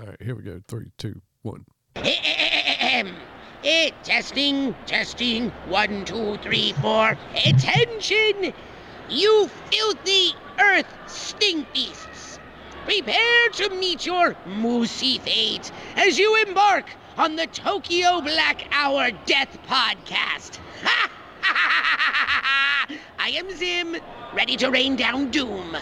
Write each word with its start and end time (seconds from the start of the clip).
All 0.00 0.06
right, 0.06 0.22
here 0.22 0.36
we 0.36 0.42
go. 0.42 0.60
Three, 0.68 0.92
two, 0.96 1.20
one. 1.42 1.64
Eh, 3.64 3.90
testing, 4.04 4.74
testing. 4.86 5.50
One, 5.66 6.04
two, 6.04 6.36
three, 6.38 6.72
four. 6.74 7.18
Attention! 7.44 8.52
You 9.10 9.50
filthy 9.70 10.34
earth 10.60 10.86
stink 11.06 11.72
beasts! 11.72 12.38
Prepare 12.84 13.48
to 13.54 13.70
meet 13.70 14.06
your 14.06 14.34
moosey 14.46 15.20
fate 15.20 15.72
as 15.96 16.18
you 16.18 16.36
embark 16.46 16.86
on 17.16 17.34
the 17.34 17.48
Tokyo 17.48 18.20
Black 18.20 18.68
Hour 18.70 19.10
Death 19.26 19.58
Podcast. 19.66 20.58
Ha! 20.84 21.10
I 23.18 23.30
am 23.30 23.50
Zim, 23.50 23.96
ready 24.32 24.56
to 24.58 24.70
rain 24.70 24.94
down 24.94 25.30
doom. 25.32 25.76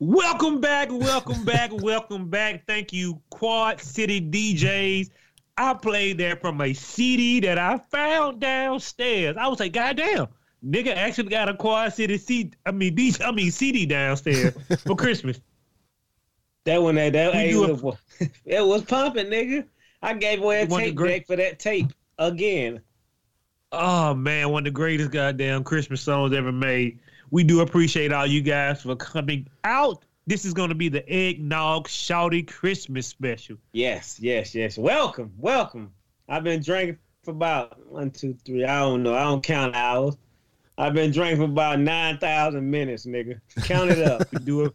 Welcome 0.00 0.60
back, 0.62 0.88
welcome 0.90 1.44
back, 1.44 1.70
welcome 1.74 2.30
back. 2.30 2.66
Thank 2.66 2.94
you, 2.94 3.20
Quad 3.28 3.82
City 3.82 4.18
DJs. 4.20 5.10
I 5.58 5.74
played 5.74 6.16
that 6.18 6.40
from 6.40 6.62
a 6.62 6.72
CD 6.72 7.38
that 7.40 7.58
I 7.58 7.78
found 7.90 8.40
downstairs. 8.40 9.36
I 9.38 9.46
was 9.48 9.60
like, 9.60 9.74
God 9.74 9.98
damn, 9.98 10.28
nigga 10.64 10.96
actually 10.96 11.28
got 11.28 11.50
a 11.50 11.54
Quad 11.54 11.92
City 11.92 12.16
CD. 12.16 12.52
I 12.64 12.70
mean, 12.70 12.96
I 13.22 13.30
mean 13.30 13.50
CD 13.50 13.84
downstairs 13.84 14.54
for 14.86 14.96
Christmas. 14.96 15.38
That 16.64 16.82
one, 16.82 16.94
that 16.94 17.12
that, 17.14 17.34
hey, 17.34 17.50
it, 17.50 17.56
was, 17.82 17.96
it 18.44 18.64
was 18.64 18.82
pumping, 18.82 19.26
nigga. 19.26 19.66
I 20.02 20.14
gave 20.14 20.40
away 20.42 20.62
a 20.62 20.66
tape 20.66 20.94
great- 20.94 21.18
deck 21.18 21.26
for 21.26 21.36
that 21.36 21.58
tape 21.58 21.92
again. 22.18 22.80
Oh 23.72 24.14
man, 24.14 24.50
one 24.50 24.60
of 24.60 24.64
the 24.66 24.70
greatest 24.70 25.10
goddamn 25.12 25.64
Christmas 25.64 26.02
songs 26.02 26.34
ever 26.34 26.52
made. 26.52 27.00
We 27.30 27.42
do 27.42 27.60
appreciate 27.60 28.12
all 28.12 28.26
you 28.26 28.42
guys 28.42 28.82
for 28.82 28.94
coming 28.96 29.48
out. 29.64 30.04
This 30.26 30.44
is 30.44 30.52
gonna 30.52 30.74
be 30.74 30.88
the 30.90 31.08
eggnog 31.10 31.88
shawty 31.88 32.46
Christmas 32.46 33.06
special. 33.06 33.56
Yes, 33.72 34.18
yes, 34.20 34.54
yes. 34.54 34.76
Welcome, 34.76 35.32
welcome. 35.38 35.92
I've 36.28 36.44
been 36.44 36.62
drinking 36.62 36.98
for 37.24 37.30
about 37.30 37.86
one, 37.86 38.10
two, 38.10 38.36
three. 38.44 38.64
I 38.64 38.80
don't 38.80 39.02
know. 39.02 39.14
I 39.14 39.24
don't 39.24 39.42
count 39.42 39.74
hours. 39.74 40.16
I've 40.76 40.94
been 40.94 41.10
drinking 41.10 41.38
for 41.38 41.44
about 41.44 41.80
nine 41.80 42.18
thousand 42.18 42.70
minutes, 42.70 43.06
nigga. 43.06 43.40
Count 43.64 43.90
it 43.90 44.06
up. 44.06 44.28
We 44.32 44.38
do 44.40 44.74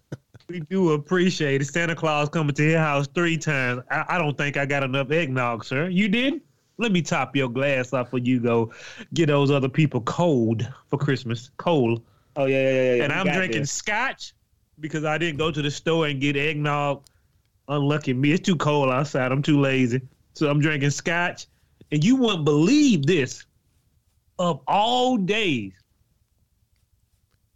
we 0.50 0.62
do 0.62 0.92
appreciate 0.92 1.62
it. 1.62 1.66
Santa 1.66 1.96
Claus 1.96 2.30
coming 2.30 2.56
to 2.56 2.64
your 2.64 2.80
house 2.80 3.08
three 3.14 3.38
times. 3.38 3.82
I, 3.92 4.06
I 4.10 4.18
don't 4.18 4.38
think 4.38 4.58
I 4.58 4.66
got 4.66 4.84
enough 4.84 5.12
eggnog, 5.12 5.66
sir. 5.66 5.90
You 5.90 6.08
did? 6.08 6.42
Let 6.78 6.92
me 6.92 7.02
top 7.02 7.36
your 7.36 7.50
glass 7.50 7.92
off 7.94 8.12
for 8.12 8.20
you 8.20 8.40
go 8.40 8.72
get 9.14 9.28
those 9.28 9.50
other 9.52 9.70
people 9.70 10.02
cold 10.02 10.68
for 10.90 10.98
Christmas. 10.98 11.50
Cold. 11.58 12.04
Oh 12.36 12.46
yeah, 12.46 12.62
yeah, 12.62 12.70
yeah. 12.70 12.94
yeah. 12.96 13.04
and 13.04 13.14
I'm 13.14 13.28
drinking 13.28 13.62
this. 13.62 13.72
scotch 13.72 14.34
because 14.80 15.04
I 15.04 15.18
didn't 15.18 15.38
go 15.38 15.52
to 15.52 15.62
the 15.62 15.72
store 15.72 16.08
and 16.08 16.22
get 16.22 16.38
eggnog. 16.38 17.04
Unlucky 17.68 18.14
me. 18.14 18.32
It's 18.32 18.46
too 18.46 18.56
cold 18.56 18.90
outside. 18.90 19.32
I'm 19.32 19.42
too 19.42 19.60
lazy. 19.60 20.02
So 20.34 20.50
I'm 20.50 20.60
drinking 20.60 20.92
scotch. 20.92 21.48
And 21.92 22.04
you 22.04 22.16
wouldn't 22.16 22.46
believe 22.46 23.06
this. 23.06 23.44
Of 24.40 24.62
all 24.68 25.18
days, 25.18 25.74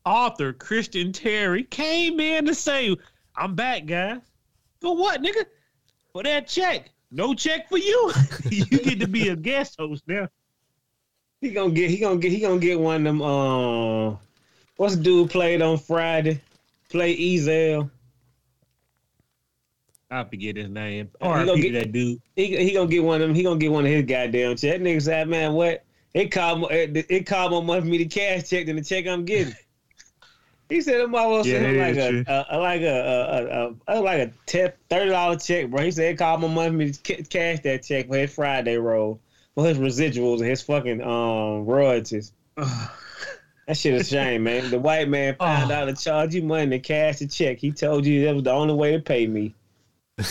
author 0.05 0.53
Christian 0.53 1.11
Terry 1.11 1.63
came 1.63 2.19
in 2.19 2.45
to 2.45 2.55
say, 2.55 2.95
I'm 3.35 3.55
back, 3.55 3.85
guys. 3.85 4.19
For 4.81 4.95
what, 4.95 5.21
nigga? 5.21 5.45
For 6.11 6.23
that 6.23 6.47
check. 6.47 6.91
No 7.11 7.33
check 7.33 7.69
for 7.69 7.77
you. 7.77 8.11
you 8.49 8.65
get 8.65 8.99
to 8.99 9.07
be 9.07 9.29
a 9.29 9.35
guest 9.35 9.75
host 9.77 10.03
now. 10.07 10.27
He 11.41 11.49
gonna 11.51 11.73
get. 11.73 11.89
He 11.89 11.97
gonna 11.97 12.17
get. 12.17 12.31
He 12.31 12.39
gonna 12.39 12.59
get 12.59 12.79
one 12.79 12.97
of 12.97 13.03
them. 13.03 13.21
Uh, 13.21 14.15
what's 14.77 14.95
the 14.95 15.03
dude 15.03 15.29
played 15.29 15.61
on 15.61 15.77
Friday? 15.77 16.39
Play 16.89 17.17
Ezal. 17.17 17.89
I 20.09 20.23
forget 20.25 20.57
his 20.57 20.69
name. 20.69 21.09
Or 21.19 21.43
gonna 21.45 21.59
get- 21.59 21.73
that 21.73 21.91
dude. 21.91 22.21
He 22.35 22.57
he 22.57 22.73
gonna 22.73 22.89
get 22.89 23.03
one 23.03 23.21
of 23.21 23.27
them. 23.27 23.35
He 23.35 23.43
gonna 23.43 23.59
get 23.59 23.71
one 23.71 23.85
of 23.85 23.91
his 23.91 24.05
goddamn 24.05 24.55
check. 24.55 24.77
That 24.77 24.81
nigga 24.81 25.01
said, 25.01 25.27
man, 25.27 25.53
what? 25.53 25.83
It 26.13 26.31
called 26.31 26.59
more. 26.59 26.71
It, 26.71 26.95
it 27.09 27.25
called 27.25 27.51
more 27.51 27.63
money 27.63 27.81
for 27.81 27.87
me 27.87 27.97
to 27.99 28.05
cash 28.05 28.49
check 28.49 28.65
than 28.67 28.75
the 28.75 28.83
check 28.83 29.07
I'm 29.07 29.25
getting. 29.25 29.55
he 30.71 30.81
said, 30.81 31.01
"I'm 31.01 31.13
almost 31.13 31.47
Yeah, 31.49 31.59
him 31.59 31.77
like 31.77 31.97
a, 31.97 32.23
a, 32.27 32.45
a 32.49 32.57
like 32.59 32.81
a, 32.81 33.75
a, 33.87 33.95
a, 33.95 33.99
like 34.01 34.19
a 34.19 34.31
ten, 34.45 34.71
thirty 34.89 35.11
dollar 35.11 35.35
check, 35.37 35.69
bro." 35.69 35.83
He 35.83 35.91
said 35.91 36.17
call 36.17 36.37
my 36.37 36.47
money 36.47 36.75
me 36.75 36.91
to 36.91 37.23
cash 37.23 37.59
that 37.61 37.83
check 37.83 38.07
for 38.07 38.17
his 38.17 38.33
Friday 38.33 38.77
roll, 38.77 39.19
for 39.55 39.65
his 39.65 39.77
residuals 39.77 40.39
and 40.39 40.47
his 40.49 40.61
fucking 40.61 41.01
um 41.01 41.65
royalties. 41.65 42.31
That 43.67 43.77
shit 43.77 43.93
is 43.93 44.11
a 44.11 44.15
shame, 44.15 44.43
man. 44.43 44.69
The 44.71 44.79
white 44.79 45.07
man 45.07 45.35
found 45.35 45.71
Oh. 45.71 45.75
out 45.75 45.85
to 45.85 45.93
charge 45.93 46.33
you 46.33 46.41
money 46.41 46.71
to 46.71 46.79
cash 46.79 47.19
the 47.19 47.27
check. 47.27 47.59
He 47.59 47.71
told 47.71 48.05
you 48.05 48.25
that 48.25 48.33
was 48.33 48.43
the 48.43 48.51
only 48.51 48.73
way 48.73 48.91
to 48.93 48.99
pay 48.99 49.27
me. 49.27 49.53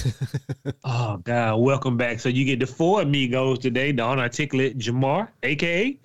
Oh 0.84 1.17
God! 1.19 1.57
Welcome 1.57 1.97
back. 1.97 2.21
So 2.21 2.28
you 2.28 2.45
get 2.45 2.59
the 2.61 2.67
four 2.67 3.03
amigos 3.03 3.61
today: 3.61 3.93
the 3.93 4.07
unarticulate 4.07 4.78
Jamar, 4.78 5.28
aka 5.43 5.97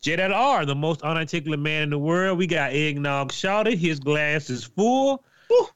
Jet 0.00 0.20
R, 0.30 0.64
the 0.64 0.74
most 0.74 1.02
unarticulate 1.02 1.60
man 1.60 1.82
in 1.82 1.90
the 1.90 1.98
world. 1.98 2.38
We 2.38 2.46
got 2.46 2.72
eggnog 2.72 3.32
Shawty. 3.32 3.76
His 3.76 3.98
glass 3.98 4.48
is 4.48 4.64
full. 4.64 5.24
Woo. 5.50 5.66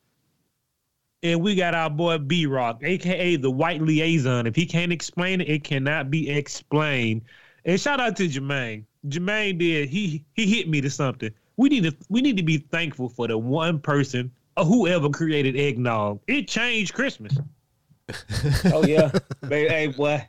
And 1.24 1.40
we 1.40 1.54
got 1.54 1.74
our 1.74 1.90
boy 1.90 2.18
B 2.18 2.46
Rock, 2.46 2.80
aka 2.82 3.36
the 3.36 3.50
white 3.50 3.80
liaison. 3.80 4.46
If 4.46 4.56
he 4.56 4.66
can't 4.66 4.92
explain 4.92 5.40
it, 5.40 5.48
it 5.48 5.64
cannot 5.64 6.10
be 6.10 6.30
explained. 6.30 7.22
And 7.64 7.80
shout 7.80 8.00
out 8.00 8.16
to 8.16 8.28
Jermaine. 8.28 8.84
Jermaine 9.08 9.58
did 9.58 9.88
he 9.88 10.24
he 10.34 10.46
hit 10.46 10.68
me 10.68 10.80
to 10.80 10.90
something. 10.90 11.32
We 11.56 11.68
need 11.68 11.84
to 11.84 11.96
we 12.08 12.20
need 12.20 12.36
to 12.36 12.42
be 12.42 12.58
thankful 12.58 13.08
for 13.08 13.28
the 13.28 13.38
one 13.38 13.80
person 13.80 14.30
or 14.56 14.64
whoever 14.64 15.08
created 15.10 15.56
eggnog. 15.56 16.20
It 16.26 16.48
changed 16.48 16.94
Christmas. 16.94 17.36
Oh 18.66 18.84
yeah, 18.84 19.10
baby, 19.48 19.68
hey 19.70 19.86
boy. 19.86 20.28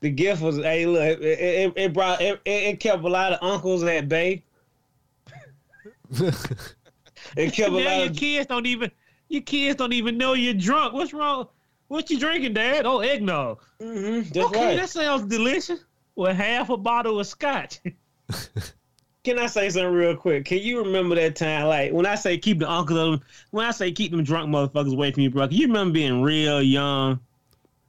The 0.00 0.10
gift 0.10 0.42
was 0.42 0.56
hey 0.56 0.86
look, 0.86 1.20
it, 1.20 1.22
it, 1.22 1.72
it 1.76 1.92
brought 1.92 2.20
it, 2.20 2.40
it 2.44 2.80
kept 2.80 3.02
a 3.02 3.08
lot 3.08 3.32
of 3.32 3.38
uncles 3.42 3.82
at 3.84 4.08
bay. 4.08 4.44
It 7.36 7.52
kept 7.52 7.70
a 7.70 7.72
lot 7.72 7.98
your 7.98 8.10
of 8.10 8.16
kids 8.16 8.46
don't 8.46 8.66
even 8.66 8.90
your 9.28 9.42
kids 9.42 9.76
don't 9.76 9.92
even 9.92 10.18
know 10.18 10.34
you're 10.34 10.54
drunk. 10.54 10.92
What's 10.92 11.12
wrong? 11.12 11.48
What 11.88 12.10
you 12.10 12.18
drinking, 12.18 12.54
Dad? 12.54 12.86
Oh, 12.86 13.00
eggnog. 13.00 13.60
Mhm, 13.80 14.28
that's 14.30 14.46
okay, 14.46 14.66
right. 14.66 14.76
that 14.76 14.88
sounds 14.88 15.24
delicious. 15.24 15.80
With 16.16 16.36
half 16.36 16.70
a 16.70 16.76
bottle 16.76 17.18
of 17.18 17.26
scotch. 17.26 17.80
Can 19.24 19.38
I 19.38 19.46
say 19.46 19.70
something 19.70 19.92
real 19.92 20.16
quick? 20.16 20.44
Can 20.44 20.58
you 20.58 20.78
remember 20.78 21.14
that 21.14 21.34
time? 21.34 21.66
Like 21.66 21.92
when 21.92 22.06
I 22.06 22.14
say 22.14 22.36
keep 22.36 22.58
the 22.58 22.70
uncles, 22.70 23.20
when 23.50 23.64
I 23.64 23.70
say 23.70 23.90
keep 23.90 24.10
them 24.10 24.22
drunk 24.22 24.50
motherfuckers 24.50 24.92
away 24.92 25.12
from 25.12 25.22
you, 25.22 25.30
bro. 25.30 25.48
Can 25.48 25.56
you 25.56 25.66
remember 25.66 25.94
being 25.94 26.22
real 26.22 26.62
young, 26.62 27.20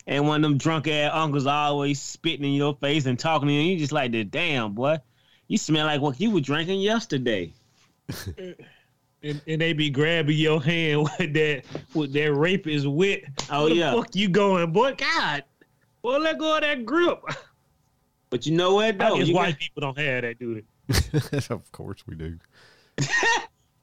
and 0.08 0.28
one 0.28 0.44
of 0.44 0.50
them 0.50 0.58
drunk 0.58 0.88
ass 0.88 1.12
uncles 1.14 1.46
always 1.46 2.02
spitting 2.02 2.46
in 2.46 2.54
your 2.54 2.76
face 2.76 3.06
and 3.06 3.18
talking 3.18 3.48
to 3.48 3.54
you, 3.54 3.60
and 3.62 3.70
you 3.70 3.78
just 3.78 3.92
like, 3.92 4.12
the 4.12 4.24
damn 4.24 4.74
boy, 4.74 4.98
you 5.48 5.58
smell 5.58 5.86
like 5.86 6.02
what 6.02 6.20
you 6.20 6.32
were 6.32 6.42
drinking 6.42 6.82
yesterday. 6.82 7.54
and, 8.38 9.42
and 9.48 9.62
they 9.62 9.74
be 9.74 9.90
grabbing 9.90 10.38
your 10.38 10.62
hand 10.62 11.04
with 11.20 11.34
that 11.34 11.64
with 11.94 12.14
that 12.14 12.34
rapist 12.34 12.86
wit. 12.88 13.26
Oh 13.50 13.62
Where 13.64 13.70
the 13.70 13.76
yeah. 13.76 13.94
fuck 13.94 14.16
you 14.16 14.30
going, 14.30 14.72
boy? 14.72 14.94
God, 14.96 15.44
boy, 16.02 16.18
let 16.18 16.38
go 16.38 16.56
of 16.56 16.62
that 16.62 16.86
grip. 16.86 17.22
But 18.32 18.46
you 18.46 18.54
know 18.54 18.74
what? 18.74 19.02
I 19.02 19.10
though? 19.10 19.16
You 19.18 19.34
white 19.36 19.52
got- 19.52 19.60
people 19.60 19.82
don't 19.82 19.98
have 19.98 20.24
that, 20.24 20.40
do 20.40 20.56
they? 20.56 21.38
of 21.50 21.72
course 21.72 22.04
we 22.08 22.16
do. 22.16 22.38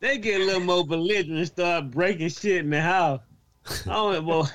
they 0.00 0.18
get 0.18 0.40
a 0.40 0.44
little 0.44 0.60
more 0.60 0.84
belligerent 0.86 1.38
and 1.38 1.46
start 1.46 1.90
breaking 1.90 2.28
shit 2.28 2.58
in 2.58 2.68
the 2.70 2.80
house. 2.80 3.20
Oh, 3.86 4.20
well, 4.20 4.50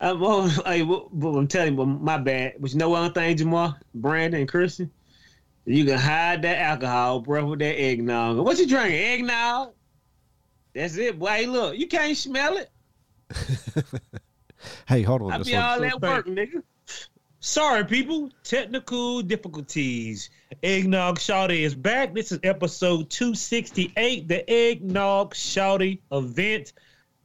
I'm, 0.00 0.22
oh, 0.22 0.46
hey, 0.64 0.82
well, 0.82 1.10
I'm 1.36 1.48
telling 1.48 1.72
you, 1.72 1.76
but 1.76 1.86
my 1.86 2.18
bad. 2.18 2.54
But 2.60 2.72
you 2.72 2.78
know 2.78 2.90
one 2.90 3.12
thing, 3.12 3.36
Jamal, 3.36 3.76
Brandon, 3.94 4.40
and 4.40 4.48
Christian? 4.48 4.90
You 5.64 5.84
can 5.84 5.98
hide 5.98 6.42
that 6.42 6.58
alcohol, 6.58 7.20
bro, 7.20 7.44
with 7.46 7.58
that 7.58 7.78
eggnog. 7.78 8.38
What 8.38 8.58
you 8.58 8.66
drinking? 8.66 9.00
Eggnog? 9.00 9.72
That's 10.74 10.96
it, 10.96 11.18
boy. 11.18 11.26
Hey, 11.28 11.46
look, 11.46 11.76
you 11.76 11.88
can't 11.88 12.16
smell 12.16 12.56
it. 12.58 12.70
Hey, 14.88 15.02
hold 15.02 15.22
on. 15.22 15.32
I 15.32 15.38
This 15.38 15.48
be 15.48 15.56
all 15.56 15.78
one. 15.78 15.88
that 15.88 16.00
work, 16.00 16.26
nigga. 16.26 16.62
Sorry, 17.40 17.84
people. 17.84 18.30
Technical 18.42 19.22
difficulties. 19.22 20.30
Eggnog 20.62 21.18
Shawty 21.18 21.60
is 21.60 21.74
back. 21.74 22.14
This 22.14 22.32
is 22.32 22.40
episode 22.42 23.10
268, 23.10 24.26
the 24.28 24.50
Eggnog 24.50 25.34
Shawty 25.34 26.00
event. 26.10 26.72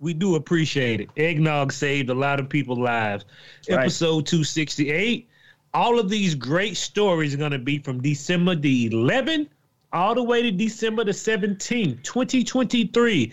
We 0.04 0.14
do 0.14 0.36
appreciate 0.36 1.00
it. 1.00 1.10
Eggnog 1.16 1.72
saved 1.72 2.10
a 2.10 2.14
lot 2.14 2.42
of 2.42 2.50
people's 2.50 2.78
lives. 2.78 3.24
Right. 3.70 3.80
Episode 3.80 4.26
268. 4.26 5.30
All 5.74 5.98
of 5.98 6.10
these 6.10 6.36
great 6.36 6.76
stories 6.76 7.34
are 7.34 7.38
going 7.38 7.52
to 7.54 7.58
be 7.58 7.80
from 7.80 8.02
December 8.02 8.54
the 8.54 8.90
11th 8.90 9.48
all 9.94 10.14
the 10.14 10.24
way 10.24 10.42
to 10.42 10.52
December 10.52 11.06
the 11.06 11.12
17th, 11.12 12.04
2023. 12.04 13.32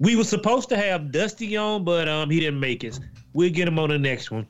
We 0.00 0.16
were 0.16 0.24
supposed 0.24 0.68
to 0.70 0.76
have 0.76 1.12
Dusty 1.12 1.56
on, 1.56 1.84
but 1.84 2.08
um, 2.08 2.30
he 2.30 2.40
didn't 2.40 2.58
make 2.58 2.82
it. 2.82 2.98
We'll 3.32 3.50
get 3.50 3.68
him 3.68 3.78
on 3.78 3.90
the 3.90 3.98
next 3.98 4.32
one. 4.32 4.48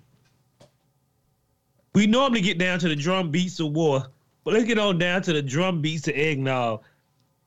We 1.94 2.06
normally 2.06 2.40
get 2.40 2.56
down 2.56 2.78
to 2.78 2.88
the 2.88 2.96
drum 2.96 3.30
beats 3.30 3.60
of 3.60 3.72
war, 3.72 4.06
but 4.44 4.54
let's 4.54 4.64
get 4.64 4.78
on 4.78 4.98
down 4.98 5.20
to 5.22 5.34
the 5.34 5.42
drum 5.42 5.82
beats 5.82 6.08
of 6.08 6.14
eggnog. 6.14 6.82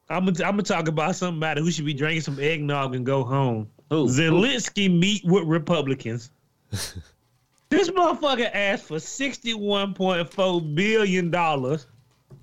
I'm 0.07 0.25
gonna 0.25 0.46
I'm 0.46 0.52
gonna 0.52 0.62
talk 0.62 0.88
about 0.88 1.16
somebody 1.16 1.62
who 1.62 1.72
should 1.72 1.86
be 1.86 1.96
drinking 1.96 2.22
some 2.22 2.40
eggnog 2.40 2.94
and 2.94 3.04
go 3.04 3.24
home. 3.24 3.68
Who? 3.90 4.08
Zelensky 4.08 4.90
meet 4.90 5.24
with 5.26 5.44
Republicans. 5.44 6.32
this 6.72 7.90
motherfucker 7.90 8.50
asked 8.54 8.86
for 8.86 9.00
sixty-one 9.00 9.94
point 9.94 10.32
four 10.34 10.62
billion 10.62 11.30
dollars 11.30 11.88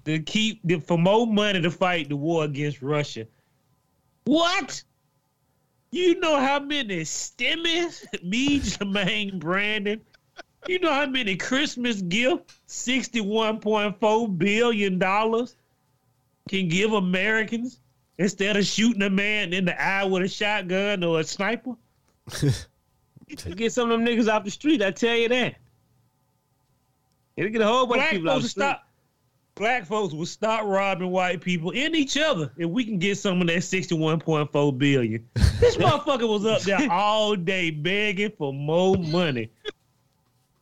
to 0.04 0.20
keep 0.20 0.60
for 0.84 0.98
more 0.98 1.26
money 1.26 1.60
to 1.60 1.70
fight 1.70 2.08
the 2.08 2.16
war 2.16 2.44
against 2.44 2.82
Russia. 2.82 3.26
What? 4.24 4.82
You 5.90 6.18
know 6.20 6.40
how 6.40 6.60
many 6.60 7.00
stimmies 7.00 8.04
me, 8.22 8.60
Jermaine 8.60 9.38
Brandon? 9.38 10.00
You 10.66 10.78
know 10.78 10.92
how 10.92 11.06
many 11.06 11.36
Christmas 11.36 12.00
point 13.60 13.98
four 14.00 14.28
billion 14.28 14.98
dollars 14.98 15.56
can 16.48 16.68
give 16.68 16.92
Americans 16.92 17.80
instead 18.22 18.56
of 18.56 18.64
shooting 18.64 19.02
a 19.02 19.10
man 19.10 19.52
in 19.52 19.64
the 19.64 19.80
eye 19.82 20.04
with 20.04 20.22
a 20.22 20.28
shotgun 20.28 21.04
or 21.04 21.20
a 21.20 21.24
sniper? 21.24 21.74
To 23.36 23.54
get 23.54 23.72
some 23.72 23.90
of 23.90 23.98
them 23.98 24.06
niggas 24.06 24.30
off 24.30 24.44
the 24.44 24.50
street, 24.50 24.82
I 24.82 24.90
tell 24.90 25.16
you 25.16 25.26
that. 25.30 25.54
It'll 27.36 27.50
get 27.50 27.62
a 27.62 27.66
whole 27.66 27.86
bunch 27.86 28.02
of 28.02 28.02
Black 28.02 28.10
people 28.10 28.28
off 28.30 28.42
folks 28.42 28.52
the 28.54 28.60
will 28.60 28.66
street. 28.66 28.76
stop. 28.76 28.88
Black 29.54 29.86
folks 29.86 30.12
will 30.12 30.26
stop 30.26 30.64
robbing 30.66 31.10
white 31.10 31.40
people 31.40 31.72
and 31.74 31.96
each 31.96 32.18
other 32.18 32.52
if 32.58 32.68
we 32.68 32.84
can 32.84 32.98
get 32.98 33.16
some 33.16 33.40
of 33.40 33.46
that 33.46 33.62
sixty-one 33.64 34.20
point 34.20 34.52
four 34.52 34.70
billion. 34.70 35.26
This 35.60 35.76
motherfucker 35.78 36.28
was 36.28 36.44
up 36.44 36.60
there 36.62 36.86
all 36.90 37.34
day 37.34 37.70
begging 37.70 38.32
for 38.36 38.52
more 38.52 38.96
money. 38.96 39.50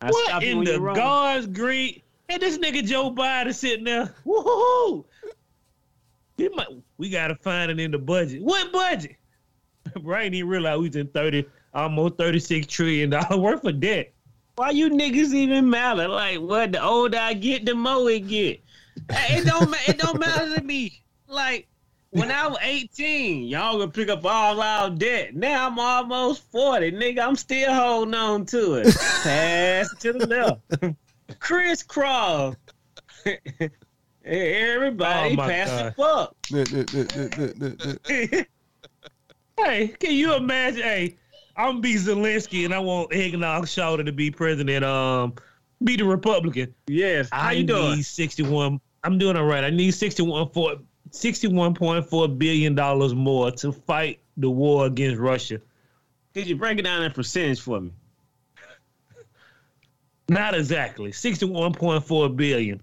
I 0.01 0.11
what 0.11 0.43
in 0.45 0.63
the. 0.63 0.79
God's 0.79 1.49
green? 1.49 2.03
And 2.29 2.41
this 2.41 2.59
nigga 2.59 2.87
Joe 2.87 3.11
Biden 3.11 3.53
sitting 3.53 3.85
there. 3.85 4.15
Woohoo! 4.25 5.05
Might, 6.49 6.69
we 6.99 7.11
gotta 7.11 7.35
find 7.37 7.71
it 7.71 7.81
in 7.81 7.91
the 7.91 7.99
budget. 7.99 8.43
What 8.43 8.73
budget? 8.73 9.17
Bro, 10.03 10.19
I 10.19 10.29
didn't 10.29 10.49
realize 10.49 10.79
we 10.79 10.89
was 10.89 10.97
in 10.97 11.09
thirty, 11.09 11.45
almost 11.75 12.17
thirty-six 12.17 12.67
trillion 12.67 13.11
dollar 13.11 13.37
worth 13.39 13.65
of 13.65 13.81
debt. 13.81 14.13
Why 14.57 14.71
you 14.71 14.91
niggas 14.91 15.33
even 15.33 15.71
matter? 15.71 16.09
Like 16.09 16.39
what? 16.39 16.73
The 16.73 16.83
older 16.83 17.19
I 17.19 17.35
get, 17.35 17.65
the 17.65 17.75
more 17.75 18.11
it 18.11 18.29
get. 18.29 18.63
It 19.09 19.47
don't. 19.47 19.75
It 19.89 19.99
don't 19.99 20.19
matter 20.19 20.55
to 20.55 20.63
me. 20.63 21.03
Like 21.27 21.67
when 22.11 22.31
I 22.31 22.49
was 22.49 22.59
18, 22.61 23.45
y'all 23.45 23.79
gonna 23.79 23.91
pick 23.91 24.09
up 24.09 24.25
all 24.25 24.61
our 24.61 24.91
debt. 24.91 25.35
Now 25.35 25.69
I'm 25.69 25.79
almost 25.79 26.43
40, 26.51 26.93
nigga. 26.93 27.21
I'm 27.21 27.37
still 27.37 27.73
holding 27.73 28.15
on 28.15 28.47
to 28.47 28.75
it. 28.75 28.95
Pass 29.23 29.95
to 30.01 30.13
the 30.13 30.27
left. 30.27 30.97
Crisscross. 31.39 32.57
Hey, 34.23 34.73
everybody 34.75 35.35
Oh, 35.35 35.37
pass 35.37 35.69
God. 35.69 35.95
the 36.51 38.37
fuck. 38.37 38.47
Hey, 39.59 39.89
can 39.89 40.13
you 40.15 40.35
imagine? 40.35 40.83
Hey, 40.83 41.17
I'm 41.57 41.73
gonna 41.73 41.81
be 41.81 41.95
Zelensky 41.95 42.65
and 42.65 42.73
I 42.73 42.79
want 42.79 43.13
Eggnog 43.13 43.65
Shawty 43.67 44.07
to 44.07 44.13
be 44.13 44.31
president. 44.31 44.85
Um, 44.85 45.35
be 45.85 45.97
the 45.97 46.05
Republican. 46.05 46.75
Yes. 46.87 47.29
How 47.31 47.49
I 47.49 47.53
you 47.53 47.65
doing? 47.65 47.97
need 47.97 48.05
61. 48.07 48.81
I'm 49.05 49.19
doing 49.19 49.37
all 49.37 49.45
right. 49.45 49.63
I 49.65 49.69
need 49.71 49.91
61 49.93 50.51
for 50.51 50.77
61.4 51.11 52.39
billion 52.39 52.75
dollars 52.75 53.15
more 53.15 53.51
to 53.53 53.71
fight 53.73 54.21
the 54.39 54.49
war 54.51 54.87
against 54.87 55.19
Russia. 55.21 55.61
Could 56.33 56.47
you 56.47 56.57
break 56.57 56.79
it 56.79 56.83
down 56.83 57.03
in 57.03 57.13
percentage 57.13 57.61
for 57.61 57.81
me? 57.83 57.93
Not 60.29 60.55
exactly 60.55 61.11
61.4 61.11 62.37
billion. 62.37 62.81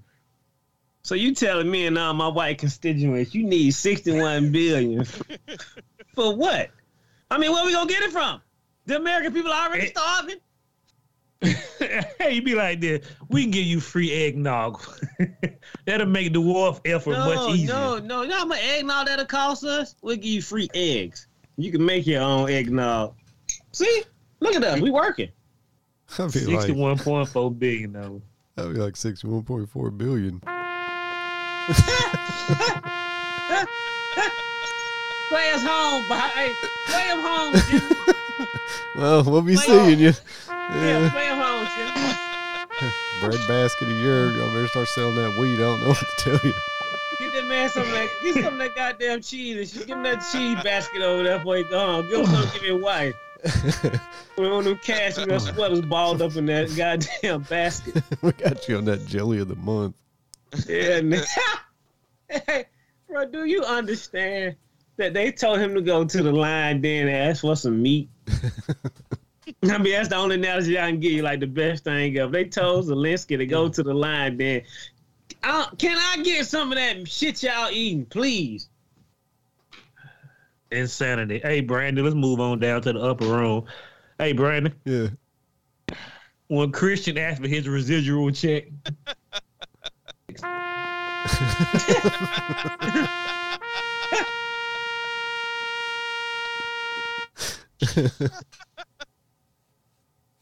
So 1.07 1.15
you 1.15 1.33
telling 1.33 1.71
me 1.71 1.85
and 1.85 1.97
all 1.97 2.13
my 2.13 2.27
white 2.27 2.57
constituents 2.57 3.33
you 3.33 3.43
need 3.43 3.71
61 3.71 4.51
billion 4.51 5.05
for 6.13 6.35
what? 6.35 6.69
I 7.31 7.37
mean, 7.37 7.53
where 7.53 7.65
we 7.65 7.71
gonna 7.71 7.89
get 7.89 8.03
it 8.03 8.11
from? 8.11 8.41
The 8.87 8.97
American 8.97 9.31
people 9.31 9.53
are 9.53 9.69
already 9.69 9.87
starving. 9.87 10.35
hey, 12.19 12.31
you 12.33 12.41
be 12.41 12.55
like 12.55 12.81
this. 12.81 13.07
We 13.29 13.43
can 13.43 13.51
give 13.51 13.65
you 13.65 13.79
free 13.79 14.11
eggnog. 14.11 14.83
That'll 15.85 16.07
make 16.07 16.33
the 16.33 16.41
war 16.41 16.77
effort 16.83 17.13
No, 17.13 17.33
much 17.33 17.55
easier. 17.55 17.73
no, 17.73 17.99
no. 17.99 18.23
You 18.23 18.27
know 18.27 18.39
how 18.39 18.45
much 18.45 18.59
eggnog 18.59 19.07
that'll 19.07 19.25
cost 19.25 19.63
us? 19.63 19.95
We'll 20.01 20.17
give 20.17 20.25
you 20.25 20.41
free 20.41 20.67
eggs. 20.73 21.27
You 21.55 21.71
can 21.71 21.85
make 21.85 22.05
your 22.05 22.21
own 22.21 22.49
eggnog. 22.49 23.15
See? 23.71 24.03
Look 24.41 24.55
at 24.55 24.63
us. 24.65 24.81
We 24.81 24.91
working. 24.91 25.29
I'd 26.19 26.33
be 26.33 26.39
like, 26.41 26.63
Sixty-one 26.63 26.97
point 26.97 27.29
four 27.29 27.49
billion 27.49 27.93
dollars. 27.93 28.21
that'd 28.55 28.73
be 28.73 28.79
like 28.81 28.97
sixty-one 28.97 29.43
point 29.43 29.69
four 29.69 29.89
billion. 29.89 30.41
Play 35.29 35.51
us 35.51 35.61
home. 35.63 36.05
but- 36.07 36.19
Hey, 36.31 36.53
play 36.87 37.07
them 37.07 37.19
home, 37.19 37.55
Jimmy. 37.69 37.95
Well, 38.95 39.23
we'll 39.23 39.41
be 39.43 39.55
Play 39.55 39.65
seeing 39.65 39.99
you. 39.99 40.13
Yeah, 40.49 40.73
Yeah. 40.73 41.09
play 41.11 41.27
them 41.27 41.37
home, 41.39 41.67
Jimmy. 41.75 42.13
Bread 43.21 43.47
basket 43.47 43.87
a 43.89 43.93
year. 43.93 44.31
Y'all 44.31 44.47
better 44.53 44.67
start 44.67 44.87
selling 44.89 45.15
that 45.15 45.37
weed. 45.39 45.55
I 45.55 45.57
don't 45.57 45.81
know 45.81 45.87
what 45.89 45.97
to 45.99 46.05
tell 46.17 46.39
you. 46.43 46.53
Get 47.19 47.33
that 47.33 47.45
man 47.47 47.69
some 47.69 47.83
of 47.83 47.91
that. 47.91 48.09
Get 48.23 48.33
some 48.43 48.53
of 48.53 48.59
that 48.59 48.75
goddamn 48.75 49.21
cheese. 49.21 49.75
and 49.75 49.85
Give 49.87 49.97
him 49.97 50.03
that 50.03 50.19
cheese 50.31 50.57
basket 50.63 51.01
over 51.03 51.23
there 51.23 51.37
before 51.37 51.57
he 51.57 51.63
go 51.63 51.79
home. 51.79 52.07
Give 52.09 52.19
him 52.21 52.25
some. 52.27 52.49
Give 52.53 52.61
me 52.63 52.69
a 52.69 52.77
wife. 52.77 53.13
One 54.35 54.51
of 54.51 54.63
them 54.65 54.77
cashmere 54.79 55.39
sweaters 55.39 55.81
balled 55.81 56.21
up 56.23 56.35
in 56.35 56.45
that 56.47 56.75
goddamn 56.75 57.41
basket. 57.43 58.01
we 58.21 58.31
got 58.33 58.67
you 58.67 58.77
on 58.77 58.85
that 58.85 59.05
jelly 59.05 59.39
of 59.39 59.47
the 59.47 59.55
month. 59.55 59.95
Yeah. 60.67 61.01
man. 61.01 61.23
hey, 62.29 62.65
bro, 63.07 63.25
do 63.25 63.45
you 63.45 63.63
understand 63.63 64.55
that 64.97 65.13
they 65.13 65.31
told 65.31 65.59
him 65.59 65.73
to 65.75 65.81
go 65.81 66.03
to 66.05 66.23
the 66.23 66.31
line 66.31 66.81
then 66.81 67.07
and 67.07 67.15
ask 67.15 67.41
for 67.41 67.55
some 67.55 67.81
meat? 67.81 68.09
I 69.63 69.77
mean, 69.77 69.93
that's 69.93 70.09
the 70.09 70.15
only 70.15 70.35
analogy 70.35 70.77
I 70.77 70.91
can 70.91 70.99
give 70.99 71.11
you, 71.13 71.21
like 71.21 71.39
the 71.39 71.47
best 71.47 71.83
thing 71.85 72.17
of. 72.17 72.31
They 72.31 72.45
told 72.45 72.85
Zelensky 72.85 73.37
to 73.37 73.45
go 73.45 73.69
to 73.69 73.81
the 73.83 73.93
line 73.93 74.37
then. 74.37 74.61
I, 75.43 75.67
can 75.77 75.97
I 75.97 76.21
get 76.23 76.45
some 76.47 76.71
of 76.71 76.77
that 76.77 77.07
shit 77.07 77.43
y'all 77.43 77.69
eating, 77.71 78.05
please? 78.05 78.69
Insanity. 80.71 81.39
Hey, 81.39 81.61
Brandon, 81.61 82.03
let's 82.03 82.15
move 82.15 82.39
on 82.41 82.59
down 82.59 82.81
to 82.81 82.93
the 82.93 82.99
upper 82.99 83.25
room. 83.25 83.65
Hey, 84.19 84.33
Brandon, 84.33 84.73
Yeah. 84.83 85.07
when 86.47 86.71
Christian 86.71 87.17
asked 87.17 87.41
for 87.41 87.47
his 87.47 87.67
residual 87.69 88.31
check, 88.31 88.65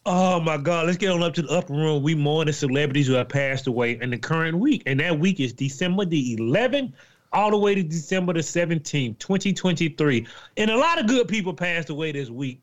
oh 0.05 0.39
my 0.39 0.57
God, 0.57 0.85
let's 0.85 0.97
get 0.97 1.11
on 1.11 1.23
up 1.23 1.33
to 1.35 1.41
the 1.41 1.49
upper 1.49 1.73
room. 1.73 2.03
We 2.03 2.15
mourn 2.15 2.47
the 2.47 2.53
celebrities 2.53 3.07
who 3.07 3.13
have 3.13 3.29
passed 3.29 3.67
away 3.67 3.99
in 3.99 4.09
the 4.09 4.17
current 4.17 4.57
week. 4.57 4.83
And 4.85 4.99
that 4.99 5.19
week 5.19 5.39
is 5.39 5.53
December 5.53 6.05
the 6.05 6.37
11th 6.37 6.93
all 7.33 7.51
the 7.51 7.57
way 7.57 7.75
to 7.75 7.83
December 7.83 8.33
the 8.33 8.39
17th, 8.39 9.19
2023. 9.19 10.27
And 10.57 10.71
a 10.71 10.77
lot 10.77 10.99
of 10.99 11.07
good 11.07 11.27
people 11.27 11.53
passed 11.53 11.89
away 11.89 12.11
this 12.11 12.29
week. 12.29 12.61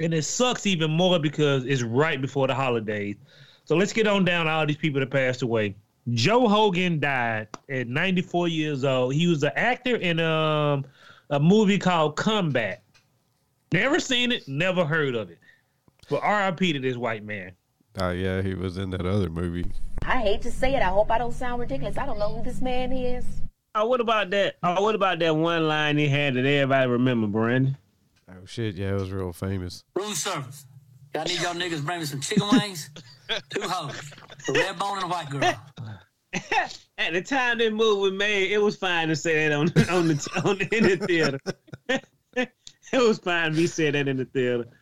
And 0.00 0.12
it 0.12 0.24
sucks 0.24 0.66
even 0.66 0.90
more 0.90 1.18
because 1.18 1.64
it's 1.64 1.82
right 1.82 2.20
before 2.20 2.48
the 2.48 2.54
holidays. 2.54 3.16
So 3.64 3.76
let's 3.76 3.92
get 3.92 4.06
on 4.06 4.24
down 4.24 4.48
all 4.48 4.66
these 4.66 4.76
people 4.76 5.00
that 5.00 5.10
passed 5.10 5.42
away. 5.42 5.74
Joe 6.12 6.46
Hogan 6.46 7.00
died 7.00 7.48
at 7.68 7.88
94 7.88 8.48
years 8.48 8.84
old. 8.84 9.14
He 9.14 9.26
was 9.26 9.42
an 9.42 9.52
actor 9.56 9.96
in 9.96 10.20
um, 10.20 10.84
a 11.30 11.40
movie 11.40 11.78
called 11.78 12.16
Comeback. 12.16 12.82
Never 13.72 13.98
seen 13.98 14.30
it, 14.30 14.46
never 14.46 14.84
heard 14.84 15.16
of 15.16 15.30
it. 15.30 15.38
But 16.08 16.22
RIP 16.22 16.74
to 16.74 16.78
this 16.78 16.96
white 16.96 17.24
man. 17.24 17.52
Oh 17.98 18.10
yeah, 18.10 18.42
he 18.42 18.54
was 18.54 18.78
in 18.78 18.90
that 18.90 19.04
other 19.04 19.28
movie. 19.28 19.66
I 20.02 20.18
hate 20.18 20.42
to 20.42 20.52
say 20.52 20.74
it. 20.76 20.82
I 20.82 20.90
hope 20.90 21.10
I 21.10 21.18
don't 21.18 21.32
sound 21.32 21.60
ridiculous. 21.60 21.98
I 21.98 22.06
don't 22.06 22.18
know 22.18 22.36
who 22.36 22.44
this 22.44 22.60
man 22.60 22.92
is. 22.92 23.24
Oh, 23.74 23.86
what 23.86 24.00
about 24.00 24.30
that? 24.30 24.56
Oh, 24.62 24.82
what 24.82 24.94
about 24.94 25.18
that 25.18 25.34
one 25.34 25.66
line 25.66 25.98
he 25.98 26.06
had 26.06 26.34
that 26.34 26.46
everybody 26.46 26.88
remember, 26.88 27.26
Brandon? 27.26 27.76
Oh 28.30 28.44
shit, 28.44 28.76
yeah, 28.76 28.90
it 28.90 29.00
was 29.00 29.10
real 29.10 29.32
famous. 29.32 29.82
Room 29.94 30.14
service. 30.14 30.66
Y'all 31.14 31.24
need 31.24 31.40
y'all 31.40 31.54
niggas 31.54 31.84
bring 31.84 32.00
me 32.00 32.04
some 32.04 32.20
chicken 32.20 32.46
wings, 32.52 32.90
two 33.48 33.62
hoes, 33.62 34.12
a 34.48 34.52
red 34.52 34.78
bone 34.78 34.98
and 34.98 35.04
a 35.04 35.08
white 35.08 35.30
girl. 35.30 35.54
At 36.98 37.12
the 37.12 37.22
time 37.22 37.58
that 37.58 37.72
movie 37.72 38.00
was 38.00 38.12
made, 38.12 38.52
it 38.52 38.58
was 38.58 38.76
fine 38.76 39.08
to 39.08 39.16
say 39.16 39.48
that 39.48 39.54
on 39.54 39.68
on 39.90 40.08
the 40.08 40.42
on 40.44 40.58
the, 40.58 40.76
in 40.76 40.84
the 40.84 41.06
theater. 41.06 41.38
it 42.36 42.52
was 42.92 43.18
fine 43.18 43.50
to 43.50 43.56
be 43.56 43.66
said 43.66 43.94
that 43.94 44.08
in 44.08 44.16
the 44.16 44.24
theater. 44.24 44.66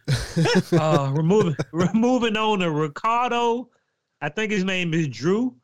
Uh, 0.72 1.12
removing 1.14 1.54
removing 1.70 2.36
on 2.36 2.58
to 2.58 2.68
Ricardo 2.68 3.70
I 4.24 4.30
think 4.30 4.50
his 4.50 4.64
name 4.64 4.94
is 4.94 5.08
Drue. 5.08 5.54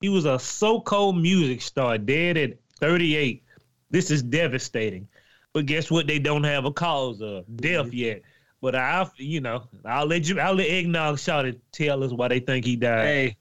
He 0.00 0.08
was 0.08 0.24
a 0.24 0.38
so-called 0.38 1.18
music 1.18 1.60
star, 1.60 1.98
dead 1.98 2.38
at 2.38 2.58
38. 2.80 3.44
This 3.90 4.10
is 4.10 4.22
devastating. 4.22 5.06
But 5.52 5.66
guess 5.66 5.90
what? 5.90 6.06
They 6.06 6.18
don't 6.18 6.44
have 6.44 6.64
a 6.64 6.72
cause 6.72 7.20
of 7.20 7.44
death 7.56 7.92
yet. 7.92 8.22
But 8.62 8.74
I, 8.74 9.06
you 9.18 9.42
know, 9.42 9.64
I'll 9.84 10.06
let 10.06 10.26
you, 10.26 10.40
I'll 10.40 10.54
let 10.54 10.66
Eggnog 10.66 11.18
Shaw 11.18 11.42
to 11.42 11.52
tell 11.72 12.02
us 12.02 12.10
why 12.10 12.28
they 12.28 12.40
think 12.40 12.64
he 12.64 12.76
died. 12.76 13.06
Hey, 13.06 13.36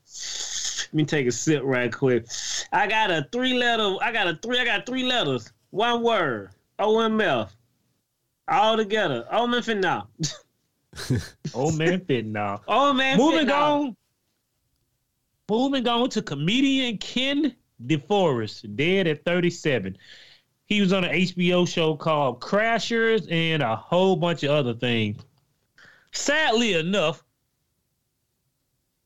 let 0.88 0.94
me 0.94 1.06
take 1.06 1.28
a 1.28 1.32
sip 1.32 1.62
right 1.64 1.92
quick. 1.92 2.26
I 2.72 2.88
got 2.88 3.12
a 3.12 3.28
three 3.32 3.54
letter. 3.54 3.96
I 4.02 4.12
got 4.12 4.28
a 4.28 4.40
three. 4.42 4.60
I 4.60 4.66
got 4.66 4.86
three 4.86 5.04
letters. 5.04 5.52
One 5.72 6.04
word. 6.04 6.52
OMF. 6.80 7.50
All 8.48 8.78
together. 8.78 9.26
OMF 9.34 9.80
now. 9.80 10.08
Oh 11.54 11.72
man, 11.72 12.06
fit 12.06 12.26
now. 12.26 12.62
Oh 12.68 12.94
man. 12.94 13.18
Moving 13.18 13.52
on. 13.52 13.96
Moving 15.50 15.88
on 15.88 16.10
to 16.12 16.22
comedian 16.22 16.98
Ken 16.98 17.56
DeForest, 17.86 18.76
dead 18.76 19.08
at 19.08 19.26
37. 19.26 19.98
He 20.68 20.80
was 20.82 20.94
on 20.94 21.04
an 21.04 21.12
HBO 21.12 21.68
show 21.68 21.96
called 21.96 22.40
Crashers 22.40 23.30
and 23.30 23.62
a 23.62 23.76
whole 23.76 24.16
bunch 24.16 24.44
of 24.44 24.52
other 24.52 24.74
things. 24.74 25.22
Sadly 26.14 26.74
enough, 26.74 27.25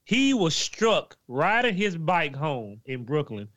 he 0.10 0.34
was 0.34 0.56
struck 0.56 1.16
riding 1.28 1.76
his 1.76 1.96
bike 1.96 2.36
home 2.36 2.82
in 2.86 3.04
Brooklyn. 3.04 3.48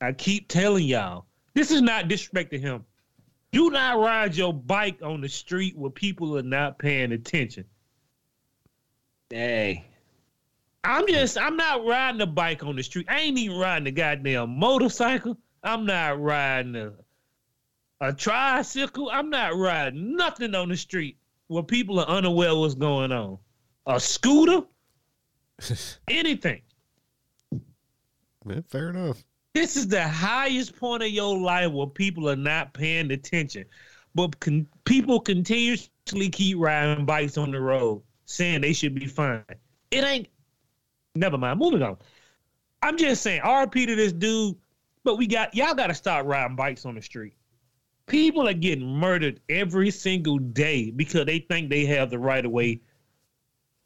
I 0.00 0.10
keep 0.10 0.48
telling 0.48 0.86
y'all, 0.86 1.26
this 1.54 1.70
is 1.70 1.82
not 1.82 2.08
disrespecting 2.08 2.58
him. 2.58 2.84
Do 3.52 3.70
not 3.70 4.00
ride 4.00 4.34
your 4.34 4.52
bike 4.52 5.00
on 5.04 5.20
the 5.20 5.28
street 5.28 5.78
where 5.78 5.92
people 5.92 6.36
are 6.36 6.42
not 6.42 6.80
paying 6.80 7.12
attention. 7.12 7.64
Hey. 9.30 9.86
I'm 10.82 11.06
just 11.06 11.38
I'm 11.38 11.56
not 11.56 11.86
riding 11.86 12.22
a 12.22 12.26
bike 12.26 12.64
on 12.64 12.74
the 12.74 12.82
street. 12.82 13.06
I 13.08 13.20
ain't 13.20 13.38
even 13.38 13.56
riding 13.56 13.86
a 13.86 13.92
goddamn 13.92 14.58
motorcycle. 14.58 15.38
I'm 15.62 15.86
not 15.86 16.20
riding 16.20 16.74
a, 16.74 16.92
a 18.00 18.12
tricycle. 18.12 19.10
I'm 19.12 19.30
not 19.30 19.54
riding 19.54 20.16
nothing 20.16 20.56
on 20.56 20.70
the 20.70 20.76
street 20.76 21.18
where 21.46 21.62
people 21.62 22.00
are 22.00 22.08
unaware 22.08 22.56
what's 22.56 22.74
going 22.74 23.12
on. 23.12 23.38
A 23.86 24.00
scooter, 24.00 24.66
anything. 26.08 26.62
Man, 28.44 28.62
fair 28.68 28.90
enough. 28.90 29.24
This 29.54 29.76
is 29.76 29.86
the 29.88 30.06
highest 30.06 30.76
point 30.76 31.02
of 31.02 31.10
your 31.10 31.38
life 31.38 31.70
where 31.70 31.86
people 31.86 32.28
are 32.28 32.36
not 32.36 32.74
paying 32.74 33.10
attention, 33.12 33.64
but 34.14 34.38
con- 34.40 34.66
people 34.84 35.20
continuously 35.20 36.28
keep 36.28 36.58
riding 36.58 37.06
bikes 37.06 37.38
on 37.38 37.52
the 37.52 37.60
road, 37.60 38.02
saying 38.26 38.60
they 38.60 38.72
should 38.72 38.94
be 38.94 39.06
fine. 39.06 39.44
It 39.90 40.04
ain't. 40.04 40.28
Never 41.14 41.38
mind. 41.38 41.60
Moving 41.60 41.82
on. 41.82 41.96
I'm 42.82 42.98
just 42.98 43.22
saying, 43.22 43.42
RP 43.42 43.86
to 43.86 43.94
this 43.94 44.12
dude, 44.12 44.56
but 45.04 45.16
we 45.16 45.26
got 45.26 45.54
y'all 45.54 45.74
got 45.74 45.86
to 45.86 45.94
stop 45.94 46.26
riding 46.26 46.56
bikes 46.56 46.84
on 46.84 46.96
the 46.96 47.02
street. 47.02 47.34
People 48.06 48.46
are 48.48 48.52
getting 48.52 48.86
murdered 48.86 49.40
every 49.48 49.90
single 49.90 50.38
day 50.38 50.90
because 50.90 51.24
they 51.24 51.38
think 51.38 51.70
they 51.70 51.86
have 51.86 52.10
the 52.10 52.18
right 52.18 52.44
of 52.44 52.50
way 52.50 52.80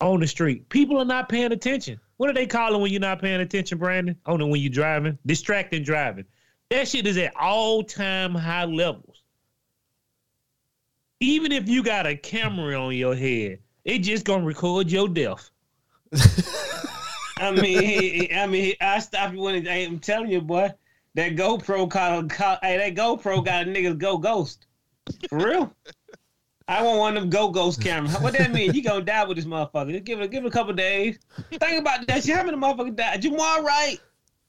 on 0.00 0.20
the 0.20 0.26
street. 0.26 0.68
People 0.68 0.98
are 0.98 1.04
not 1.04 1.28
paying 1.28 1.52
attention. 1.52 2.00
What 2.16 2.28
do 2.28 2.32
they 2.32 2.46
call 2.46 2.74
it 2.74 2.80
when 2.80 2.90
you're 2.90 3.00
not 3.00 3.20
paying 3.20 3.40
attention, 3.40 3.78
Brandon? 3.78 4.16
No, 4.26 4.46
when 4.46 4.60
you're 4.60 4.72
driving, 4.72 5.18
distracting 5.26 5.82
driving. 5.82 6.24
That 6.70 6.88
shit 6.88 7.06
is 7.06 7.16
at 7.16 7.34
all 7.36 7.82
time 7.82 8.34
high 8.34 8.64
levels. 8.64 9.22
Even 11.20 11.50
if 11.50 11.68
you 11.68 11.82
got 11.82 12.06
a 12.06 12.16
camera 12.16 12.74
on 12.76 12.94
your 12.94 13.14
head, 13.14 13.58
it 13.84 14.00
just 14.00 14.24
gonna 14.24 14.44
record 14.44 14.90
your 14.90 15.08
death. 15.08 15.50
I 17.38 17.52
mean, 17.52 18.32
I 18.34 18.46
mean, 18.46 18.74
I 18.80 18.98
stop 18.98 19.32
you 19.32 19.40
when 19.40 19.66
it, 19.66 19.68
I'm 19.68 19.98
telling 19.98 20.30
you, 20.30 20.40
boy. 20.40 20.72
That 21.14 21.34
GoPro 21.34 21.90
call, 21.90 22.58
hey, 22.62 22.76
that 22.76 22.94
GoPro 22.94 23.44
got 23.44 23.66
niggas 23.66 23.98
go 23.98 24.18
ghost. 24.18 24.66
For 25.28 25.38
real? 25.38 25.74
I 26.68 26.82
want 26.82 26.98
one 26.98 27.16
of 27.16 27.22
them 27.22 27.30
go 27.30 27.48
ghost 27.48 27.80
cameras. 27.82 28.18
What 28.20 28.34
that 28.34 28.52
mean? 28.52 28.74
You 28.74 28.82
gonna 28.82 29.02
die 29.04 29.24
with 29.24 29.36
this 29.36 29.46
motherfucker? 29.46 29.90
Just 29.92 30.04
give 30.04 30.20
it, 30.20 30.30
give 30.30 30.44
it 30.44 30.48
a 30.48 30.50
couple 30.50 30.74
days. 30.74 31.18
Think 31.50 31.80
about 31.80 32.06
that 32.06 32.24
shit. 32.24 32.36
How 32.36 32.44
many 32.44 32.58
motherfuckers 32.58 32.94
died? 32.96 33.22
Jamal 33.22 33.62
Wright. 33.62 33.98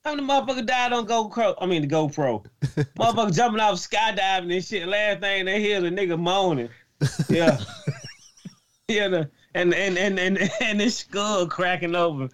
How 0.04 0.16
many 0.16 0.28
motherfuckers 0.28 0.66
died 0.66 0.94
on 0.94 1.08
GoPro? 1.08 1.56
I 1.60 1.66
mean 1.66 1.82
the 1.82 1.88
GoPro. 1.88 2.46
motherfucker 2.62 3.34
jumping 3.34 3.62
off 3.62 3.76
skydiving 3.76 4.54
and 4.54 4.64
shit. 4.64 4.88
Last 4.88 5.22
thing 5.22 5.46
they 5.46 5.62
hear 5.62 5.80
the 5.82 5.90
nigga 5.90 6.20
moaning. 6.20 6.70
Yeah. 7.30 7.58
yeah. 8.88 9.08
The, 9.08 9.30
and 9.56 9.74
and 9.74 9.98
and 9.98 10.20
and 10.20 10.38
and 10.62 10.82
his 10.82 10.98
skull 10.98 11.48
cracking 11.48 11.96
open. 11.96 12.30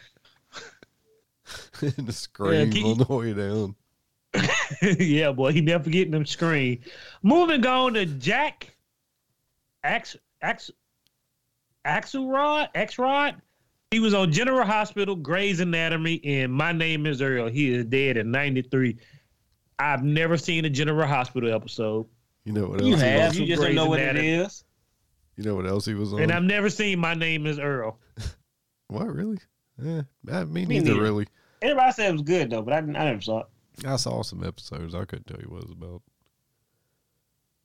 the 1.79 2.11
scream 2.11 2.71
keep- 2.71 2.85
on 2.85 2.97
the 2.97 3.05
way 3.13 3.33
down. 3.33 3.75
yeah, 4.99 5.31
boy, 5.31 5.53
he 5.53 5.61
never 5.61 5.89
getting 5.89 6.11
them 6.11 6.25
screen. 6.25 6.83
Moving 7.23 7.65
on 7.65 7.93
to 7.93 8.05
Jack 8.05 8.74
Ax 9.85 10.15
Ax 10.41 10.71
Axelrod 11.85 12.67
Axrod. 12.75 13.35
He 13.91 13.99
was 13.99 14.13
on 14.13 14.31
General 14.31 14.65
Hospital, 14.65 15.15
Grey's 15.15 15.59
Anatomy, 15.59 16.19
and 16.25 16.51
My 16.51 16.71
Name 16.71 17.05
Is 17.05 17.21
Earl. 17.21 17.47
He 17.49 17.71
is 17.73 17.85
dead 17.85 18.17
at 18.17 18.25
93. 18.25 18.97
I've 19.77 20.03
never 20.03 20.37
seen 20.37 20.65
a 20.65 20.69
General 20.69 21.07
Hospital 21.07 21.53
episode, 21.53 22.07
You 22.45 22.53
know 22.53 22.67
what 22.67 22.81
else? 22.81 22.89
You 22.89 22.95
he 22.95 23.01
have. 23.01 23.29
was? 23.29 23.39
You 23.39 23.45
just 23.45 23.61
don't 23.61 23.75
know 23.75 23.85
what 23.87 23.99
it 23.99 24.09
Anatomy. 24.09 24.27
is. 24.33 24.63
You 25.37 25.43
know 25.43 25.55
what 25.55 25.67
else 25.67 25.85
he 25.85 25.93
was 25.93 26.13
on? 26.13 26.21
and 26.21 26.31
I've 26.31 26.43
never 26.43 26.69
seen 26.69 26.99
My 26.99 27.13
Name 27.13 27.45
Is 27.45 27.59
Earl. 27.59 27.99
what 28.87 29.07
really? 29.13 29.37
Yeah, 29.81 30.01
I, 30.31 30.45
me, 30.45 30.65
Me 30.65 30.79
neither, 30.79 30.91
neither. 30.91 31.01
really. 31.01 31.27
Everybody 31.61 31.91
said 31.91 32.09
it 32.09 32.13
was 32.13 32.21
good 32.23 32.49
though, 32.49 32.61
but 32.63 32.73
I, 32.73 32.77
I 32.77 32.81
never 32.81 33.21
saw 33.21 33.41
it. 33.41 33.45
I 33.85 33.97
saw 33.97 34.23
some 34.23 34.43
episodes. 34.43 34.95
I 34.95 35.05
couldn't 35.05 35.27
tell 35.27 35.39
you 35.39 35.47
what 35.49 35.63
it 35.63 35.69
was 35.69 35.71
about. 35.71 36.01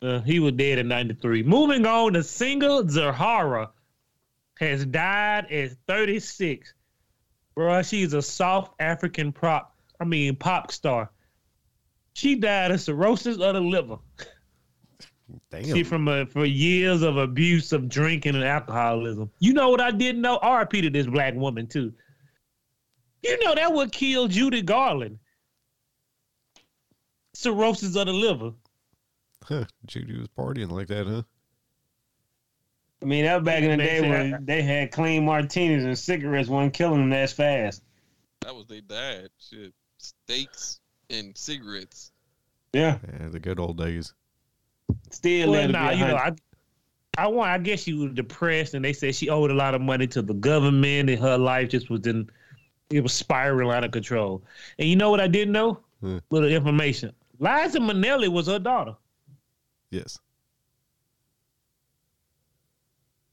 Uh, 0.02 0.20
he 0.20 0.40
was 0.40 0.52
dead 0.52 0.78
at 0.78 0.86
93. 0.86 1.42
Moving 1.42 1.84
on, 1.84 2.14
the 2.14 2.22
singer 2.22 2.88
Zahara 2.88 3.70
has 4.58 4.84
died 4.86 5.50
at 5.50 5.72
36. 5.86 6.72
Bro, 7.54 7.82
she's 7.82 8.14
a 8.14 8.22
South 8.22 8.70
African 8.78 9.32
prop, 9.32 9.74
I 10.00 10.04
mean 10.04 10.36
pop 10.36 10.72
star. 10.72 11.10
She 12.14 12.34
died 12.36 12.70
of 12.70 12.80
cirrhosis 12.80 13.38
of 13.38 13.54
the 13.54 13.60
liver. 13.60 13.98
Damn. 15.50 15.64
She 15.64 15.84
from 15.84 16.08
uh, 16.08 16.24
for 16.26 16.44
years 16.44 17.02
of 17.02 17.16
abuse 17.16 17.72
of 17.72 17.88
drinking 17.88 18.34
and 18.34 18.44
alcoholism. 18.44 19.30
You 19.38 19.52
know 19.52 19.68
what 19.70 19.80
I 19.80 19.90
didn't 19.90 20.22
know? 20.22 20.38
RP 20.38 20.82
to 20.82 20.90
this 20.90 21.06
black 21.06 21.34
woman 21.34 21.66
too. 21.66 21.92
You 23.22 23.38
know 23.44 23.54
that 23.54 23.72
would 23.72 23.92
kill 23.92 24.28
Judy 24.28 24.62
Garland. 24.62 25.18
Cirrhosis 27.34 27.94
of 27.96 28.06
the 28.06 28.12
liver. 28.12 28.52
Huh, 29.44 29.64
Judy 29.86 30.18
was 30.18 30.28
partying 30.28 30.70
like 30.70 30.88
that, 30.88 31.06
huh? 31.06 31.22
I 33.02 33.06
mean, 33.06 33.24
that 33.24 33.36
was 33.36 33.44
back 33.44 33.62
in 33.62 33.70
the 33.70 33.76
day 33.84 34.00
when 34.02 34.34
I- 34.34 34.38
they 34.42 34.62
had 34.62 34.92
clean 34.92 35.24
martinis 35.24 35.84
and 35.84 35.98
cigarettes 35.98 36.48
wasn't 36.48 36.74
killing 36.74 37.00
them 37.00 37.12
as 37.12 37.32
fast. 37.32 37.82
That 38.42 38.54
was 38.54 38.66
they 38.66 38.80
died. 38.80 39.28
Shit. 39.38 39.72
Steaks 39.98 40.80
and 41.10 41.36
cigarettes. 41.36 42.12
Yeah, 42.72 42.98
Yeah, 43.20 43.28
the 43.28 43.40
good 43.40 43.58
old 43.58 43.78
days. 43.78 44.14
still 45.10 45.50
Well, 45.50 45.68
nah, 45.68 45.90
you 45.90 46.06
know, 46.06 46.16
I, 46.16 46.32
I 47.18 47.26
want. 47.26 47.50
I 47.50 47.58
guess 47.58 47.80
she 47.80 47.92
was 47.94 48.12
depressed, 48.12 48.74
and 48.74 48.84
they 48.84 48.92
said 48.92 49.14
she 49.14 49.28
owed 49.28 49.50
a 49.50 49.54
lot 49.54 49.74
of 49.74 49.80
money 49.80 50.06
to 50.08 50.22
the 50.22 50.34
government, 50.34 51.10
and 51.10 51.18
her 51.20 51.36
life 51.36 51.68
just 51.70 51.90
was 51.90 52.06
in, 52.06 52.30
it 52.90 53.02
was 53.02 53.12
spiraling 53.12 53.74
out 53.76 53.84
of 53.84 53.90
control. 53.90 54.42
And 54.78 54.88
you 54.88 54.94
know 54.96 55.10
what 55.10 55.20
I 55.20 55.26
didn't 55.26 55.52
know? 55.52 55.80
Hmm. 56.00 56.18
Little 56.30 56.48
information. 56.48 57.12
Liza 57.40 57.78
Minnelli 57.80 58.28
was 58.28 58.46
her 58.46 58.58
daughter. 58.58 58.94
Yes. 59.90 60.18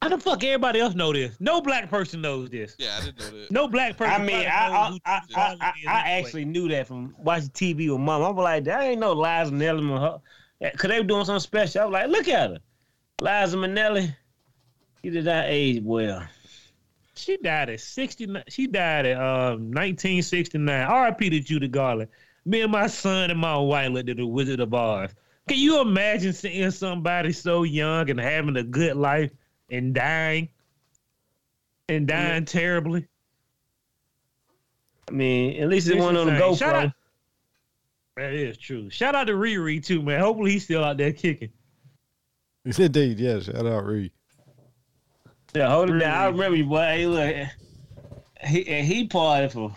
How 0.01 0.09
the 0.09 0.17
fuck 0.19 0.43
everybody 0.43 0.79
else 0.79 0.93
know 0.93 1.11
this? 1.11 1.35
No 1.39 1.59
black 1.59 1.89
person 1.89 2.21
knows 2.21 2.49
this. 2.49 2.75
Yeah, 2.77 2.97
I 3.01 3.05
didn't 3.05 3.19
know 3.19 3.39
that. 3.41 3.51
No 3.51 3.67
black 3.67 3.97
person. 3.97 4.21
I 4.21 4.23
mean, 4.23 4.45
I 4.47 4.67
I, 4.69 4.97
I, 5.05 5.21
I, 5.35 5.57
I, 5.59 5.69
is 5.81 5.87
I 5.87 6.11
actually 6.11 6.45
knew 6.45 6.67
that 6.69 6.87
from 6.87 7.15
watching 7.17 7.49
TV 7.49 7.89
with 7.89 7.99
mom. 7.99 8.21
I 8.23 8.29
was 8.29 8.43
like, 8.43 8.63
that 8.65 8.83
ain't 8.83 8.99
no 9.01 9.13
Liza 9.13 9.51
Minnelli. 9.51 9.91
with 9.91 10.01
her- 10.01 10.71
Cause 10.77 10.89
they 10.89 10.99
were 10.99 11.05
doing 11.05 11.25
something 11.25 11.39
special. 11.39 11.81
I 11.81 11.85
was 11.85 11.93
like, 11.93 12.07
look 12.09 12.27
at 12.27 12.49
her, 12.51 12.57
Liza 13.21 13.57
Minnelli. 13.57 14.15
She 15.03 15.09
did 15.09 15.25
not 15.25 15.45
age 15.47 15.81
well. 15.83 16.23
She 17.15 17.37
died 17.37 17.69
at 17.71 17.79
69. 17.79 18.43
She 18.47 18.67
died 18.67 19.05
at 19.07 19.17
um, 19.17 19.71
1969. 19.71 21.03
RIP 21.03 21.17
to 21.19 21.39
Judy 21.39 21.67
Garland. 21.67 22.09
Me 22.45 22.61
and 22.61 22.71
my 22.71 22.87
son 22.87 23.31
and 23.31 23.39
my 23.39 23.57
wife 23.57 23.89
looked 23.91 24.09
at 24.09 24.17
the 24.17 24.25
Wizard 24.25 24.59
of 24.59 24.73
Oz. 24.73 25.09
Can 25.47 25.57
you 25.57 25.81
imagine 25.81 26.33
seeing 26.33 26.71
somebody 26.71 27.31
so 27.31 27.63
young 27.63 28.09
and 28.09 28.19
having 28.19 28.57
a 28.57 28.63
good 28.63 28.97
life 28.97 29.31
and 29.69 29.93
dying? 29.93 30.49
And 31.89 32.05
dying 32.07 32.43
terribly? 32.45 33.07
I 35.07 35.11
mean, 35.11 35.61
at 35.61 35.69
least 35.69 35.87
it 35.87 35.91
It's 35.95 35.99
wasn't 35.99 36.17
on 36.17 36.27
the 36.27 36.33
insane. 36.33 36.55
Shout 36.55 36.73
GoPro. 36.75 36.85
out- 36.87 36.91
That 38.17 38.33
is 38.33 38.57
true. 38.57 38.89
Shout 38.89 39.15
out 39.15 39.27
to 39.27 39.33
Riri 39.33 39.83
too, 39.83 40.01
man. 40.01 40.19
Hopefully 40.19 40.51
he's 40.51 40.65
still 40.65 40.83
out 40.83 40.97
there 40.97 41.13
kicking. 41.13 41.49
It's 42.65 42.77
indeed, 42.79 43.19
yeah. 43.19 43.39
Shout 43.39 43.65
out 43.65 43.85
Reed. 43.85 44.11
Yeah, 45.55 45.69
hold 45.69 45.89
it 45.89 45.93
Really? 45.93 46.05
down. 46.05 46.17
I 46.17 46.25
remember 46.27 46.57
you, 46.57 46.65
boy. 46.65 46.81
Hey, 46.81 47.07
look. 47.07 47.35
he 48.45 48.67
and 48.67 48.85
he 48.85 49.07
partied 49.07 49.53
for. 49.53 49.73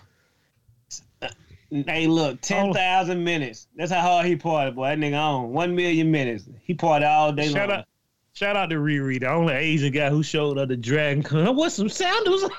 Hey, 1.71 2.07
look, 2.07 2.35
oh. 2.35 2.39
ten 2.43 2.73
thousand 2.73 3.23
minutes. 3.23 3.69
That's 3.77 3.93
how 3.93 4.01
hard 4.01 4.27
he 4.27 4.37
partied, 4.37 4.75
boy. 4.75 4.89
That 4.89 4.99
nigga 4.99 5.19
on 5.19 5.53
one 5.53 5.75
million 5.75 6.11
minutes. 6.11 6.49
He 6.63 6.75
partied 6.75 7.09
all 7.09 7.33
day 7.33 7.49
Shout 7.49 7.69
long. 7.69 7.79
out, 7.79 7.85
shout 8.33 8.57
out 8.57 8.71
to 8.71 8.77
Riri, 8.77 9.21
the 9.21 9.31
only 9.31 9.55
Asian 9.55 9.93
guy 9.93 10.11
who 10.11 10.23
showed 10.23 10.59
up 10.59 10.69
the 10.69 10.77
Dragon 10.77 11.23
Con. 11.23 11.55
What's 11.57 11.77
some 11.77 11.89
sandals? 11.89 12.51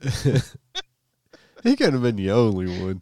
he 1.62 1.76
could 1.76 1.94
have 1.94 2.02
been 2.02 2.16
the 2.16 2.30
only 2.32 2.66
one. 2.82 3.00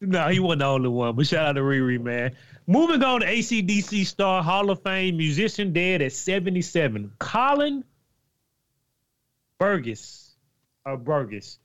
no, 0.00 0.28
he 0.28 0.40
wasn't 0.40 0.60
the 0.60 0.66
only 0.66 0.88
one. 0.88 1.14
But 1.14 1.26
shout 1.26 1.46
out 1.46 1.52
to 1.52 1.60
Riri, 1.60 2.00
man. 2.02 2.34
Moving 2.66 3.02
on 3.02 3.20
to 3.20 3.26
ACDC 3.26 4.06
star, 4.06 4.42
Hall 4.42 4.70
of 4.70 4.82
Fame 4.82 5.16
musician, 5.16 5.72
dead 5.72 6.02
at 6.02 6.12
77. 6.12 7.12
Colin 7.18 7.84
Burgess, 9.58 10.34
or 10.84 10.96
Burgess. 10.96 11.58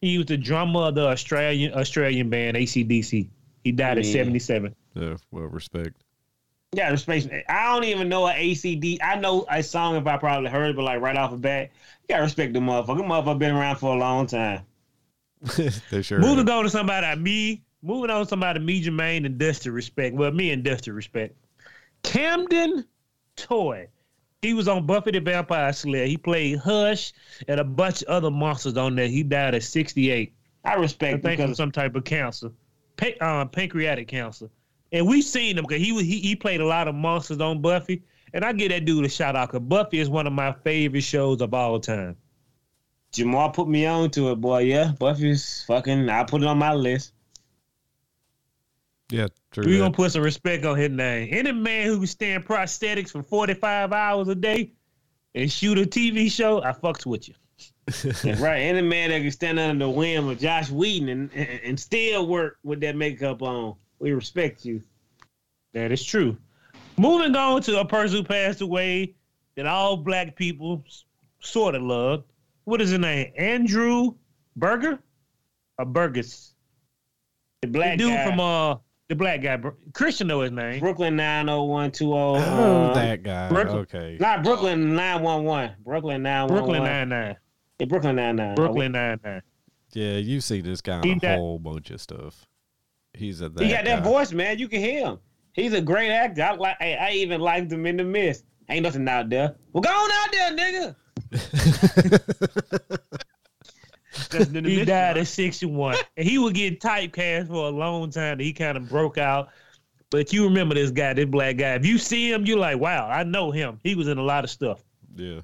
He 0.00 0.18
was 0.18 0.26
the 0.26 0.36
drummer 0.36 0.80
of 0.80 0.94
the 0.94 1.06
Australian 1.06 1.74
Australian 1.74 2.30
band 2.30 2.56
ACDC. 2.56 3.28
He 3.64 3.72
died 3.72 3.98
at 3.98 4.06
77. 4.06 4.74
Yeah, 4.94 5.16
well, 5.30 5.44
respect. 5.44 6.02
Yeah, 6.72 6.90
respect. 6.90 7.28
I 7.48 7.74
don't 7.74 7.84
even 7.84 8.08
know 8.08 8.26
an 8.26 8.36
ACD. 8.36 8.98
I 9.02 9.16
know 9.16 9.44
a 9.50 9.62
song 9.62 9.96
if 9.96 10.06
I 10.06 10.16
probably 10.16 10.50
heard 10.50 10.70
it, 10.70 10.76
but 10.76 10.84
like 10.84 11.00
right 11.00 11.16
off 11.16 11.32
the 11.32 11.36
bat, 11.36 11.70
you 12.02 12.14
gotta 12.14 12.22
respect 12.22 12.52
the 12.54 12.60
motherfucker. 12.60 13.00
Motherfucker 13.00 13.38
been 13.38 13.54
around 13.54 13.76
for 13.76 13.94
a 13.94 13.98
long 13.98 14.26
time. 14.26 14.62
they 15.90 16.02
sure. 16.02 16.18
Moving 16.20 16.46
have. 16.46 16.58
on 16.58 16.64
to 16.64 16.70
somebody 16.70 17.06
like 17.06 17.18
me. 17.18 17.62
Moving 17.82 18.10
on 18.10 18.22
to 18.22 18.28
somebody 18.28 18.60
me, 18.60 18.82
Jermaine, 18.82 19.26
and 19.26 19.38
Dusty 19.38 19.70
respect. 19.70 20.14
Well, 20.14 20.30
me 20.30 20.50
and 20.50 20.62
Dusty 20.62 20.90
respect. 20.90 21.34
Camden 22.02 22.84
Toy. 23.36 23.88
He 24.42 24.54
was 24.54 24.68
on 24.68 24.86
Buffy 24.86 25.10
the 25.10 25.20
Vampire 25.20 25.70
Slayer. 25.72 26.06
He 26.06 26.16
played 26.16 26.58
Hush 26.60 27.12
and 27.46 27.60
a 27.60 27.64
bunch 27.64 28.02
of 28.02 28.08
other 28.08 28.30
monsters 28.30 28.76
on 28.76 28.96
there. 28.96 29.06
He 29.06 29.22
died 29.22 29.54
at 29.54 29.62
68. 29.62 30.32
I 30.64 30.72
I 30.72 30.74
respect 30.76 31.22
think 31.22 31.38
from 31.38 31.46
because 31.48 31.56
some 31.58 31.70
type 31.70 31.94
of 31.94 32.04
cancer, 32.04 32.50
uh, 33.20 33.44
pancreatic 33.46 34.08
cancer. 34.08 34.48
And 34.92 35.06
we've 35.06 35.24
seen 35.24 35.58
him 35.58 35.64
because 35.68 35.82
he, 35.82 35.92
was- 35.92 36.04
he 36.04 36.20
he 36.20 36.34
played 36.34 36.60
a 36.60 36.66
lot 36.66 36.88
of 36.88 36.94
monsters 36.94 37.38
on 37.40 37.60
Buffy. 37.60 38.02
And 38.32 38.44
I 38.44 38.52
give 38.52 38.70
that 38.70 38.84
dude 38.84 39.04
a 39.04 39.08
shout 39.08 39.34
out 39.36 39.48
because 39.50 39.66
Buffy 39.66 39.98
is 39.98 40.08
one 40.08 40.26
of 40.26 40.32
my 40.32 40.52
favorite 40.64 41.02
shows 41.02 41.40
of 41.42 41.52
all 41.52 41.80
time. 41.80 42.16
Jamal 43.12 43.50
put 43.50 43.68
me 43.68 43.86
on 43.86 44.08
to 44.12 44.30
it, 44.30 44.36
boy. 44.40 44.60
Yeah, 44.60 44.92
Buffy's 44.98 45.64
fucking. 45.66 46.08
I 46.08 46.22
put 46.24 46.42
it 46.42 46.46
on 46.46 46.56
my 46.58 46.72
list. 46.72 47.12
Yeah, 49.10 49.26
true. 49.50 49.64
We 49.66 49.72
that. 49.72 49.78
gonna 49.78 49.92
put 49.92 50.12
some 50.12 50.22
respect 50.22 50.64
on 50.64 50.76
his 50.76 50.90
name. 50.90 51.28
Any 51.32 51.52
man 51.52 51.86
who 51.86 51.98
can 51.98 52.06
stand 52.06 52.46
prosthetics 52.46 53.10
for 53.10 53.22
45 53.22 53.92
hours 53.92 54.28
a 54.28 54.34
day 54.34 54.72
and 55.34 55.50
shoot 55.50 55.78
a 55.78 55.82
TV 55.82 56.30
show, 56.30 56.62
I 56.62 56.72
fucks 56.72 57.04
with 57.06 57.28
you. 57.28 57.34
Right. 58.40 58.60
Any 58.60 58.82
man 58.82 59.10
that 59.10 59.20
can 59.20 59.30
stand 59.32 59.58
under 59.58 59.84
the 59.84 59.90
whim 59.90 60.28
of 60.28 60.38
Joss 60.38 60.70
Whedon 60.70 61.08
and, 61.08 61.30
and, 61.34 61.60
and 61.64 61.80
still 61.80 62.26
work 62.28 62.58
with 62.62 62.80
that 62.80 62.94
makeup 62.94 63.42
on, 63.42 63.74
we 63.98 64.12
respect 64.12 64.64
you. 64.64 64.82
That 65.74 65.90
is 65.90 66.04
true. 66.04 66.36
Moving 66.96 67.34
on 67.34 67.62
to 67.62 67.80
a 67.80 67.84
person 67.84 68.18
who 68.18 68.24
passed 68.24 68.60
away 68.60 69.14
that 69.56 69.66
all 69.66 69.96
black 69.96 70.36
people 70.36 70.84
sort 71.40 71.74
of 71.74 71.82
love. 71.82 72.24
What 72.64 72.80
is 72.80 72.90
his 72.90 72.98
name? 73.00 73.32
Andrew 73.36 74.14
Berger? 74.56 74.98
Or 75.78 75.84
Burgess? 75.84 76.54
The 77.62 77.68
The 77.68 77.72
black 77.72 77.98
dude 77.98 78.12
guy, 78.12 78.24
from 78.24 78.40
uh 78.40 78.76
the 79.10 79.16
black 79.16 79.42
guy. 79.42 79.60
Christian 79.92 80.28
know 80.28 80.40
his 80.40 80.52
name. 80.52 80.80
Brooklyn 80.80 81.16
90120. 81.16 82.12
Oh, 82.12 82.34
uh, 82.36 82.94
that 82.94 83.22
guy. 83.22 83.48
Brooklyn- 83.50 83.78
Okay. 83.80 84.16
Not 84.20 84.42
Brooklyn 84.44 84.94
911. 84.94 85.74
Brooklyn 85.84 86.22
911. 86.22 86.56
Brooklyn 86.56 86.84
Nine 86.84 87.08
Nine. 87.08 87.36
Yeah, 87.78 87.86
Brooklyn 87.86 88.16
99. 88.16 88.54
Brooklyn 88.54 88.92
Nine 88.92 89.20
Nine. 89.24 89.42
Yeah, 89.92 90.16
you 90.18 90.40
see 90.40 90.60
this 90.60 90.80
guy 90.80 91.00
He 91.02 91.10
on 91.10 91.16
a 91.16 91.20
died- 91.20 91.36
whole 91.38 91.58
bunch 91.58 91.90
of 91.90 92.00
stuff. 92.00 92.46
He's 93.12 93.40
a 93.40 93.48
that 93.48 93.64
He 93.64 93.70
got 93.72 93.84
that 93.84 94.04
voice, 94.04 94.32
man. 94.32 94.58
You 94.60 94.68
can 94.68 94.80
hear 94.80 95.04
him. 95.04 95.18
He's 95.52 95.72
a 95.72 95.80
great 95.80 96.12
actor. 96.12 96.42
I 96.44 96.52
like. 96.54 96.76
I, 96.80 96.94
I 96.94 97.10
even 97.14 97.40
liked 97.40 97.72
him 97.72 97.84
in 97.84 97.96
the 97.96 98.04
mist. 98.04 98.44
Ain't 98.68 98.84
nothing 98.84 99.08
out 99.08 99.28
there. 99.28 99.56
Well, 99.72 99.82
go 99.82 99.90
on 99.90 100.10
out 100.12 100.30
there, 100.32 100.56
nigga. 100.56 100.94
Just 104.28 104.54
in 104.54 104.64
the 104.64 104.70
He 104.70 104.84
died 104.84 105.14
man. 105.16 105.18
at 105.18 105.26
61. 105.26 105.96
and 106.16 106.28
he 106.28 106.38
was 106.38 106.52
getting 106.52 106.78
typecast 106.78 107.48
for 107.48 107.66
a 107.66 107.70
long 107.70 108.10
time. 108.10 108.38
He 108.38 108.52
kind 108.52 108.76
of 108.76 108.88
broke 108.88 109.18
out. 109.18 109.48
But 110.10 110.32
you 110.32 110.44
remember 110.44 110.74
this 110.74 110.90
guy, 110.90 111.12
this 111.14 111.26
black 111.26 111.56
guy. 111.56 111.74
If 111.74 111.86
you 111.86 111.96
see 111.96 112.30
him, 112.32 112.44
you're 112.44 112.58
like, 112.58 112.78
wow, 112.80 113.08
I 113.08 113.22
know 113.22 113.50
him. 113.52 113.78
He 113.84 113.94
was 113.94 114.08
in 114.08 114.18
a 114.18 114.22
lot 114.22 114.44
of 114.44 114.50
stuff. 114.50 114.82
yeah. 115.16 115.40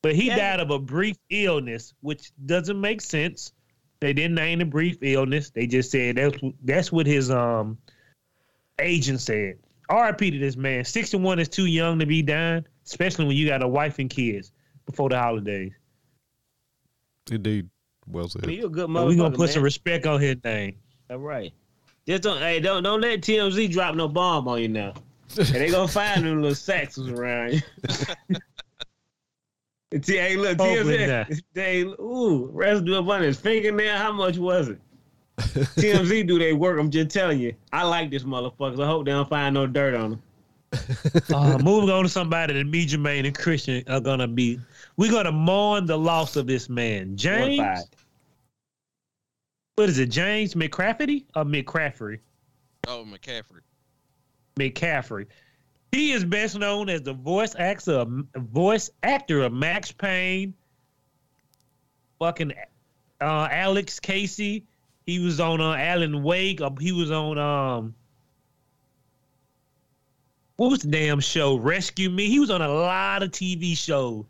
But 0.00 0.14
he 0.14 0.28
Yeah. 0.28 0.36
died 0.36 0.60
of 0.60 0.70
a 0.70 0.78
brief 0.78 1.16
illness, 1.28 1.92
which 2.00 2.30
doesn't 2.46 2.80
make 2.80 3.00
sense. 3.00 3.52
They 4.00 4.12
didn't 4.12 4.36
name 4.36 4.60
the 4.60 4.64
brief 4.64 4.98
illness. 5.02 5.50
They 5.50 5.66
just 5.66 5.90
said 5.90 6.14
that's 6.16 6.38
that's 6.62 6.92
what 6.92 7.04
his 7.06 7.32
um 7.32 7.78
agent 8.78 9.20
said. 9.20 9.58
RIP 9.90 10.18
to 10.18 10.38
this 10.38 10.56
man. 10.56 10.84
61 10.84 11.40
is 11.40 11.48
too 11.48 11.66
young 11.66 11.98
to 11.98 12.06
be 12.06 12.22
dying, 12.22 12.64
especially 12.86 13.24
when 13.26 13.36
you 13.36 13.48
got 13.48 13.62
a 13.64 13.66
wife 13.66 13.98
and 13.98 14.08
kids 14.08 14.52
before 14.86 15.08
the 15.08 15.18
holidays. 15.18 15.72
Indeed. 17.30 17.68
Well 18.10 18.28
said. 18.28 18.50
You 18.50 18.66
a 18.66 18.68
good 18.68 18.90
We're 18.90 19.14
gonna 19.14 19.30
put 19.30 19.46
man. 19.46 19.48
some 19.48 19.62
respect 19.62 20.06
on 20.06 20.20
his 20.20 20.36
name. 20.44 20.76
All 21.10 21.18
right. 21.18 21.52
Just 22.06 22.22
don't. 22.22 22.38
Hey, 22.38 22.60
don't 22.60 22.82
don't 22.82 23.00
let 23.00 23.20
TMZ 23.20 23.70
drop 23.70 23.94
no 23.94 24.08
bomb 24.08 24.48
on 24.48 24.60
you 24.62 24.68
now. 24.68 24.94
And 25.36 25.46
they 25.46 25.70
gonna 25.70 25.88
find 25.88 26.24
them 26.24 26.40
little 26.40 26.54
Saxons 26.54 27.10
around 27.10 27.54
you. 27.54 27.60
T- 30.00 30.16
hey, 30.16 30.36
look, 30.36 30.58
TMZ. 30.58 31.40
They 31.54 31.82
ooh 31.82 32.50
residue 32.52 32.98
up 32.98 33.08
on 33.08 33.22
his 33.22 33.38
fingernail. 33.38 33.96
How 33.96 34.12
much 34.12 34.36
was 34.38 34.68
it? 34.68 34.78
TMZ 35.38 36.26
do 36.26 36.38
they 36.38 36.52
work. 36.52 36.78
I'm 36.78 36.90
just 36.90 37.10
telling 37.10 37.38
you. 37.38 37.54
I 37.72 37.84
like 37.84 38.10
this 38.10 38.24
motherfucker. 38.24 38.82
I 38.82 38.86
hope 38.86 39.04
they 39.06 39.12
don't 39.12 39.28
find 39.28 39.54
no 39.54 39.66
dirt 39.66 39.94
on 39.94 40.12
him. 40.14 40.22
Uh, 41.34 41.58
moving 41.58 41.88
on 41.90 42.02
to 42.02 42.08
somebody 42.08 42.52
that 42.54 42.64
me, 42.64 42.86
Jermaine, 42.86 43.26
and 43.26 43.36
Christian 43.36 43.82
are 43.88 44.00
gonna 44.00 44.28
be. 44.28 44.58
We're 44.98 45.12
gonna 45.12 45.32
mourn 45.32 45.86
the 45.86 45.96
loss 45.96 46.34
of 46.34 46.48
this 46.48 46.68
man, 46.68 47.16
James. 47.16 47.58
Mortified. 47.58 47.84
What 49.76 49.88
is 49.88 49.98
it, 50.00 50.10
James 50.10 50.54
McCrafferty 50.54 51.24
or 51.36 51.44
McCraffery? 51.44 52.18
Oh, 52.88 53.06
McCaffrey. 53.06 53.60
McCaffrey. 54.56 55.26
He 55.92 56.10
is 56.10 56.24
best 56.24 56.58
known 56.58 56.88
as 56.88 57.02
the 57.02 57.12
voice 57.12 57.54
actor, 57.56 57.92
of, 57.92 58.08
voice 58.34 58.90
actor 59.04 59.42
of 59.42 59.52
Max 59.52 59.92
Payne. 59.92 60.52
Fucking 62.18 62.52
uh, 63.20 63.48
Alex 63.52 64.00
Casey. 64.00 64.66
He 65.06 65.20
was 65.20 65.38
on 65.38 65.60
uh, 65.60 65.74
Alan 65.74 66.24
Wake. 66.24 66.60
Uh, 66.60 66.70
he 66.80 66.90
was 66.90 67.12
on 67.12 67.38
um. 67.38 67.94
What 70.56 70.72
was 70.72 70.80
the 70.80 70.88
damn 70.88 71.20
show? 71.20 71.54
Rescue 71.54 72.10
Me. 72.10 72.28
He 72.28 72.40
was 72.40 72.50
on 72.50 72.62
a 72.62 72.68
lot 72.68 73.22
of 73.22 73.30
TV 73.30 73.76
shows. 73.76 74.24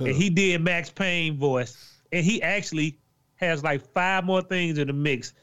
Huh. 0.00 0.06
And 0.06 0.16
he 0.16 0.30
did 0.30 0.62
Max 0.62 0.88
Payne 0.90 1.36
voice. 1.36 1.76
And 2.10 2.24
he 2.24 2.42
actually 2.42 2.98
has 3.36 3.62
like 3.62 3.86
five 3.92 4.24
more 4.24 4.42
things 4.42 4.78
in 4.78 4.86
the 4.86 4.92
mix. 4.92 5.34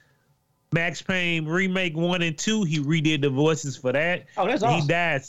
Max 0.72 1.02
Payne 1.02 1.46
remake 1.46 1.96
one 1.96 2.22
and 2.22 2.38
two, 2.38 2.64
he 2.64 2.80
redid 2.80 3.22
the 3.22 3.30
voices 3.30 3.78
for 3.78 3.92
that. 3.94 4.26
Oh, 4.36 4.48
that's 4.48 4.64
awesome. 4.64 4.82
He 4.82 4.88
died. 4.88 5.22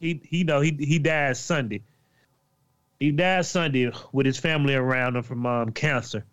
He 0.00 0.20
he 0.24 0.44
know 0.44 0.60
he 0.60 0.76
he 0.78 0.98
died 0.98 1.36
Sunday. 1.36 1.82
He 3.00 3.12
died 3.12 3.46
Sunday 3.46 3.90
with 4.12 4.26
his 4.26 4.36
family 4.38 4.74
around 4.74 5.16
him 5.16 5.22
from 5.22 5.46
um, 5.46 5.72
cancer. 5.72 6.24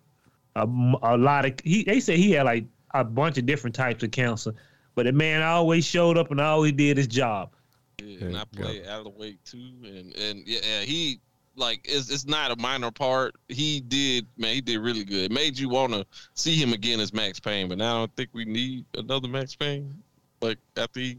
a 0.56 0.66
lot 0.66 1.46
of 1.46 1.54
he 1.64 1.84
they 1.84 2.00
say 2.00 2.16
he 2.16 2.32
had 2.32 2.44
like 2.44 2.66
a 2.92 3.04
bunch 3.04 3.38
of 3.38 3.46
different 3.46 3.74
types 3.74 4.02
of 4.02 4.10
cancer, 4.10 4.54
but 4.94 5.06
the 5.06 5.12
man 5.12 5.42
always 5.42 5.86
showed 5.86 6.18
up 6.18 6.30
and 6.30 6.40
always 6.40 6.72
did 6.72 6.98
his 6.98 7.06
job. 7.06 7.54
Yeah, 8.02 8.26
and 8.26 8.36
I 8.36 8.44
I 8.62 8.70
yeah. 8.70 8.98
of 8.98 9.04
the 9.04 9.10
way 9.10 9.38
too, 9.46 9.72
and 9.84 10.14
and 10.16 10.46
yeah, 10.46 10.60
yeah, 10.62 10.80
he 10.80 11.20
like 11.56 11.80
it's 11.84 12.10
it's 12.10 12.26
not 12.26 12.50
a 12.50 12.56
minor 12.56 12.90
part. 12.90 13.36
He 13.48 13.80
did 13.80 14.26
man, 14.36 14.54
he 14.54 14.60
did 14.60 14.78
really 14.78 15.04
good. 15.04 15.30
It 15.30 15.32
made 15.32 15.58
you 15.58 15.68
want 15.68 15.92
to 15.92 16.06
see 16.34 16.54
him 16.56 16.72
again 16.72 17.00
as 17.00 17.12
Max 17.12 17.40
Payne, 17.40 17.68
but 17.68 17.78
now 17.78 17.96
I 17.96 17.98
don't 18.00 18.16
think 18.16 18.30
we 18.32 18.44
need 18.44 18.84
another 18.96 19.28
Max 19.28 19.54
Payne. 19.54 19.94
Like 20.40 20.58
after 20.76 21.00
he, 21.00 21.18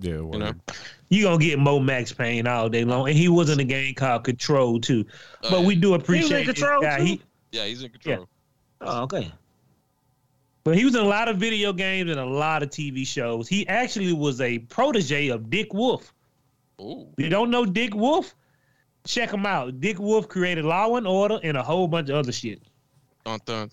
Yeah, 0.00 0.14
you 0.14 0.26
well, 0.26 0.40
know, 0.40 0.52
You 1.08 1.24
gonna 1.24 1.38
get 1.38 1.58
Mo 1.58 1.78
Max 1.78 2.12
Payne 2.12 2.46
all 2.46 2.68
day 2.68 2.84
long, 2.84 3.08
and 3.08 3.16
he 3.16 3.28
was 3.28 3.50
in 3.50 3.60
a 3.60 3.64
game 3.64 3.94
called 3.94 4.24
Control 4.24 4.80
too. 4.80 5.04
Oh, 5.44 5.50
but 5.50 5.60
yeah. 5.60 5.66
we 5.66 5.74
do 5.76 5.94
appreciate 5.94 6.46
this 6.46 6.58
Control, 6.58 6.82
guy. 6.82 7.00
He, 7.00 7.22
yeah, 7.52 7.64
he's 7.64 7.82
in 7.82 7.90
control. 7.90 8.28
Oh, 8.80 9.02
okay. 9.04 9.32
But 10.64 10.76
he 10.76 10.84
was 10.84 10.94
in 10.94 11.00
a 11.00 11.06
lot 11.08 11.28
of 11.28 11.38
video 11.38 11.72
games 11.72 12.10
and 12.10 12.20
a 12.20 12.24
lot 12.24 12.62
of 12.62 12.70
TV 12.70 13.06
shows. 13.06 13.48
He 13.48 13.66
actually 13.66 14.12
was 14.12 14.40
a 14.40 14.60
protege 14.60 15.28
of 15.28 15.50
Dick 15.50 15.74
Wolf. 15.74 16.14
Oh, 16.78 17.08
You 17.16 17.28
don't 17.28 17.50
know 17.50 17.64
Dick 17.64 17.94
Wolf? 17.94 18.34
Check 19.04 19.30
them 19.30 19.46
out. 19.46 19.80
Dick 19.80 19.98
Wolf 19.98 20.28
created 20.28 20.64
Law 20.64 20.96
and 20.96 21.06
Order 21.06 21.40
and 21.42 21.56
a 21.56 21.62
whole 21.62 21.88
bunch 21.88 22.08
of 22.08 22.16
other 22.16 22.32
shit. 22.32 22.60
dun 23.24 23.40
dun. 23.44 23.70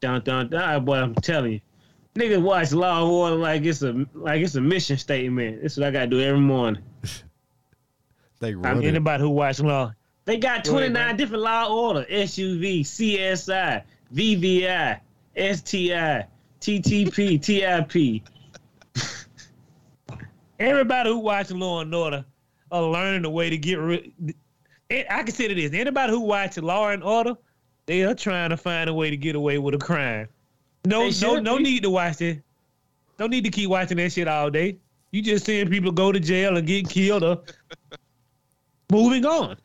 Dun 0.00 0.22
dun 0.22 0.48
dun. 0.50 0.60
Ah, 0.60 0.78
boy, 0.80 0.96
I'm 0.96 1.14
telling 1.16 1.52
you. 1.54 1.60
Niggas 2.14 2.42
watch 2.42 2.72
Law 2.72 3.02
and 3.02 3.10
Order 3.10 3.36
like 3.36 3.62
it's 3.64 3.82
a 3.82 4.06
like 4.14 4.40
it's 4.42 4.56
a 4.56 4.60
mission 4.60 4.96
statement. 4.98 5.62
This 5.62 5.72
is 5.72 5.78
what 5.78 5.88
I 5.88 5.90
gotta 5.92 6.06
do 6.08 6.20
every 6.20 6.40
morning. 6.40 6.82
they 8.40 8.54
run 8.54 8.82
it. 8.82 8.86
anybody 8.88 9.22
who 9.22 9.30
watched 9.30 9.60
Law, 9.60 9.92
They 10.24 10.36
got 10.38 10.64
Go 10.64 10.78
ahead, 10.78 10.92
29 10.92 10.92
man. 10.92 11.16
different 11.16 11.42
law 11.44 11.72
order 11.72 12.04
SUV, 12.10 12.80
CSI, 12.80 13.82
VVI, 14.12 15.00
STI, 15.36 16.26
TTP, 16.60 17.40
TIP. 17.40 18.24
Everybody 20.58 21.10
who 21.10 21.18
watches 21.18 21.52
Law 21.52 21.82
and 21.82 21.94
Order 21.94 22.24
are 22.70 22.82
learning 22.82 23.22
the 23.22 23.30
way 23.30 23.50
to 23.50 23.58
get 23.58 23.76
rid. 23.76 24.12
I 24.90 25.22
consider 25.22 25.54
this. 25.54 25.72
Anybody 25.72 26.12
who 26.12 26.20
watches 26.20 26.62
Law 26.62 26.88
and 26.88 27.02
Order, 27.02 27.34
they 27.86 28.04
are 28.04 28.14
trying 28.14 28.50
to 28.50 28.56
find 28.56 28.88
a 28.88 28.94
way 28.94 29.10
to 29.10 29.16
get 29.16 29.36
away 29.36 29.58
with 29.58 29.74
a 29.74 29.78
crime. 29.78 30.28
No, 30.84 31.10
no, 31.20 31.38
no 31.38 31.56
be. 31.58 31.62
need 31.64 31.82
to 31.82 31.90
watch 31.90 32.20
it. 32.20 32.42
Don't 33.18 33.30
need 33.30 33.44
to 33.44 33.50
keep 33.50 33.68
watching 33.68 33.96
that 33.98 34.12
shit 34.12 34.28
all 34.28 34.50
day. 34.50 34.78
You 35.10 35.22
just 35.22 35.44
seeing 35.44 35.68
people 35.68 35.90
go 35.90 36.12
to 36.12 36.20
jail 36.20 36.56
and 36.56 36.66
get 36.66 36.88
killed 36.88 37.24
or 37.24 37.42
moving 38.92 39.24
on. 39.26 39.56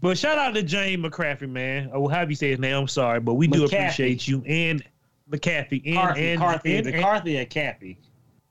But 0.00 0.16
shout 0.16 0.38
out 0.38 0.54
to 0.54 0.62
James 0.62 1.04
McCaffrey, 1.04 1.48
man. 1.48 1.90
Oh, 1.92 2.02
or 2.02 2.10
however 2.10 2.30
you 2.30 2.36
say 2.36 2.50
his 2.50 2.58
name. 2.58 2.74
I'm 2.74 2.88
sorry, 2.88 3.20
but 3.20 3.34
we 3.34 3.48
do 3.48 3.64
appreciate 3.64 4.28
you 4.28 4.42
and 4.46 4.82
McCaffrey 5.30 5.82
and 5.86 5.96
Carthy, 5.96 6.30
and, 6.30 6.40
Carthy, 6.40 6.76
and, 6.76 6.80
is 6.80 6.86
it 6.86 6.94
and 6.94 7.02
Carthy 7.02 7.38
or 7.40 7.44
Cappy? 7.44 7.98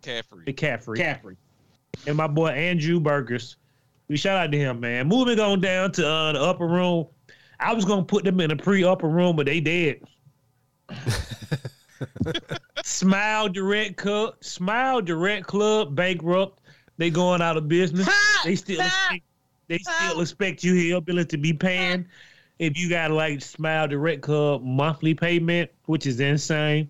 Caffrey. 0.02 0.46
McCaffrey 0.46 0.98
Caffrey. 0.98 1.38
and 2.06 2.18
my 2.18 2.28
boy 2.28 2.50
Andrew 2.50 3.00
Burgers. 3.00 3.56
We 4.10 4.18
shout 4.18 4.38
out 4.38 4.52
to 4.52 4.58
him, 4.58 4.80
man. 4.80 5.08
Moving 5.08 5.40
on 5.40 5.60
down 5.60 5.92
to 5.94 6.08
uh, 6.08 6.32
the 6.34 6.42
upper 6.42 6.68
room. 6.68 7.08
I 7.60 7.74
was 7.74 7.86
gonna 7.86 8.04
put 8.04 8.24
them 8.24 8.40
in 8.40 8.52
a 8.52 8.56
pre-upper 8.56 9.10
room, 9.10 9.36
but 9.36 9.46
they 9.48 9.60
dead. 9.60 10.02
Smile 12.84 13.50
Direct 13.50 13.98
Club, 13.98 14.36
Smile 14.42 15.02
Direct 15.02 15.46
Club 15.46 15.96
bankrupt. 15.96 16.62
They 16.98 17.10
going 17.10 17.42
out 17.42 17.58
of 17.58 17.68
business. 17.68 18.08
They 18.44 18.56
still 18.56 18.80
expect, 18.80 19.24
they 19.68 19.78
still 19.80 20.22
expect 20.22 20.64
you 20.64 20.74
hillbilly 20.76 21.26
to 21.26 21.38
be 21.38 21.54
paying 21.54 22.08
if 22.60 22.78
you 22.78 22.90
got 22.90 23.12
like 23.12 23.42
Smile 23.42 23.88
Direct 23.88 24.22
Club 24.22 24.64
monthly 24.64 25.14
payment, 25.14 25.70
which 25.86 26.08
is 26.08 26.20
insane. 26.20 26.90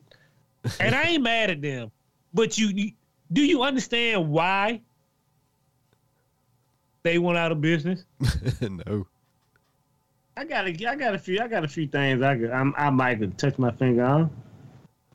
And 0.80 0.94
I 0.96 1.04
ain't 1.04 1.24
mad 1.24 1.50
at 1.50 1.62
them, 1.62 1.92
but 2.34 2.58
you, 2.58 2.68
you 2.68 2.92
do 3.32 3.44
you 3.44 3.64
understand 3.64 4.30
why 4.30 4.82
they 7.04 7.18
went 7.18 7.38
out 7.38 7.52
of 7.52 7.62
business? 7.62 8.06
no. 8.62 9.08
I 10.36 10.46
got 10.46 10.68
a, 10.68 10.88
I 10.88 10.96
got 10.96 11.16
a 11.16 11.20
few, 11.20 11.40
I 11.40 11.48
got 11.48 11.64
a 11.64 11.68
few 11.68 11.88
things 11.88 12.22
I 12.22 12.38
could, 12.38 12.52
I'm, 12.52 12.74
I 12.78 12.90
might 12.90 13.20
could 13.20 13.38
touch 13.38 13.58
my 13.58 13.72
finger 13.72 14.04
on. 14.04 14.30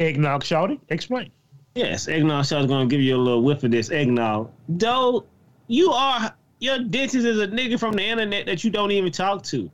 Eggnog 0.00 0.42
Shawty, 0.42 0.80
explain. 0.88 1.30
Yes, 1.74 2.08
eggnog 2.08 2.44
shot's 2.44 2.66
gonna 2.66 2.86
give 2.86 3.00
you 3.00 3.16
a 3.16 3.18
little 3.18 3.42
whiff 3.42 3.64
of 3.64 3.70
this 3.70 3.90
eggnog. 3.90 4.50
Though 4.68 5.24
you 5.68 5.90
are 5.92 6.34
your 6.58 6.78
dentist 6.78 7.26
is 7.26 7.40
a 7.40 7.48
nigga 7.48 7.78
from 7.78 7.94
the 7.94 8.04
internet 8.04 8.46
that 8.46 8.62
you 8.62 8.70
don't 8.70 8.90
even 8.90 9.10
talk 9.10 9.42
to. 9.44 9.70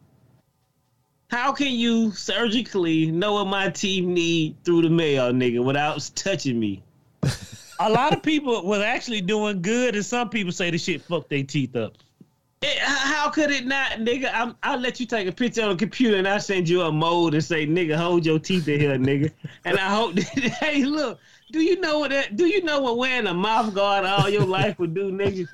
How 1.30 1.52
can 1.52 1.72
you 1.72 2.12
surgically 2.12 3.10
know 3.10 3.34
what 3.34 3.46
my 3.46 3.68
teeth 3.68 4.06
need 4.06 4.56
through 4.64 4.82
the 4.82 4.90
mail, 4.90 5.30
nigga, 5.32 5.62
without 5.62 6.10
touching 6.14 6.58
me? 6.58 6.82
A 7.80 7.90
lot 7.90 8.12
of 8.12 8.22
people 8.22 8.64
was 8.64 8.80
actually 8.80 9.20
doing 9.20 9.62
good, 9.62 9.94
and 9.94 10.04
some 10.04 10.28
people 10.28 10.52
say 10.52 10.70
the 10.70 10.78
shit 10.78 11.02
fucked 11.02 11.30
their 11.30 11.44
teeth 11.44 11.76
up. 11.76 11.94
H- 12.62 12.78
how 12.80 13.30
could 13.30 13.50
it 13.50 13.66
not, 13.66 13.92
nigga? 13.92 14.30
I'm, 14.34 14.56
I'll 14.64 14.80
let 14.80 14.98
you 14.98 15.06
take 15.06 15.28
a 15.28 15.32
picture 15.32 15.62
on 15.62 15.70
the 15.70 15.76
computer 15.76 16.16
and 16.16 16.26
I'll 16.26 16.40
send 16.40 16.68
you 16.68 16.82
a 16.82 16.90
mold 16.90 17.34
and 17.34 17.44
say, 17.44 17.66
nigga, 17.66 17.94
hold 17.94 18.26
your 18.26 18.40
teeth 18.40 18.66
in 18.66 18.80
here, 18.80 18.98
nigga. 18.98 19.30
And 19.64 19.78
I 19.78 19.88
hope 19.88 20.14
that, 20.16 20.24
hey, 20.60 20.84
look, 20.84 21.20
do 21.52 21.60
you 21.60 21.80
know 21.80 22.00
what 22.00 22.10
that, 22.10 22.36
do 22.36 22.46
you 22.46 22.64
know 22.64 22.80
what 22.80 22.98
wearing 22.98 23.28
a 23.28 23.34
mouth 23.34 23.72
guard 23.74 24.04
all 24.04 24.28
your 24.28 24.44
life 24.44 24.78
would 24.80 24.92
do, 24.92 25.12
nigga? 25.12 25.48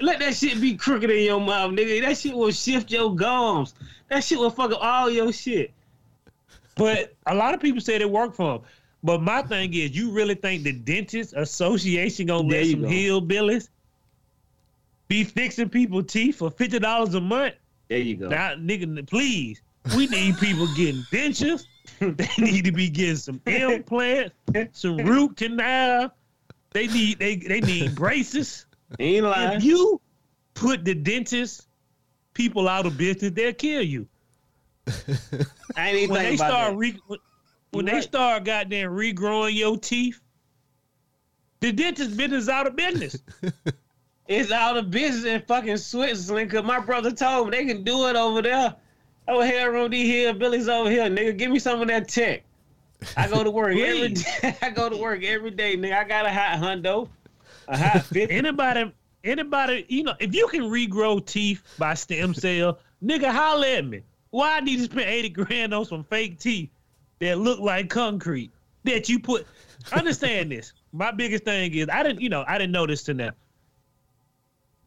Let 0.00 0.18
that 0.18 0.34
shit 0.34 0.60
be 0.60 0.74
crooked 0.74 1.10
in 1.10 1.24
your 1.24 1.40
mouth, 1.40 1.72
nigga. 1.72 2.02
That 2.02 2.18
shit 2.18 2.34
will 2.34 2.50
shift 2.50 2.90
your 2.90 3.14
gums. 3.14 3.74
That 4.08 4.24
shit 4.24 4.38
will 4.38 4.50
fuck 4.50 4.72
up 4.72 4.82
all 4.82 5.10
your 5.10 5.32
shit. 5.32 5.72
But 6.76 7.14
a 7.26 7.34
lot 7.34 7.54
of 7.54 7.60
people 7.60 7.80
said 7.80 8.00
it 8.00 8.10
worked 8.10 8.36
for 8.36 8.58
them. 8.58 8.68
But 9.02 9.22
my 9.22 9.42
thing 9.42 9.72
is, 9.74 9.96
you 9.96 10.10
really 10.10 10.34
think 10.34 10.64
the 10.64 10.72
dentist 10.72 11.32
association 11.36 12.26
gonna 12.26 12.48
There 12.48 12.62
let 12.62 12.70
some 12.70 12.82
go. 12.82 12.88
hillbillies 12.88 13.68
be 15.06 15.24
fixing 15.24 15.68
people 15.68 16.02
teeth 16.02 16.36
for 16.36 16.50
fifty 16.50 16.78
dollars 16.78 17.14
a 17.14 17.20
month? 17.20 17.54
There 17.88 17.98
you 17.98 18.16
go. 18.16 18.28
Now, 18.28 18.54
nigga, 18.56 19.08
please, 19.08 19.62
we 19.96 20.06
need 20.08 20.36
people 20.38 20.66
getting 20.76 21.02
dentures. 21.12 21.64
they 22.00 22.28
need 22.38 22.64
to 22.64 22.72
be 22.72 22.90
getting 22.90 23.16
some 23.16 23.40
implants, 23.46 24.34
some 24.72 24.96
root 24.98 25.36
canal. 25.36 26.12
They 26.72 26.86
need 26.88 27.18
they 27.18 27.36
they 27.36 27.60
need 27.60 27.94
braces. 27.94 28.66
Ain't 28.98 29.24
lying. 29.24 29.58
If 29.58 29.64
you 29.64 30.00
put 30.54 30.84
the 30.84 30.94
dentist 30.94 31.66
people 32.34 32.68
out 32.68 32.84
of 32.84 32.98
business, 32.98 33.32
they'll 33.32 33.52
kill 33.54 33.82
you. 33.82 34.06
I 35.76 35.90
ain't 35.90 36.10
When 36.10 36.22
they 36.22 36.34
about 36.34 36.48
start 36.50 36.72
that. 36.72 36.76
re- 36.76 37.00
when, 37.78 37.86
You 37.86 37.92
they 37.94 38.00
start 38.02 38.44
goddamn 38.44 38.90
regrowing 38.90 39.54
your 39.54 39.76
teeth, 39.78 40.20
the 41.60 41.72
dentist 41.72 42.16
business 42.16 42.44
is 42.44 42.48
out 42.48 42.66
of 42.66 42.76
business. 42.76 43.16
It's 44.28 44.52
out 44.52 44.76
of 44.76 44.90
business 44.90 45.24
in 45.24 45.40
fucking 45.48 45.78
Switzerland 45.78 46.50
because 46.50 46.64
my 46.64 46.78
brother 46.80 47.10
told 47.10 47.48
me 47.48 47.56
they 47.56 47.64
can 47.64 47.82
do 47.82 48.08
it 48.08 48.14
over 48.14 48.42
there. 48.42 48.74
Over 49.26 49.46
here 49.46 49.74
on 49.74 49.90
these 49.90 50.14
hillbillies 50.14 50.68
over 50.68 50.90
here, 50.90 51.04
nigga. 51.04 51.36
Give 51.36 51.50
me 51.50 51.58
some 51.58 51.80
of 51.80 51.88
that 51.88 52.08
tech. 52.08 52.42
I 53.16 53.26
go 53.26 53.42
to 53.42 53.50
work 53.50 53.74
every 53.78 54.08
day. 54.08 54.56
I 54.62 54.68
go 54.68 54.90
to 54.90 54.96
work 54.98 55.24
every 55.24 55.50
day, 55.50 55.78
nigga. 55.78 55.98
I 55.98 56.04
got 56.04 56.26
a 56.26 56.30
hot 56.30 56.58
hundo, 56.58 57.08
a 57.68 57.78
hot 57.78 58.04
fit. 58.04 58.30
anybody, 58.30 58.92
anybody, 59.24 59.86
you 59.88 60.02
know, 60.02 60.14
if 60.18 60.34
you 60.34 60.46
can 60.48 60.64
regrow 60.64 61.24
teeth 61.24 61.62
by 61.78 61.94
stem 61.94 62.34
cell, 62.34 62.80
nigga, 63.02 63.32
holler 63.32 63.66
at 63.66 63.86
me. 63.86 64.02
Why 64.28 64.58
I 64.58 64.60
need 64.60 64.76
to 64.76 64.84
spend 64.84 65.08
80 65.08 65.28
grand 65.30 65.74
on 65.74 65.86
some 65.86 66.04
fake 66.04 66.38
teeth 66.38 66.68
that 67.20 67.38
look 67.38 67.60
like 67.60 67.88
concrete 67.88 68.50
that 68.84 69.08
you 69.08 69.18
put? 69.18 69.46
Understand 69.92 70.50
this. 70.52 70.72
My 70.92 71.10
biggest 71.10 71.44
thing 71.44 71.74
is 71.74 71.88
I 71.90 72.02
didn't, 72.02 72.20
you 72.20 72.28
know, 72.28 72.44
I 72.46 72.58
didn't 72.58 72.72
know 72.72 72.86
this 72.86 73.02
to 73.04 73.14
now. 73.14 73.30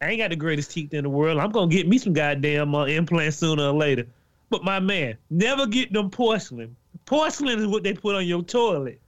I 0.00 0.10
ain't 0.10 0.18
got 0.18 0.30
the 0.30 0.36
greatest 0.36 0.72
teeth 0.72 0.92
in 0.94 1.04
the 1.04 1.10
world. 1.10 1.38
I'm 1.38 1.52
gonna 1.52 1.70
get 1.70 1.86
me 1.86 1.96
some 1.96 2.12
goddamn 2.12 2.74
uh, 2.74 2.86
implants 2.86 3.36
sooner 3.36 3.68
or 3.68 3.72
later. 3.72 4.06
But 4.50 4.64
my 4.64 4.80
man, 4.80 5.16
never 5.30 5.66
get 5.66 5.92
them 5.92 6.10
porcelain. 6.10 6.76
Porcelain 7.06 7.58
is 7.60 7.66
what 7.68 7.84
they 7.84 7.94
put 7.94 8.16
on 8.16 8.26
your 8.26 8.42
toilet. 8.42 9.00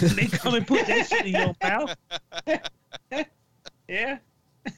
they 0.00 0.26
come 0.26 0.54
and 0.54 0.66
put 0.66 0.86
that 0.86 1.06
shit 1.06 1.26
in 1.26 1.32
your 1.32 1.54
mouth. 1.62 1.94
yeah. 3.88 4.18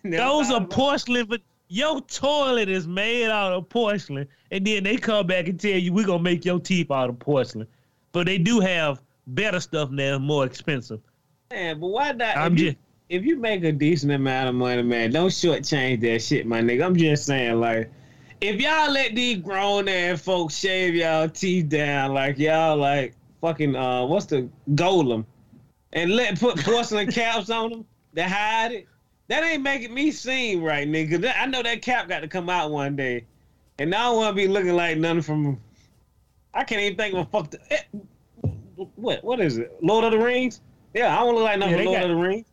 Those 0.04 0.50
are 0.50 0.64
porcelain, 0.66 1.26
but 1.26 1.40
your 1.68 2.00
toilet 2.02 2.68
is 2.68 2.86
made 2.86 3.30
out 3.30 3.52
of 3.52 3.68
porcelain, 3.68 4.28
and 4.50 4.66
then 4.66 4.84
they 4.84 4.96
come 4.96 5.26
back 5.26 5.48
and 5.48 5.58
tell 5.58 5.72
you 5.72 5.92
we're 5.92 6.06
gonna 6.06 6.22
make 6.22 6.44
your 6.44 6.60
teeth 6.60 6.90
out 6.90 7.08
of 7.08 7.18
porcelain. 7.18 7.66
But 8.16 8.24
they 8.24 8.38
do 8.38 8.60
have 8.60 9.02
better 9.26 9.60
stuff 9.60 9.90
now, 9.90 10.18
more 10.18 10.46
expensive. 10.46 11.00
Man, 11.50 11.78
but 11.78 11.88
why 11.88 12.12
not? 12.12 12.38
I'm 12.38 12.54
if, 12.54 12.58
you, 12.58 12.64
just 12.70 12.78
if 13.10 13.24
you 13.26 13.36
make 13.36 13.62
a 13.62 13.72
decent 13.72 14.10
amount 14.10 14.48
of 14.48 14.54
money, 14.54 14.80
man, 14.80 15.10
don't 15.10 15.28
shortchange 15.28 16.00
that 16.00 16.22
shit, 16.22 16.46
my 16.46 16.62
nigga. 16.62 16.86
I'm 16.86 16.96
just 16.96 17.26
saying, 17.26 17.60
like, 17.60 17.90
if 18.40 18.58
y'all 18.58 18.90
let 18.90 19.14
these 19.14 19.36
grown 19.36 19.86
ass 19.86 20.22
folks 20.22 20.56
shave 20.56 20.94
y'all 20.94 21.28
teeth 21.28 21.68
down, 21.68 22.14
like 22.14 22.38
y'all 22.38 22.78
like 22.78 23.12
fucking 23.42 23.76
uh, 23.76 24.06
what's 24.06 24.24
the 24.24 24.48
Gollum, 24.70 25.26
and 25.92 26.16
let 26.16 26.40
put 26.40 26.56
porcelain 26.64 27.12
caps 27.12 27.50
on 27.50 27.68
them 27.68 27.84
to 28.14 28.26
hide 28.26 28.72
it, 28.72 28.88
that 29.28 29.44
ain't 29.44 29.62
making 29.62 29.92
me 29.92 30.10
seem 30.10 30.62
right, 30.62 30.88
nigga. 30.88 31.34
I 31.38 31.44
know 31.44 31.62
that 31.62 31.82
cap 31.82 32.08
got 32.08 32.20
to 32.20 32.28
come 32.28 32.48
out 32.48 32.70
one 32.70 32.96
day, 32.96 33.26
and 33.78 33.94
I 33.94 34.04
don't 34.04 34.16
want 34.16 34.34
to 34.34 34.42
be 34.42 34.48
looking 34.48 34.74
like 34.74 34.96
nothing 34.96 35.20
from. 35.20 35.60
I 36.56 36.64
can't 36.64 36.80
even 36.82 36.96
think 36.96 37.14
of 37.14 37.20
a 37.20 37.24
fuck. 37.30 37.50
The, 37.50 37.58
eh, 37.72 37.82
what 38.94 39.22
what 39.24 39.40
is 39.40 39.58
it? 39.58 39.72
Lord 39.82 40.04
of 40.04 40.12
the 40.12 40.18
Rings? 40.18 40.60
Yeah, 40.94 41.14
I 41.14 41.20
don't 41.20 41.34
look 41.34 41.44
like 41.44 41.58
nothing 41.58 41.78
Yeah, 41.78 41.84
Lord 41.84 42.00
got- 42.00 42.10
of 42.10 42.16
the 42.16 42.22
Rings. 42.22 42.46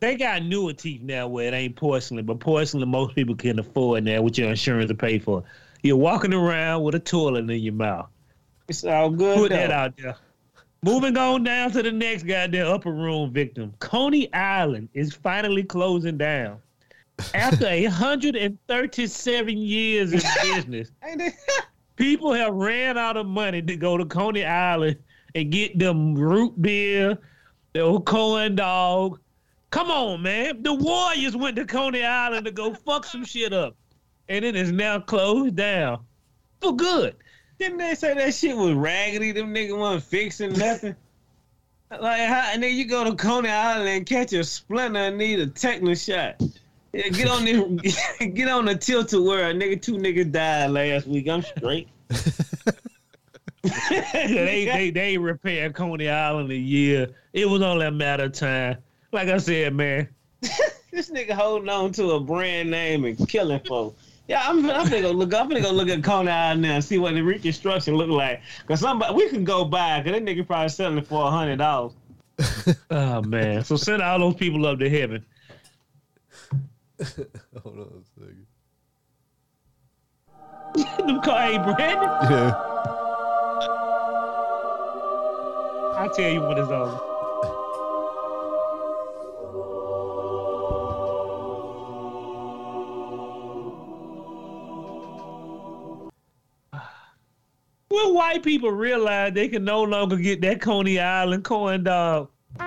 they 0.00 0.16
got 0.16 0.42
newer 0.44 0.72
teeth 0.72 1.02
now 1.02 1.26
where 1.28 1.48
it 1.48 1.54
ain't 1.54 1.76
porcelain, 1.76 2.24
but 2.26 2.38
porcelain 2.40 2.88
most 2.88 3.14
people 3.14 3.34
can 3.34 3.58
afford 3.58 4.04
now, 4.04 4.22
with 4.22 4.38
your 4.38 4.50
insurance 4.50 4.88
to 4.88 4.94
pay 4.94 5.18
for. 5.18 5.42
You're 5.82 5.96
walking 5.96 6.34
around 6.34 6.82
with 6.82 6.94
a 6.94 6.98
toilet 7.00 7.48
in 7.50 7.60
your 7.60 7.72
mouth. 7.74 8.08
It's 8.68 8.84
all 8.84 9.10
good. 9.10 9.36
Put 9.38 9.50
though. 9.50 9.56
that 9.56 9.70
out 9.70 9.96
there. 9.96 10.16
Moving 10.82 11.16
on 11.16 11.42
down 11.44 11.70
to 11.72 11.82
the 11.82 11.92
next 11.92 12.22
goddamn 12.22 12.66
upper 12.68 12.92
room 12.92 13.32
victim. 13.32 13.72
Coney 13.80 14.32
Island 14.32 14.88
is 14.94 15.12
finally 15.14 15.62
closing 15.62 16.16
down. 16.18 16.58
After 17.34 17.66
137 17.70 19.56
years 19.58 20.12
in 20.12 20.20
business? 20.42 20.90
people 22.00 22.32
have 22.32 22.54
ran 22.54 22.96
out 22.96 23.18
of 23.18 23.26
money 23.26 23.60
to 23.60 23.76
go 23.76 23.98
to 23.98 24.06
Coney 24.06 24.42
Island 24.42 24.96
and 25.34 25.52
get 25.52 25.78
them 25.78 26.14
root 26.14 26.60
beer, 26.60 27.18
the 27.74 27.80
old 27.80 28.06
corn 28.06 28.56
dog. 28.56 29.20
Come 29.70 29.90
on, 29.90 30.22
man. 30.22 30.62
The 30.62 30.72
Warriors 30.72 31.36
went 31.36 31.56
to 31.56 31.66
Coney 31.66 32.02
Island 32.02 32.46
to 32.46 32.52
go 32.52 32.72
fuck 32.72 33.04
some 33.04 33.24
shit 33.24 33.52
up. 33.52 33.76
And 34.30 34.46
it 34.46 34.56
is 34.56 34.72
now 34.72 34.98
closed 34.98 35.56
down. 35.56 36.00
For 36.62 36.74
good. 36.74 37.16
Didn't 37.58 37.76
they 37.76 37.94
say 37.94 38.14
that 38.14 38.34
shit 38.34 38.56
was 38.56 38.72
raggedy? 38.72 39.32
Them 39.32 39.54
niggas 39.54 39.76
wasn't 39.76 40.04
fixing 40.04 40.52
nothing. 40.54 40.96
like 41.90 42.20
how 42.22 42.50
and 42.52 42.62
then 42.62 42.74
you 42.74 42.86
go 42.86 43.04
to 43.04 43.14
Coney 43.14 43.50
Island 43.50 43.88
and 43.90 44.06
catch 44.06 44.32
a 44.32 44.42
splinter 44.42 45.00
and 45.00 45.18
need 45.18 45.38
a 45.38 45.46
tetanus 45.46 46.04
shot. 46.04 46.40
Yeah, 46.92 47.08
get 47.08 47.28
on 47.28 47.44
this, 47.44 47.98
get 48.34 48.48
on 48.48 48.64
the 48.64 48.74
tilt 48.74 49.08
to 49.08 49.22
where 49.22 49.50
a 49.50 49.54
nigga 49.54 49.80
two 49.80 49.96
niggas 49.96 50.32
died 50.32 50.70
last 50.70 51.06
week. 51.06 51.28
I'm 51.28 51.42
straight. 51.42 51.88
they, 53.62 54.64
they 54.64 54.90
they 54.90 55.18
repaired 55.18 55.74
Coney 55.74 56.08
Island 56.08 56.50
a 56.50 56.56
year. 56.56 57.08
It 57.32 57.48
was 57.48 57.62
only 57.62 57.86
a 57.86 57.90
matter 57.90 58.24
of 58.24 58.32
time. 58.32 58.78
Like 59.12 59.28
I 59.28 59.38
said, 59.38 59.74
man. 59.74 60.08
this 60.90 61.10
nigga 61.10 61.32
holding 61.32 61.68
on 61.68 61.92
to 61.92 62.12
a 62.12 62.20
brand 62.20 62.70
name 62.70 63.04
and 63.04 63.28
killing 63.28 63.60
folks. 63.60 64.02
Yeah, 64.26 64.42
I'm, 64.44 64.58
I'm 64.70 64.88
gonna 64.88 65.02
go 65.02 65.10
look. 65.10 65.34
I'm 65.34 65.48
gonna 65.48 65.60
go 65.60 65.72
look 65.72 65.88
at 65.88 66.02
Coney 66.02 66.30
Island 66.30 66.62
now 66.62 66.74
and 66.76 66.84
see 66.84 66.98
what 66.98 67.14
the 67.14 67.22
reconstruction 67.22 67.94
look 67.94 68.10
like. 68.10 68.40
Cause 68.66 68.80
somebody 68.80 69.14
we 69.14 69.28
can 69.28 69.44
go 69.44 69.64
buy. 69.64 70.02
Cause 70.02 70.12
that 70.12 70.24
nigga 70.24 70.46
probably 70.46 70.68
selling 70.68 70.98
it 70.98 71.06
for 71.06 71.26
a 71.26 71.30
hundred 71.30 71.56
dollars. 71.56 71.92
Oh 72.90 73.22
man. 73.22 73.64
So 73.64 73.76
send 73.76 74.02
all 74.02 74.18
those 74.18 74.34
people 74.36 74.64
up 74.66 74.78
to 74.78 74.88
heaven. 74.88 75.24
Hold 77.62 77.78
on 77.78 77.88
a 77.96 78.20
second. 78.20 78.46
Them 81.06 81.20
call, 81.22 81.38
hey 81.38 81.56
Brandon, 81.56 82.10
Yeah. 82.30 82.52
I'll 85.96 86.10
tell 86.10 86.30
you 86.30 86.42
when 86.42 86.58
it's 86.58 86.70
over. 86.70 87.00
When 97.88 98.14
white 98.14 98.42
people 98.42 98.70
realize 98.72 99.32
they 99.32 99.48
can 99.48 99.64
no 99.64 99.82
longer 99.82 100.16
get 100.16 100.42
that 100.42 100.60
Coney 100.60 100.98
Island 101.00 101.44
corn 101.44 101.84
dog. 101.84 102.28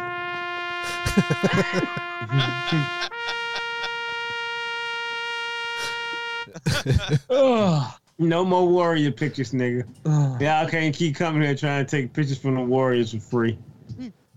oh, 7.30 7.96
No 8.20 8.46
more 8.46 8.68
warrior 8.68 9.12
pictures, 9.12 9.52
nigga. 9.52 9.84
Y'all 10.42 10.68
can't 10.70 10.96
keep 10.96 11.16
coming 11.16 11.42
here 11.42 11.56
trying 11.56 11.86
to 11.86 11.90
take 11.90 12.14
pictures 12.14 12.38
from 12.38 12.56
the 12.56 12.62
warriors 12.62 13.12
for 13.14 13.20
free. 13.20 13.58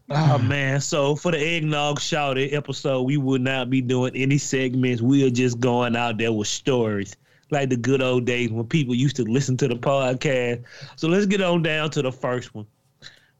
Ah, 0.09 0.35
oh 0.35 0.39
man, 0.39 0.81
so 0.81 1.17
for 1.17 1.33
the 1.33 1.39
eggnog 1.39 1.99
Shawty 1.99 2.53
episode, 2.53 3.03
we 3.03 3.17
would 3.17 3.41
not 3.41 3.71
be 3.71 3.81
doing 3.81 4.15
any 4.15 4.39
segments. 4.39 5.03
We 5.03 5.27
are 5.27 5.31
just 5.31 5.59
going 5.59 5.97
out 5.97 6.17
there 6.19 6.33
with 6.33 6.47
stories. 6.47 7.17
Like 7.51 7.71
the 7.71 7.77
good 7.77 8.01
old 8.03 8.25
days 8.25 8.51
when 8.51 8.67
people 8.67 8.95
used 8.95 9.17
to 9.17 9.25
listen 9.25 9.57
to 9.59 9.69
the 9.69 9.75
podcast. 9.77 10.63
So 10.97 11.09
let's 11.09 11.27
get 11.27 11.41
on 11.41 11.63
down 11.63 11.91
to 11.91 12.03
the 12.03 12.13
first 12.13 12.55
one. 12.55 12.67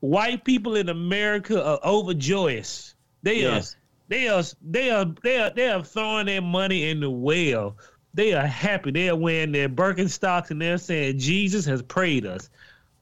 White 0.01 0.45
people 0.45 0.75
in 0.77 0.89
America 0.89 1.65
are 1.65 1.81
overjoyous. 1.85 2.95
They 3.23 3.41
Yes. 3.43 3.75
are 3.75 3.79
they 4.09 4.29
are 4.29 4.43
they 4.63 4.91
are 4.91 5.05
they 5.23 5.39
are 5.41 5.51
they 5.51 5.69
are 5.69 5.83
throwing 5.85 6.27
their 6.27 6.43
money 6.43 6.89
in 6.91 7.01
the 7.01 7.11
well. 7.11 7.77
They 8.17 8.33
are 8.33 8.47
happy. 8.47 8.93
They 8.93 9.11
are 9.11 9.17
wearing 9.17 9.53
their 9.53 9.69
Birkenstocks 9.69 10.51
and 10.51 10.61
they're 10.61 10.79
saying 10.79 11.19
Jesus 11.19 11.67
has 11.67 11.83
prayed 11.83 12.25
us. 12.25 12.49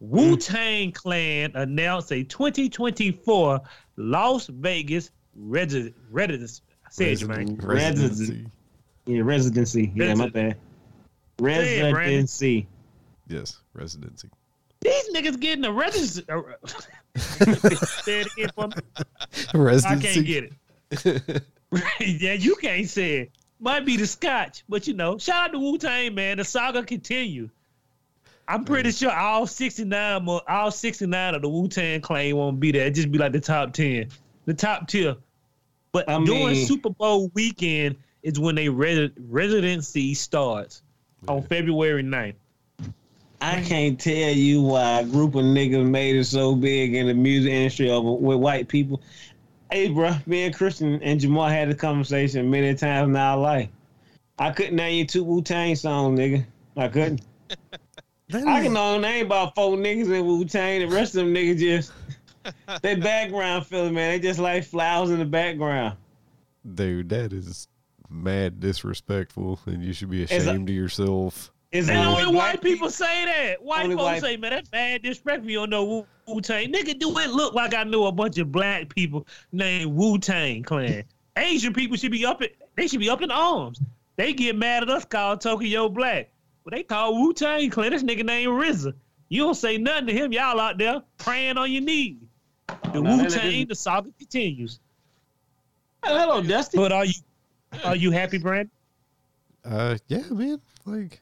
Mm. 0.03 0.09
Wu 0.09 0.37
Tang 0.37 0.90
Clan 0.90 1.53
announced 1.55 2.11
a 2.11 2.24
2024 2.24 3.61
Las 3.96 4.48
Vegas 4.48 5.12
resi- 5.38 5.94
residence. 6.11 6.62
I 6.85 6.88
said. 6.90 7.62
Residency. 7.62 8.46
Yeah, 9.07 9.20
residency. 9.22 9.92
Yeah, 9.94 10.14
my 10.14 10.31
bad. 10.31 10.57
Say 11.38 11.79
it, 11.79 11.94
Residency. 11.94 12.66
Yes, 13.29 13.61
residency. 13.72 14.29
These 14.81 15.11
niggas 15.14 15.38
getting 15.38 15.64
a 15.64 15.72
residency. 15.72 16.24
say 18.03 18.20
it 18.20 18.33
again 18.33 18.50
for 18.57 18.66
me. 18.66 18.74
I 19.87 19.96
can't 19.96 20.27
get 20.27 20.53
it. 20.90 21.42
yeah, 22.00 22.33
you 22.33 22.57
can't 22.57 22.88
say 22.88 23.14
it. 23.18 23.31
Might 23.61 23.87
be 23.87 23.97
the 23.97 24.07
scotch, 24.07 24.64
but 24.69 24.87
you 24.87 24.95
know, 24.95 25.17
shout 25.19 25.47
out 25.47 25.53
to 25.53 25.59
Wu 25.59 25.79
Tang, 25.79 26.14
man. 26.14 26.38
The 26.38 26.45
saga 26.45 26.83
continue. 26.83 27.49
I'm 28.47 28.64
pretty 28.64 28.90
sure 28.90 29.11
all 29.11 29.47
69 29.47 30.25
mo- 30.25 30.43
all 30.47 30.71
69 30.71 31.35
of 31.35 31.43
the 31.43 31.49
Wu 31.49 31.69
Tang 31.69 32.01
Clan 32.03 32.37
won't 32.37 32.61
be 32.61 32.73
there. 32.73 32.83
It'd 32.83 32.95
just 32.97 33.11
be 33.11 33.19
like 33.19 33.33
the 33.33 33.40
top 33.40 33.73
10, 33.73 34.09
the 34.45 34.55
top 34.55 34.88
tier. 34.88 35.17
But 35.93 36.09
I 36.11 36.23
during 36.23 36.49
mean- 36.49 36.67
Super 36.67 36.90
Bowl 36.90 37.31
weekend 37.33 37.97
is 38.23 38.38
when 38.38 38.55
they 38.55 38.69
res- 38.69 39.11
residency 39.17 40.12
starts 40.14 40.83
on 41.29 41.43
February 41.43 42.03
9th. 42.03 42.35
I 43.40 43.61
can't 43.62 44.01
tell 44.01 44.12
you 44.31 44.62
why 44.62 45.01
a 45.01 45.05
group 45.05 45.35
of 45.35 45.45
niggas 45.45 45.87
made 45.87 46.17
it 46.17 46.25
so 46.25 46.55
big 46.55 46.95
in 46.95 47.07
the 47.07 47.14
music 47.14 47.53
industry 47.53 47.90
over 47.90 48.12
with 48.12 48.38
white 48.38 48.69
people. 48.69 49.03
Hey, 49.74 49.88
bro, 49.88 50.14
me 50.26 50.44
and 50.44 50.54
Christian 50.54 51.02
and 51.02 51.18
Jamal 51.18 51.48
had 51.48 51.68
a 51.68 51.74
conversation 51.74 52.48
many 52.48 52.76
times 52.76 53.08
in 53.08 53.16
our 53.16 53.37
life. 53.37 53.68
I 54.38 54.52
couldn't 54.52 54.76
name 54.76 54.98
you 54.98 55.04
two 55.04 55.24
Wu 55.24 55.42
Tang 55.42 55.74
songs, 55.74 56.16
nigga. 56.16 56.46
I 56.76 56.87
couldn't. 56.87 57.22
I 58.32 58.62
can 58.62 58.76
only 58.76 59.00
name 59.00 59.26
about 59.26 59.56
four 59.56 59.76
niggas 59.76 60.16
in 60.16 60.24
Wu 60.24 60.44
Tang. 60.44 60.88
The 60.88 60.94
rest 60.94 61.16
of 61.16 61.24
them 61.24 61.34
niggas 61.34 61.58
just 61.58 61.92
they 62.82 62.94
background 62.94 63.66
filler, 63.66 63.90
man. 63.90 64.12
They 64.12 64.20
just 64.20 64.38
like 64.38 64.62
flowers 64.62 65.10
in 65.10 65.18
the 65.18 65.24
background. 65.24 65.96
Dude, 66.72 67.08
that 67.08 67.32
is 67.32 67.66
mad 68.08 68.60
disrespectful, 68.60 69.58
and 69.66 69.82
you 69.82 69.92
should 69.92 70.08
be 70.08 70.22
a- 70.22 70.26
ashamed 70.26 70.68
of 70.68 70.74
yourself. 70.76 71.50
Is 71.74 71.88
And 71.90 71.98
it 71.98 72.06
only 72.06 72.24
black 72.32 72.52
white 72.54 72.62
people 72.62 72.88
say 72.88 73.24
that. 73.24 73.60
White 73.62 73.82
Only 73.84 73.96
folks 73.96 74.04
white- 74.04 74.22
say, 74.22 74.37
man, 74.37 74.50
that's 74.52 74.68
bad 74.68 75.02
disrespect. 75.02 75.44
You 75.44 75.58
don't 75.58 75.70
know 75.70 76.06
Wu 76.26 76.40
Tang. 76.40 76.72
Nigga, 76.72 76.96
do 76.98 77.18
it 77.18 77.30
look 77.30 77.52
like 77.52 77.74
I 77.74 77.82
know 77.82 78.06
a 78.06 78.12
bunch 78.12 78.38
of 78.38 78.52
black 78.52 78.88
people 78.94 79.26
named 79.50 79.92
Wu 79.92 80.16
Tang 80.18 80.62
Clan? 80.62 81.02
Asian 81.37 81.72
people 81.74 81.96
should 81.96 82.12
be 82.12 82.24
up 82.24 82.40
in, 82.42 82.48
they 82.76 82.87
should 82.87 83.00
be 83.00 83.10
up 83.10 83.22
in 83.22 83.30
arms. 83.32 83.80
They 84.14 84.32
get 84.32 84.54
mad 84.56 84.84
at 84.84 84.88
us 84.88 85.04
called 85.04 85.40
Tokyo 85.40 85.88
Black. 85.88 86.30
But 86.62 86.74
they 86.74 86.84
call 86.84 87.20
Wu 87.20 87.32
Tang 87.34 87.68
Clan. 87.70 87.90
This 87.90 88.04
nigga 88.04 88.24
named 88.24 88.52
RZA. 88.52 88.94
You 89.28 89.42
don't 89.42 89.54
say 89.54 89.76
nothing 89.76 90.06
to 90.06 90.12
him. 90.12 90.32
Y'all 90.32 90.60
out 90.60 90.78
there 90.78 91.02
praying 91.18 91.58
on 91.58 91.72
your 91.72 91.82
knees. 91.82 92.18
The 92.68 92.98
Oh, 92.98 93.02
Wu 93.02 93.28
Tang, 93.28 93.66
the 93.66 93.74
saga 93.74 94.10
continues. 94.16 94.78
Hello, 96.04 96.40
Dusty. 96.40 96.76
But 96.78 96.92
are 96.92 97.04
you 97.04 97.14
are 97.84 97.96
you 97.96 98.12
happy, 98.12 98.38
Brandon? 98.38 98.70
Uh, 99.64 99.96
yeah, 100.06 100.22
man. 100.30 100.60
Like, 100.84 101.20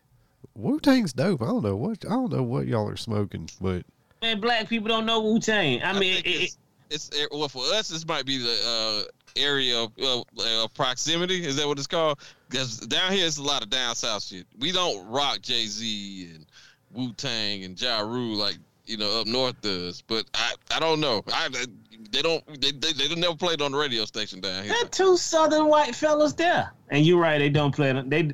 Wu 0.62 0.78
Tang's 0.80 1.12
dope. 1.12 1.42
I 1.42 1.46
don't 1.46 1.62
know 1.62 1.76
what 1.76 2.04
I 2.06 2.10
don't 2.10 2.32
know 2.32 2.42
what 2.42 2.66
y'all 2.66 2.88
are 2.88 2.96
smoking, 2.96 3.50
but 3.60 3.84
Man, 4.22 4.40
black 4.40 4.68
people 4.68 4.88
don't 4.88 5.04
know 5.04 5.20
Wu 5.20 5.40
Tang. 5.40 5.82
I 5.82 5.90
I 5.90 5.98
mean, 5.98 6.22
think 6.22 6.26
it, 6.26 6.56
it's, 6.90 7.10
it's 7.10 7.28
well 7.32 7.48
for 7.48 7.64
us. 7.74 7.88
This 7.88 8.06
might 8.06 8.24
be 8.24 8.38
the 8.38 8.56
uh, 8.64 9.02
area 9.36 9.82
of 9.82 9.92
uh, 10.00 10.20
uh, 10.40 10.68
proximity. 10.68 11.44
Is 11.44 11.56
that 11.56 11.66
what 11.66 11.78
it's 11.78 11.88
called? 11.88 12.20
Because 12.48 12.78
down 12.78 13.12
here 13.12 13.26
it's 13.26 13.38
a 13.38 13.42
lot 13.42 13.62
of 13.62 13.70
down 13.70 13.96
south 13.96 14.22
shit. 14.22 14.46
We 14.58 14.70
don't 14.70 15.06
rock 15.08 15.40
Jay 15.40 15.66
Z 15.66 16.30
and 16.34 16.46
Wu 16.92 17.12
Tang 17.14 17.64
and 17.64 17.80
Ja 17.80 18.00
Rule 18.00 18.36
like 18.36 18.58
you 18.86 18.96
know 18.96 19.20
up 19.20 19.26
north 19.26 19.60
does. 19.60 20.02
But 20.02 20.26
I 20.34 20.54
I 20.70 20.78
don't 20.78 21.00
know. 21.00 21.24
I 21.32 21.48
they 22.10 22.22
don't 22.22 22.46
they 22.60 22.70
they, 22.70 22.92
they 22.92 23.14
never 23.16 23.34
played 23.36 23.62
on 23.62 23.72
the 23.72 23.78
radio 23.78 24.04
station 24.04 24.40
down 24.40 24.64
here. 24.64 24.72
There 24.72 24.88
two 24.88 25.16
southern 25.16 25.66
white 25.66 25.96
fellas 25.96 26.34
there. 26.34 26.72
And 26.90 27.06
you're 27.06 27.20
right, 27.20 27.38
they 27.38 27.48
don't 27.48 27.74
play 27.74 27.92
them. 27.92 28.08
They 28.08 28.32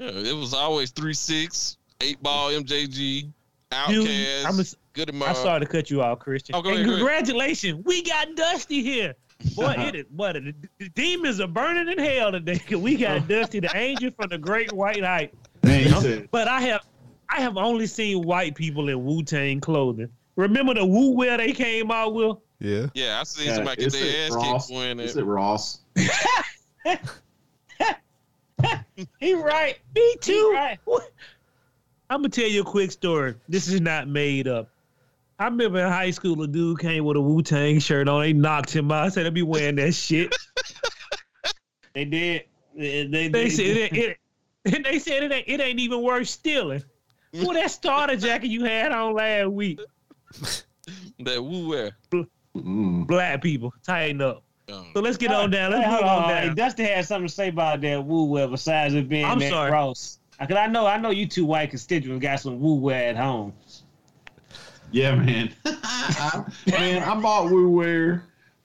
Yeah, 0.00 0.08
it 0.30 0.36
was 0.36 0.54
always 0.54 0.90
three 0.90 1.14
six 1.14 1.76
eight 2.00 2.22
ball 2.22 2.50
MJG 2.50 2.94
Dude, 2.94 3.32
Outkast. 3.70 4.44
I'm 4.46 4.58
a, 4.58 4.64
Good 4.92 5.14
I'm 5.14 5.34
sorry 5.36 5.60
to 5.60 5.66
cut 5.66 5.90
you 5.90 6.02
off, 6.02 6.18
Christian. 6.18 6.56
Oh, 6.56 6.62
go 6.62 6.70
and 6.70 6.78
ahead, 6.78 6.86
go 6.86 6.92
ahead. 6.94 7.06
congratulations, 7.06 7.84
we 7.84 8.02
got 8.02 8.34
Dusty 8.34 8.82
here. 8.82 9.14
Boy, 9.54 9.74
it 9.78 9.94
is. 9.94 10.06
Boy, 10.10 10.32
the, 10.32 10.54
the 10.78 10.88
demons 10.90 11.38
are 11.40 11.46
burning 11.46 11.88
in 11.88 11.98
hell 11.98 12.32
today. 12.32 12.60
We 12.76 12.96
got 12.96 13.18
oh. 13.18 13.20
Dusty, 13.20 13.60
the 13.60 13.70
angel 13.76 14.10
from 14.10 14.28
the 14.30 14.38
Great 14.38 14.72
White 14.72 15.04
Height. 15.04 15.32
Man, 15.62 16.28
But 16.32 16.48
I 16.48 16.60
have, 16.62 16.84
I 17.28 17.40
have 17.40 17.56
only 17.56 17.86
seen 17.86 18.22
white 18.22 18.54
people 18.56 18.88
in 18.88 19.04
Wu 19.04 19.22
Tang 19.22 19.60
clothing. 19.60 20.08
Remember 20.36 20.74
the 20.74 20.84
Wu 20.84 21.12
wear 21.12 21.36
they 21.36 21.52
came 21.52 21.90
out 21.92 22.14
with? 22.14 22.38
yeah. 22.58 22.86
Yeah, 22.94 23.20
I 23.20 23.24
seen 23.24 23.46
yeah, 23.48 23.54
somebody 23.56 23.76
get 23.76 23.86
it's 23.94 24.00
their 24.00 24.26
ass 24.26 24.32
Ross. 24.34 24.66
kicked 24.66 24.76
when 24.76 24.98
It's 25.00 25.14
it. 25.16 25.22
Ross. 25.24 25.80
He 29.18 29.34
right. 29.34 29.78
Me 29.94 30.16
too. 30.20 30.58
I'm 32.10 32.20
gonna 32.20 32.28
tell 32.28 32.48
you 32.48 32.62
a 32.62 32.64
quick 32.64 32.90
story. 32.90 33.34
This 33.48 33.68
is 33.68 33.80
not 33.80 34.08
made 34.08 34.46
up. 34.48 34.68
I 35.38 35.44
remember 35.44 35.78
in 35.78 35.88
high 35.88 36.10
school, 36.10 36.42
a 36.42 36.46
dude 36.46 36.80
came 36.80 37.04
with 37.04 37.16
a 37.16 37.20
Wu 37.20 37.40
Tang 37.40 37.78
shirt 37.78 38.08
on. 38.08 38.20
They 38.20 38.32
knocked 38.34 38.74
him 38.74 38.92
out. 38.92 39.06
I 39.06 39.08
said, 39.08 39.24
"I'll 39.24 39.32
be 39.32 39.42
wearing 39.42 39.76
that 39.76 39.92
shit." 39.92 40.36
they 41.94 42.04
did. 42.04 42.44
They, 42.76 43.06
they, 43.06 43.28
They 43.28 43.48
said 43.48 43.76
it, 43.76 43.92
it, 43.96 44.16
and 44.66 44.84
they 44.84 44.98
said 44.98 45.22
it 45.22 45.32
ain't, 45.32 45.48
it 45.48 45.60
ain't 45.60 45.80
even 45.80 46.02
worth 46.02 46.28
stealing. 46.28 46.82
Well, 47.32 47.52
that 47.52 47.70
starter 47.70 48.16
jacket 48.16 48.48
you 48.48 48.64
had 48.64 48.92
on 48.92 49.14
last 49.14 49.48
week, 49.50 49.80
That 51.20 51.42
Wu 51.42 51.68
wear. 51.68 51.92
Mm. 52.56 53.06
black 53.06 53.40
people, 53.42 53.72
tighten 53.84 54.20
up. 54.20 54.42
Um, 54.70 54.86
So 54.94 55.00
let's 55.00 55.16
get 55.16 55.32
on 55.32 55.50
down. 55.50 55.72
Let's 55.72 55.84
Hey, 55.84 55.90
hold 55.90 56.04
on 56.04 56.22
on. 56.24 56.28
Hey, 56.30 56.46
down. 56.46 56.54
Dusty 56.56 56.82
had 56.84 57.04
something 57.06 57.28
to 57.28 57.34
say 57.34 57.48
about 57.48 57.80
that 57.82 58.04
Wu 58.04 58.24
wear 58.24 58.48
besides 58.48 58.94
it 58.94 59.08
being 59.08 59.24
I'm 59.24 59.38
that 59.38 59.50
sorry. 59.50 59.70
gross. 59.70 60.18
Cause 60.38 60.56
I 60.56 60.66
know, 60.68 60.86
I 60.86 60.96
know 60.96 61.10
you 61.10 61.26
two 61.26 61.44
white 61.44 61.68
constituents 61.68 62.22
got 62.22 62.40
some 62.40 62.60
woo 62.60 62.74
wear 62.74 63.10
at 63.10 63.16
home. 63.16 63.52
Yeah, 64.90 65.14
man. 65.14 65.52
Man, 66.66 67.02
I 67.02 67.20
bought 67.20 67.50
Wu 67.50 67.70
Wear 67.70 68.24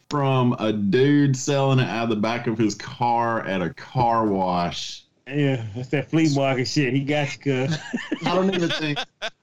from 0.09 0.53
a 0.59 0.71
dude 0.73 1.35
selling 1.35 1.79
it 1.79 1.87
out 1.87 2.05
of 2.05 2.09
the 2.09 2.15
back 2.15 2.47
of 2.47 2.57
his 2.57 2.75
car 2.75 3.45
at 3.45 3.61
a 3.61 3.73
car 3.73 4.25
wash. 4.25 5.03
Yeah, 5.27 5.65
that's 5.75 5.89
that 5.89 6.09
flea 6.09 6.33
market 6.35 6.67
shit. 6.67 6.93
He 6.93 7.01
got 7.01 7.33
you, 7.45 7.67
cuz. 7.67 7.77
I 8.25 8.35
don't 8.35 8.53
even 8.53 8.69
think 8.69 8.99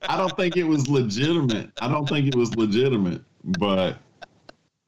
I 0.08 0.16
don't 0.16 0.36
think 0.36 0.56
it 0.56 0.64
was 0.64 0.88
legitimate. 0.88 1.70
I 1.80 1.88
don't 1.88 2.08
think 2.08 2.28
it 2.28 2.34
was 2.36 2.54
legitimate, 2.56 3.22
but 3.44 3.98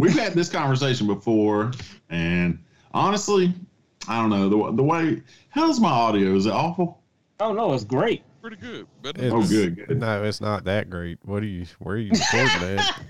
we've 0.01 0.17
had 0.19 0.35
this 0.35 0.49
conversation 0.51 1.07
before, 1.07 1.73
and 2.11 2.59
honestly, 2.93 3.53
I 4.09 4.21
don't 4.21 4.31
know 4.31 4.49
the 4.49 4.73
the 4.77 4.83
way. 4.83 5.23
How's 5.51 5.81
my 5.81 5.91
audio? 5.91 6.35
Is 6.35 6.47
it 6.47 6.53
awful? 6.53 7.01
Oh 7.41 7.53
no, 7.53 7.73
it's 7.73 7.85
great. 7.85 8.23
Pretty 8.41 8.57
good. 8.57 8.87
Better 9.03 9.25
It's- 9.25 9.33
Oh, 9.35 9.49
good, 9.49 9.77
good. 9.87 9.99
No, 10.01 10.23
it's 10.25 10.41
not 10.41 10.65
that 10.65 10.91
great. 10.91 11.19
What 11.25 11.43
are 11.43 11.47
you? 11.47 11.67
Where 11.79 11.97
are 11.97 11.99
you 11.99 12.11
recording 12.13 12.79
at? 12.79 13.01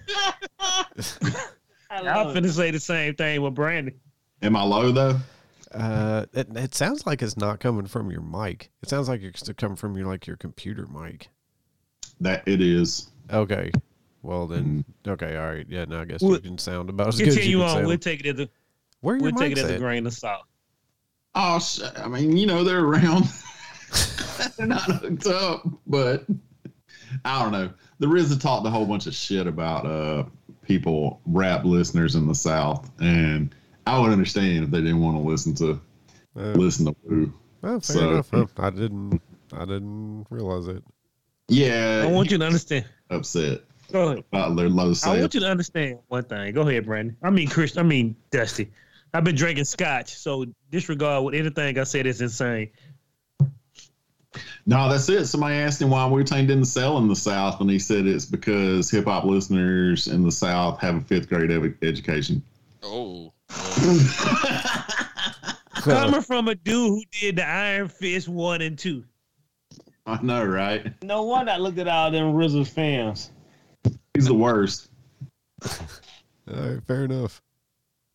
I 1.91 1.99
I'm 1.99 2.05
love 2.05 2.37
it. 2.37 2.43
finna 2.45 2.51
say 2.51 2.71
the 2.71 2.81
same 2.81 3.15
thing 3.17 3.43
with 3.43 3.55
Brandon. 3.55 3.95
Am 4.43 4.57
I 4.57 4.63
low 4.63 4.93
though? 4.93 5.17
Uh, 5.73 6.27
it, 6.33 6.47
it 6.57 6.75
sounds 6.75 7.05
like 7.05 7.21
it's 7.21 7.37
not 7.37 7.59
coming 7.59 7.87
from 7.87 8.11
your 8.13 8.21
mic. 8.21 8.71
It 8.83 8.89
sounds 8.89 9.09
like 9.09 9.23
it's 9.23 9.49
coming 9.57 9.77
from 9.77 9.97
your 9.97 10.07
like 10.07 10.27
your 10.27 10.37
computer 10.37 10.87
mic. 10.87 11.29
That 12.21 12.47
it 12.47 12.61
is. 12.61 13.11
Okay. 13.33 13.73
Well 14.25 14.47
then, 14.47 14.85
Mm. 15.05 15.11
okay, 15.13 15.37
all 15.37 15.49
right. 15.49 15.67
Yeah, 15.69 15.85
no, 15.85 16.01
I 16.01 16.07
guess 16.07 16.23
We'll- 16.23 16.35
you 16.37 16.41
can 16.41 16.59
sound 16.59 16.89
about 16.89 17.09
as 17.09 17.19
good 17.19 17.29
as 17.29 17.35
Continue 17.35 17.59
you 17.59 17.63
on. 17.63 17.69
can 17.77 17.83
We'll 17.83 17.91
sound. 17.93 18.03
take 18.03 18.21
it 18.25 18.27
as 18.27 18.41
a 18.41 18.49
Where 19.01 19.15
are 19.15 19.19
your 19.19 19.25
we'll 19.25 19.33
take 19.35 19.53
it 19.53 19.59
mics 19.59 19.65
as 19.65 19.71
a 19.73 19.79
grain 19.79 20.07
of 20.07 20.15
salt. 20.15 20.47
Oh, 21.35 21.61
I 21.97 22.09
mean, 22.09 22.37
you 22.37 22.47
know, 22.47 22.65
they're 22.65 22.83
around. 22.85 23.27
they're 24.57 24.67
not 24.67 24.81
hooked 24.83 25.27
up, 25.27 25.67
but 25.87 26.25
I 27.25 27.43
don't 27.43 27.53
know. 27.53 27.71
The 27.99 28.07
RZA 28.07 28.41
talked 28.41 28.67
a 28.67 28.71
whole 28.71 28.87
bunch 28.87 29.07
of 29.07 29.15
shit 29.15 29.47
about 29.47 29.85
uh 29.87 30.25
people, 30.63 31.21
rap 31.27 31.65
listeners 31.67 32.15
in 32.15 32.27
the 32.27 32.35
South, 32.35 32.91
and 33.01 33.55
I 33.87 33.99
would 33.99 34.11
understand 34.11 34.65
if 34.65 34.71
they 34.71 34.81
didn't 34.81 35.01
want 35.03 35.19
to 35.19 35.23
listen 35.23 35.55
to 35.57 35.79
Uh, 36.37 36.53
listen 36.55 36.87
to 36.87 36.97
Wu. 37.05 37.33
well, 37.61 37.79
fair 37.81 37.97
So- 37.97 38.11
enough. 38.11 38.59
I 38.59 38.71
didn't. 38.71 39.21
I 39.53 39.67
didn't 39.67 40.27
realize 40.31 40.67
it. 40.67 40.83
Yeah, 41.49 42.05
I 42.09 42.11
want 42.11 42.31
you 42.31 42.39
to 42.39 42.47
understand. 42.47 42.87
upset 43.11 43.61
Go 43.95 44.09
ahead. 44.09 44.25
about 44.33 44.57
their 44.57 44.69
low 44.69 44.93
I 45.05 45.21
want 45.21 45.35
you 45.35 45.41
to 45.41 45.47
understand 45.47 46.01
one 46.09 46.25
thing. 46.25 46.53
Go 46.53 46.63
ahead, 46.63 46.85
Brandon. 46.85 47.17
I 47.23 47.31
mean, 47.31 47.47
Chris. 47.47 47.77
I 47.77 47.85
mean, 47.85 48.17
Dusty. 48.33 48.73
I've 49.13 49.23
been 49.23 49.37
drinking 49.37 49.67
scotch, 49.67 50.17
so 50.17 50.47
disregard 50.73 51.23
what 51.23 51.37
anything 51.37 51.79
I 51.79 51.85
said 51.85 52.05
is 52.05 52.21
insane. 52.21 52.71
No, 54.67 54.89
that's 54.89 55.09
it. 55.09 55.27
Somebody 55.27 55.55
asked 55.55 55.81
him 55.81 55.91
why 55.91 56.05
Wu 56.07 56.25
Tang 56.25 56.49
didn't 56.49 56.65
sell 56.65 56.99
in 56.99 57.07
the 57.07 57.15
South, 57.15 57.61
and 57.61 57.71
he 57.71 57.79
said 57.79 58.05
it's 58.07 58.27
because 58.27 58.91
hip 58.91 59.05
hop 59.05 59.23
listeners 59.23 60.09
in 60.09 60.25
the 60.25 60.33
South 60.33 60.81
have 60.81 60.97
a 60.97 61.01
fifth 61.01 61.29
grade 61.29 61.53
ev- 61.53 61.77
education. 61.83 62.43
Oh. 62.83 63.33
Coming 65.83 66.21
from 66.21 66.49
a 66.49 66.57
dude 66.57 66.89
who 66.89 67.03
did 67.21 67.37
the 67.37 67.47
Iron 67.47 67.87
Fist 67.87 68.29
one 68.29 68.61
and 68.61 68.77
two. 68.77 69.05
I 70.05 70.21
know, 70.21 70.45
right? 70.45 71.01
No 71.05 71.23
wonder 71.23 71.53
I 71.53 71.59
looked 71.59 71.79
at 71.79 71.87
all 71.87 72.11
them 72.11 72.33
RZA 72.33 72.67
fans. 72.67 73.31
He's 74.15 74.27
the 74.27 74.35
worst. 74.35 74.89
All 75.63 75.71
right, 76.49 76.83
fair 76.87 77.05
enough. 77.05 77.43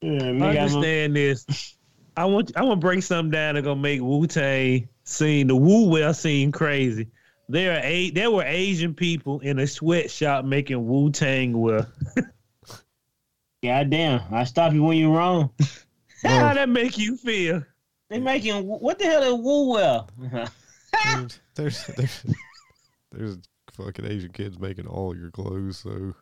Yeah, 0.01 0.11
nigga, 0.11 0.43
I'm- 0.43 0.57
Understand 0.57 1.15
this. 1.15 1.75
I 2.15 2.25
want 2.25 2.51
I 2.57 2.63
want 2.63 2.81
to 2.81 2.85
break 2.85 3.01
something 3.03 3.31
down 3.31 3.55
that's 3.55 3.63
gonna 3.65 3.79
make 3.79 4.01
Wu 4.01 4.27
Tang 4.27 4.89
scene 5.03 5.47
the 5.47 5.55
Wu 5.55 5.87
well 5.87 6.13
scene 6.13 6.51
crazy. 6.51 7.07
There 7.47 7.77
are 7.77 7.81
eight. 7.83 8.13
There 8.13 8.29
were 8.29 8.43
Asian 8.43 8.93
people 8.93 9.39
in 9.39 9.57
a 9.59 9.65
sweatshop 9.67 10.43
making 10.45 10.85
Wu 10.85 11.11
Tang 11.11 11.57
wear. 11.59 11.87
Goddamn, 13.63 14.21
I 14.31 14.43
stop 14.45 14.73
you 14.73 14.83
when 14.83 14.97
you're 14.97 15.15
wrong. 15.15 15.49
How 16.23 16.53
that 16.53 16.69
make 16.69 16.97
you 16.97 17.15
feel? 17.17 17.63
They 18.09 18.19
making 18.19 18.65
what 18.67 18.99
the 18.99 19.05
hell 19.05 19.23
is 19.23 19.33
Wu 19.33 19.69
Wear? 19.69 20.05
There's, 21.05 21.39
there's 21.55 21.85
there's 21.87 22.25
there's 23.11 23.37
fucking 23.83 24.05
Asian 24.05 24.31
kids 24.31 24.59
making 24.59 24.87
all 24.87 25.15
your 25.15 25.31
clothes. 25.31 25.77
So 25.79 26.13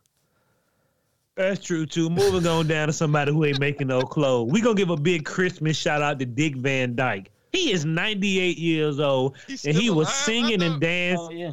That's 1.36 1.64
true 1.64 1.86
too. 1.86 2.10
Moving 2.10 2.48
on 2.48 2.68
down 2.68 2.88
to 2.88 2.94
somebody 2.94 3.32
who 3.32 3.46
ain't 3.46 3.60
making 3.60 3.88
no 3.88 4.02
clothes. 4.02 4.52
We 4.52 4.62
gonna 4.62 4.76
give 4.76 4.90
a 4.90 4.98
big 4.98 5.26
Christmas 5.26 5.78
shout 5.78 6.02
out 6.02 6.20
to 6.20 6.26
Dick 6.26 6.56
Van 6.58 6.96
Dyke. 6.96 7.32
He 7.52 7.72
is 7.72 7.86
98 7.86 8.58
years 8.58 9.00
old 9.00 9.38
He's 9.48 9.66
and 9.66 9.76
he 9.76 9.84
still 9.84 9.96
was 9.96 10.08
alive, 10.08 10.18
singing 10.18 10.62
and 10.62 10.80
dancing. 10.82 11.28
oh 11.28 11.32
yeah. 11.32 11.52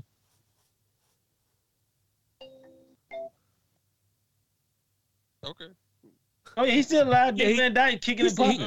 Okay. 5.44 5.66
Oh 6.56 6.64
yeah, 6.64 6.72
he's 6.72 6.86
still 6.86 7.08
alive. 7.08 7.36
Yeah, 7.36 7.44
Dick 7.46 7.54
he- 7.54 7.60
Van 7.60 7.74
Dyke 7.74 8.00
kicking 8.00 8.26
and 8.26 8.52
he- 8.52 8.66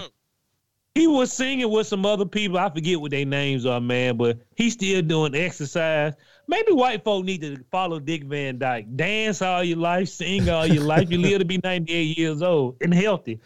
He 0.95 1.08
was 1.08 1.32
singing 1.32 1.69
with 1.69 1.88
some 1.88 2.06
other 2.06 2.26
people. 2.26 2.58
I 2.58 2.69
forget 2.69 3.00
what 3.00 3.12
their 3.12 3.26
names 3.26 3.65
are, 3.65 3.80
man, 3.80 4.17
but 4.17 4.39
he's 4.56 4.73
still 4.73 5.02
doing 5.02 5.36
exercise. 5.36 6.13
Maybe 6.47 6.71
white 6.71 7.03
folk 7.03 7.25
need 7.25 7.41
to 7.41 7.57
follow 7.71 7.99
Dick 7.99 8.23
Van 8.23 8.57
Dyke. 8.57 8.95
Dance 8.95 9.41
all 9.41 9.63
your 9.63 9.77
life, 9.77 10.07
sing 10.10 10.49
all 10.49 10.65
your 10.65 10.83
life. 10.83 11.12
You 11.12 11.17
live 11.17 11.39
to 11.39 11.45
be 11.45 11.60
98 11.62 12.17
years 12.17 12.41
old 12.41 12.77
and 12.81 12.93
healthy. 12.93 13.39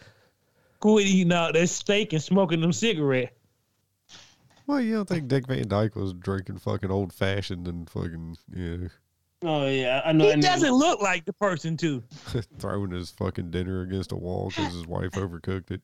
Quit 0.78 1.06
eating 1.06 1.32
out 1.32 1.54
that 1.54 1.68
steak 1.68 2.12
and 2.12 2.22
smoking 2.22 2.60
them 2.60 2.72
cigarettes. 2.72 3.32
well, 4.66 4.80
you 4.80 4.94
don't 4.94 5.08
think 5.08 5.28
Dick 5.28 5.46
Van 5.48 5.66
Dyke 5.66 5.96
was 5.96 6.12
drinking 6.12 6.58
fucking 6.58 6.90
old 6.90 7.12
fashioned 7.12 7.66
and 7.66 7.88
fucking 7.90 8.36
yeah, 8.54 8.88
Oh 9.44 9.66
yeah, 9.66 10.02
I 10.04 10.12
know. 10.12 10.26
He 10.26 10.32
I 10.32 10.34
know. 10.36 10.42
doesn't 10.42 10.72
look 10.72 11.02
like 11.02 11.24
the 11.24 11.32
person 11.32 11.76
too. 11.76 12.02
throwing 12.58 12.92
his 12.92 13.10
fucking 13.10 13.50
dinner 13.50 13.82
against 13.82 14.12
a 14.12 14.16
wall 14.16 14.48
because 14.48 14.72
his 14.72 14.86
wife 14.86 15.10
overcooked 15.12 15.72
it. 15.72 15.80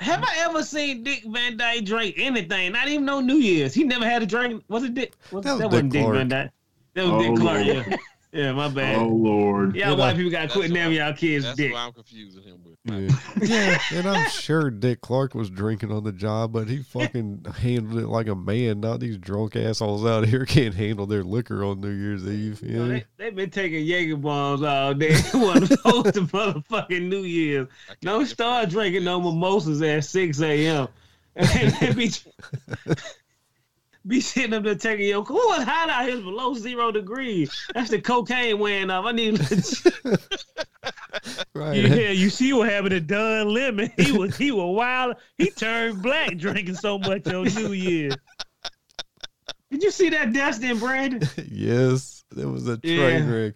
Have 0.00 0.22
I 0.22 0.34
ever 0.38 0.62
seen 0.62 1.02
Dick 1.02 1.24
Van 1.26 1.56
Dyke 1.56 1.84
drink 1.84 2.14
anything? 2.18 2.72
Not 2.72 2.88
even 2.88 3.04
no 3.04 3.20
New 3.20 3.36
Year's. 3.36 3.74
He 3.74 3.84
never 3.84 4.04
had 4.04 4.22
a 4.22 4.26
drink. 4.26 4.62
Was 4.68 4.84
it 4.84 4.94
Dick? 4.94 5.14
Was, 5.32 5.44
That 5.44 5.58
that, 5.58 5.64
was 5.66 5.72
wasn't 5.74 5.92
Dick 5.92 6.02
Dick 6.02 6.12
Van 6.12 6.28
Dyke. 6.28 6.50
That 6.94 7.04
was 7.04 7.12
Oh, 7.12 7.18
Dick 7.34 7.40
Clark. 7.40 7.66
Yeah. 7.66 7.96
Yeah, 8.34 8.52
my 8.52 8.68
bad. 8.68 8.96
Oh 8.96 9.06
Lord. 9.06 9.76
Y'all 9.76 9.92
You 9.92 9.96
white 9.96 10.10
know, 10.10 10.16
people 10.16 10.30
gotta 10.32 10.48
quit 10.48 10.62
That's 10.64 10.72
naming 10.72 10.96
y'all 10.98 11.14
kids 11.14 11.44
That's 11.44 11.56
Dick. 11.56 11.72
what 11.72 11.78
I'm 11.78 11.92
confusing 11.92 12.42
him 12.42 12.58
with. 12.64 12.74
Yeah. 12.84 13.16
yeah, 13.42 13.78
and 13.92 14.08
I'm 14.08 14.28
sure 14.28 14.70
Dick 14.70 15.00
Clark 15.00 15.34
was 15.34 15.48
drinking 15.48 15.92
on 15.92 16.04
the 16.04 16.12
job, 16.12 16.52
but 16.52 16.68
he 16.68 16.82
fucking 16.82 17.46
handled 17.58 18.02
it 18.02 18.08
like 18.08 18.26
a 18.26 18.34
man. 18.34 18.80
Not 18.80 19.00
these 19.00 19.16
drunk 19.16 19.56
assholes 19.56 20.04
out 20.04 20.26
here 20.26 20.44
can't 20.46 20.74
handle 20.74 21.06
their 21.06 21.22
liquor 21.22 21.64
on 21.64 21.80
New 21.80 21.90
Year's 21.90 22.26
Eve. 22.26 22.60
You 22.62 22.70
know, 22.72 22.84
Yeah, 22.86 23.00
they, 23.16 23.24
they 23.24 23.30
been 23.30 23.50
taking 23.50 23.84
Jaeger 23.84 24.16
bombs 24.16 24.62
all 24.62 24.92
day. 24.94 25.14
They 25.32 25.38
want 25.38 25.68
to 25.68 25.76
post 25.78 26.14
the 26.14 26.20
motherfucking 26.20 27.08
New 27.08 27.22
Year's. 27.22 27.68
Don't 28.00 28.26
start 28.26 28.68
drinking 28.68 29.04
no 29.04 29.20
mimosas 29.20 29.80
at 29.82 30.04
6 30.04 30.40
a.m. 30.42 30.88
And 31.36 31.72
they 31.74 31.92
be, 31.92 32.12
be 34.06 34.20
sitting 34.20 34.52
up 34.52 34.64
there 34.64 34.74
taking 34.74 35.08
your, 35.08 35.24
oh, 35.28 35.54
it's 35.54 35.64
hot 35.64 35.88
out 35.88 36.06
here, 36.06 36.20
below 36.20 36.54
zero 36.54 36.92
degrees. 36.92 37.50
That's 37.74 37.90
the 37.90 38.00
cocaine 38.00 38.58
wearing 38.58 38.90
off. 38.90 39.06
I 39.06 39.12
need, 39.12 39.40
right. 41.54 41.76
Yeah, 41.76 42.10
you 42.10 42.30
see 42.30 42.52
what 42.52 42.68
happened 42.68 42.90
to 42.90 43.00
Don 43.00 43.48
Lemon. 43.48 43.90
He 43.96 44.12
was 44.12 44.36
he 44.36 44.50
was 44.52 44.76
wild. 44.76 45.16
He 45.38 45.50
turned 45.50 46.02
black 46.02 46.36
drinking 46.36 46.74
so 46.76 46.98
much 46.98 47.26
on 47.28 47.44
New 47.54 47.72
Year. 47.72 48.10
did 49.70 49.82
you 49.82 49.90
see 49.90 50.10
that 50.10 50.32
Dustin 50.32 50.78
Brandon? 50.78 51.28
yes, 51.50 52.24
it 52.36 52.44
was 52.44 52.68
a 52.68 52.78
Yeah. 52.82 52.96
train 52.96 53.30
wreck. 53.30 53.54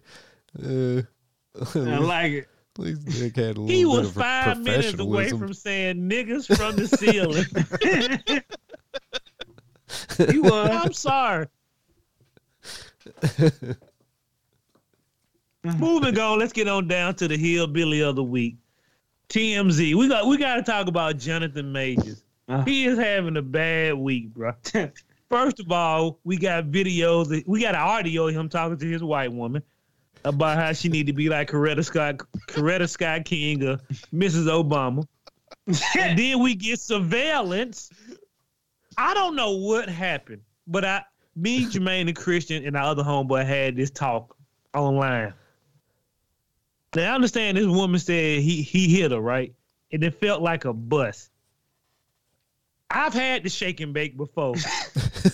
Uh, 0.57 1.01
I 1.75 1.97
like 1.97 2.31
it. 2.31 2.47
At 2.77 2.85
least 2.85 3.05
Dick 3.05 3.35
had 3.35 3.57
a 3.57 3.61
little 3.61 3.67
He 3.67 3.83
bit 3.83 3.89
was 3.89 4.07
of 4.07 4.13
five 4.13 4.59
minutes 4.59 4.97
away 4.99 5.29
from 5.29 5.53
saying 5.53 5.97
niggas 6.09 6.55
from 6.55 6.77
the 6.77 6.87
ceiling. 6.87 7.45
He 10.17 10.39
was. 10.39 10.69
I'm 10.69 10.93
sorry. 10.93 11.47
Moving 15.77 16.17
on, 16.17 16.39
let's 16.39 16.53
get 16.53 16.67
on 16.67 16.87
down 16.87 17.15
to 17.15 17.27
the 17.27 17.37
hillbilly 17.37 18.01
of 18.01 18.15
the 18.15 18.23
week. 18.23 18.55
TMZ. 19.29 19.95
We 19.95 20.07
got 20.07 20.25
we 20.25 20.37
got 20.37 20.55
to 20.55 20.63
talk 20.63 20.87
about 20.87 21.17
Jonathan 21.17 21.71
Majors. 21.71 22.23
Uh. 22.47 22.63
He 22.63 22.85
is 22.85 22.97
having 22.97 23.37
a 23.37 23.41
bad 23.41 23.93
week, 23.93 24.33
bro. 24.33 24.53
First 25.29 25.59
of 25.59 25.71
all, 25.71 26.19
we 26.23 26.37
got 26.37 26.65
videos. 26.65 27.43
We 27.45 27.61
got 27.61 27.75
an 27.75 27.81
audio 27.81 28.27
of 28.27 28.35
him 28.35 28.49
talking 28.49 28.77
to 28.77 28.85
his 28.87 29.03
white 29.03 29.31
woman 29.31 29.61
about 30.25 30.57
how 30.57 30.73
she 30.73 30.89
need 30.89 31.05
to 31.07 31.13
be 31.13 31.29
like 31.29 31.49
Coretta 31.51 31.85
Scott, 31.85 32.17
Coretta 32.47 32.89
Scott 32.89 33.25
King 33.25 33.63
or 33.63 33.77
Mrs. 34.13 34.47
Obama. 34.47 35.05
and 35.99 36.17
then 36.17 36.39
we 36.39 36.55
get 36.55 36.79
surveillance. 36.79 37.91
I 38.99 39.13
don't 39.13 39.33
know 39.33 39.51
what 39.51 39.87
happened, 39.87 40.41
but 40.67 40.83
I, 40.83 41.03
me, 41.33 41.65
Jermaine, 41.71 42.07
and 42.07 42.15
Christian, 42.15 42.65
and 42.65 42.75
our 42.75 42.83
other 42.83 43.03
homeboy 43.03 43.45
had 43.45 43.77
this 43.77 43.89
talk 43.89 44.35
online. 44.75 45.33
Now 46.95 47.13
I 47.13 47.15
understand 47.15 47.57
this 47.57 47.65
woman 47.65 47.99
said 47.99 48.41
he 48.41 48.61
he 48.61 48.89
hit 48.99 49.11
her 49.11 49.21
right, 49.21 49.53
and 49.93 50.03
it 50.03 50.19
felt 50.19 50.41
like 50.41 50.65
a 50.65 50.73
bus. 50.73 51.29
I've 52.91 53.13
had 53.13 53.43
the 53.43 53.49
shake 53.49 53.79
and 53.79 53.93
bake 53.93 54.17
before. 54.17 54.55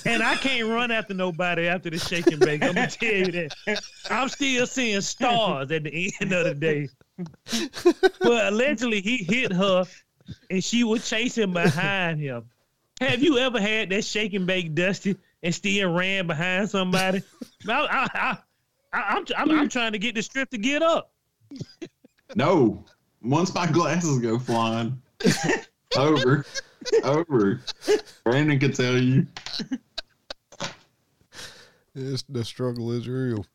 And 0.07 0.24
I 0.24 0.36
can't 0.36 0.68
run 0.68 0.89
after 0.89 1.13
nobody 1.13 1.68
after 1.68 1.91
the 1.91 1.99
shake 1.99 2.26
and 2.28 2.39
bake. 2.39 2.63
I'm 2.63 2.74
gonna 2.74 2.88
tell 2.88 3.13
you 3.13 3.32
that. 3.32 3.82
I'm 4.09 4.30
still 4.30 4.66
seeing 4.66 5.01
stars 5.01 5.72
at 5.72 5.84
the 5.84 6.13
end 6.20 6.34
of 6.34 6.45
the 6.45 6.55
day. 6.55 6.89
But 8.20 8.47
allegedly 8.53 9.01
he 9.01 9.18
hit 9.18 9.53
her 9.53 9.86
and 10.49 10.63
she 10.63 10.84
was 10.84 11.07
chasing 11.07 11.53
behind 11.53 12.20
him. 12.20 12.45
Have 13.02 13.22
you 13.22 13.38
ever 13.38 13.60
had 13.60 13.89
that 13.89 14.06
shake 14.06 14.34
and 14.34 14.48
bake 14.48 14.74
dusty 14.74 15.18
and 15.43 15.54
still 15.54 15.93
ran 15.93 16.28
behind 16.28 16.70
somebody? 16.70 17.24
I, 17.68 17.74
I, 17.74 18.08
I, 18.14 18.38
I, 18.93 19.16
I'm, 19.16 19.26
I'm, 19.38 19.60
I'm 19.60 19.70
trying 19.70 19.91
to 19.91 20.00
get 20.00 20.16
the 20.16 20.22
strip 20.22 20.50
to 20.52 20.58
get 20.58 20.82
up. 20.82 21.12
No. 22.36 22.86
Once 23.22 23.54
my 23.54 23.68
glasses 23.68 24.20
go 24.20 24.39
flying, 24.39 25.02
over, 25.98 26.46
over. 27.04 27.62
Brandon 28.24 28.60
can 28.60 28.72
tell 28.72 28.98
you. 28.98 29.28
It's, 31.96 32.24
the 32.30 32.46
struggle 32.46 32.91
is 32.91 33.08
real. 33.08 33.46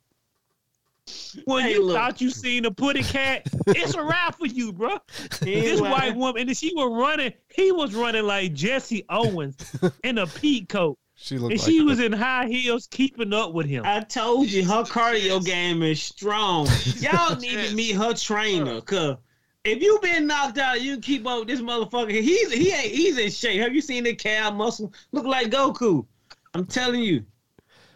When 1.44 1.64
Hey, 1.64 1.72
you 1.74 1.84
look. 1.84 1.96
thought 1.96 2.20
you 2.20 2.30
seen 2.30 2.64
a 2.64 2.70
putty 2.70 3.02
cat, 3.02 3.46
it's 3.68 3.94
a 3.94 4.02
wrap 4.02 4.38
for 4.38 4.46
you, 4.46 4.72
bro. 4.72 4.98
This 5.40 5.80
lying. 5.80 5.92
white 5.92 6.16
woman, 6.16 6.48
and 6.48 6.56
she 6.56 6.72
was 6.74 6.90
running. 6.92 7.32
He 7.54 7.70
was 7.72 7.94
running 7.94 8.24
like 8.24 8.52
Jesse 8.52 9.04
Owens 9.08 9.56
in 10.04 10.18
a 10.18 10.26
peak 10.26 10.68
coat, 10.68 10.98
She 11.14 11.38
looked 11.38 11.52
and 11.52 11.60
like 11.60 11.68
she 11.70 11.78
a- 11.78 11.84
was 11.84 12.00
in 12.00 12.12
high 12.12 12.46
heels, 12.46 12.88
keeping 12.90 13.32
up 13.32 13.52
with 13.52 13.66
him. 13.66 13.84
I 13.84 14.00
told 14.00 14.48
you 14.50 14.64
her 14.64 14.82
cardio 14.82 15.44
game 15.44 15.82
is 15.82 16.02
strong. 16.02 16.66
Y'all 16.96 17.36
need 17.36 17.68
to 17.68 17.74
meet 17.74 17.94
her 17.96 18.12
trainer, 18.14 18.80
cause 18.80 19.16
if 19.64 19.82
you 19.82 19.98
been 20.02 20.26
knocked 20.26 20.58
out, 20.58 20.80
you 20.80 20.98
keep 20.98 21.26
up 21.26 21.40
with 21.40 21.48
this 21.48 21.60
motherfucker. 21.60 22.10
He's 22.10 22.50
he 22.52 22.72
ain't 22.72 22.92
he's 22.92 23.18
in 23.18 23.30
shape. 23.30 23.60
Have 23.60 23.74
you 23.74 23.82
seen 23.82 24.04
the 24.04 24.14
calf 24.14 24.54
muscle? 24.54 24.92
Look 25.12 25.26
like 25.26 25.48
Goku. 25.50 26.06
I'm 26.54 26.64
telling 26.66 27.02
you. 27.02 27.24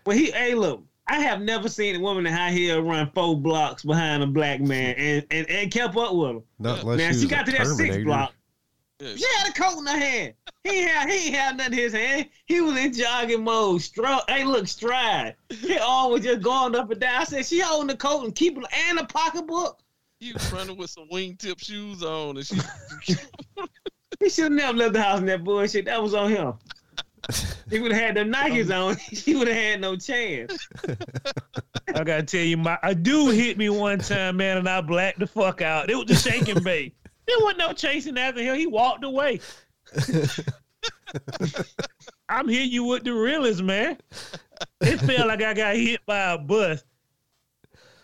But 0.04 0.16
he 0.16 0.30
hey 0.30 0.54
look, 0.54 0.84
I 1.06 1.20
have 1.20 1.42
never 1.42 1.68
seen 1.68 1.96
a 1.96 2.00
woman 2.00 2.26
in 2.26 2.32
high 2.32 2.50
heel 2.50 2.82
run 2.82 3.10
four 3.14 3.38
blocks 3.38 3.82
behind 3.82 4.22
a 4.22 4.26
black 4.26 4.60
man 4.60 4.94
and 4.96 5.26
and, 5.30 5.48
and 5.50 5.70
kept 5.70 5.96
up 5.96 6.14
with 6.14 6.30
him. 6.30 6.42
not 6.58 6.84
Now 6.84 7.12
she, 7.12 7.20
she 7.20 7.28
got 7.28 7.46
to 7.46 7.52
that 7.52 7.66
six 7.66 7.98
block. 8.04 8.32
Yeah, 9.00 9.16
She 9.16 9.24
had 9.36 9.48
a 9.48 9.52
coat 9.52 9.78
in 9.78 9.86
her 9.86 9.98
hand. 9.98 10.34
He 10.62 10.82
had 10.82 11.10
he 11.10 11.26
ain't 11.26 11.34
had 11.34 11.56
nothing 11.58 11.74
in 11.74 11.78
his 11.78 11.92
hand. 11.92 12.28
He 12.46 12.60
was 12.60 12.76
in 12.78 12.92
jogging 12.92 13.44
mode. 13.44 13.82
Strut. 13.82 14.24
Hey, 14.28 14.44
look, 14.44 14.66
stride. 14.66 15.34
His 15.50 15.78
arm 15.78 16.12
was 16.12 16.22
just 16.22 16.40
going 16.40 16.74
up 16.74 16.90
and 16.90 17.00
down. 17.00 17.20
I 17.20 17.24
said 17.24 17.44
she 17.44 17.60
holding 17.60 17.88
the 17.88 17.96
coat 17.96 18.24
and 18.24 18.34
keeping 18.34 18.64
and 18.88 18.98
a 18.98 19.04
pocketbook. 19.04 19.80
He 20.20 20.32
was 20.32 20.52
running 20.52 20.78
with 20.78 20.90
some 20.90 21.08
wingtip 21.12 21.62
shoes 21.62 22.02
on, 22.02 22.38
and 22.38 22.46
she 22.46 22.56
He 24.20 24.30
should 24.30 24.44
have 24.44 24.52
never 24.52 24.78
left 24.78 24.94
the 24.94 25.02
house 25.02 25.18
in 25.18 25.26
that 25.26 25.44
bullshit. 25.44 25.84
That 25.84 26.02
was 26.02 26.14
on 26.14 26.30
him. 26.30 26.54
He 27.70 27.80
would 27.80 27.92
have 27.92 28.00
had 28.00 28.16
them 28.16 28.30
Nikes 28.32 28.70
um, 28.70 28.88
on. 28.88 28.96
He 29.10 29.34
would 29.34 29.48
have 29.48 29.56
had 29.56 29.80
no 29.80 29.96
chance. 29.96 30.68
I 31.88 32.04
gotta 32.04 32.22
tell 32.22 32.42
you, 32.42 32.56
my 32.56 32.78
a 32.82 32.94
dude 32.94 33.34
hit 33.34 33.56
me 33.58 33.68
one 33.70 33.98
time, 33.98 34.36
man, 34.36 34.58
and 34.58 34.68
I 34.68 34.80
blacked 34.80 35.18
the 35.18 35.26
fuck 35.26 35.62
out. 35.62 35.90
It 35.90 35.96
was 35.96 36.06
the 36.06 36.14
shaking 36.14 36.62
bait. 36.62 36.94
There 37.26 37.36
wasn't 37.40 37.58
no 37.58 37.72
chasing 37.72 38.18
after 38.18 38.42
him. 38.42 38.56
He 38.56 38.66
walked 38.66 39.02
away. 39.02 39.40
I'm 42.28 42.48
hitting 42.48 42.70
you 42.70 42.84
with 42.84 43.04
the 43.04 43.12
realest, 43.12 43.62
man. 43.62 43.98
It 44.80 44.98
felt 44.98 45.28
like 45.28 45.42
I 45.42 45.54
got 45.54 45.76
hit 45.76 46.04
by 46.06 46.32
a 46.32 46.38
bus. 46.38 46.84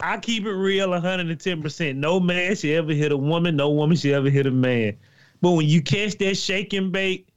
I 0.01 0.17
keep 0.19 0.47
it 0.47 0.53
real 0.53 0.89
110%. 0.89 1.97
No 1.97 2.21
man 2.21 2.57
should 2.57 2.71
ever 2.71 2.93
hit 2.93 3.13
a 3.13 3.17
woman. 3.17 3.57
No 3.57 3.71
woman 3.71 3.97
should 3.97 4.13
ever 4.13 4.31
hit 4.31 4.47
a 4.47 4.51
man. 4.51 4.97
But 5.43 5.53
when 5.53 5.67
you 5.67 5.83
catch 5.83 6.17
that 6.19 6.37
shaking 6.37 6.91
bait, 6.91 7.30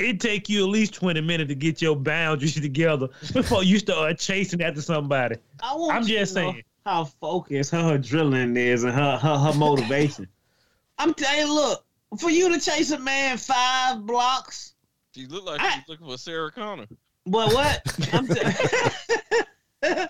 it 0.00 0.20
take 0.20 0.48
you 0.48 0.62
at 0.64 0.68
least 0.70 0.94
20 0.94 1.20
minutes 1.20 1.48
to 1.48 1.54
get 1.54 1.80
your 1.82 1.96
boundaries 1.96 2.54
together 2.60 3.08
before 3.32 3.62
you 3.64 3.78
start 3.78 4.18
chasing 4.18 4.62
after 4.62 4.80
somebody. 4.82 5.36
I 5.62 5.74
want 5.74 5.94
I'm 5.96 6.04
just 6.06 6.34
saying. 6.34 6.62
how 6.86 7.04
focused 7.04 7.70
her 7.72 7.98
drilling 7.98 8.56
is 8.56 8.84
and 8.84 8.92
her 8.94 9.16
her, 9.18 9.38
her 9.38 9.52
motivation. 9.54 10.26
I'm 10.98 11.14
telling 11.14 11.46
you, 11.46 11.54
look, 11.54 11.84
for 12.18 12.30
you 12.30 12.48
to 12.52 12.60
chase 12.60 12.90
a 12.90 12.98
man 12.98 13.38
five 13.38 14.04
blocks, 14.06 14.74
she 15.14 15.26
looked 15.26 15.46
like 15.46 15.60
I- 15.60 15.76
she 15.76 15.80
looking 15.88 16.06
for 16.06 16.18
Sarah 16.18 16.50
Connor. 16.52 16.86
But 17.26 17.52
what? 17.52 17.80
I'm 18.12 18.26
t- 18.26 18.40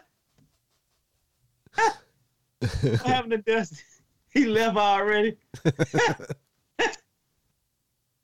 what 2.61 3.01
happened 3.05 3.33
to 3.33 3.39
Dusty? 3.39 3.77
He 4.33 4.45
left 4.47 4.77
already. 4.77 5.37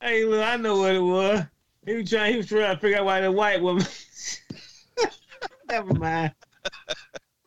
hey, 0.01 0.23
look, 0.25 0.41
I 0.45 0.55
know 0.55 0.77
what 0.77 0.95
it 0.95 0.99
was. 1.01 1.41
He 1.87 1.95
was 1.95 2.09
trying. 2.09 2.31
He 2.33 2.37
was 2.37 2.47
trying 2.47 2.75
to 2.75 2.79
figure 2.81 2.97
out 2.99 3.05
why 3.05 3.21
the 3.21 3.31
white 3.31 3.61
woman. 3.61 3.85
Never 5.69 5.93
mind. 5.95 6.33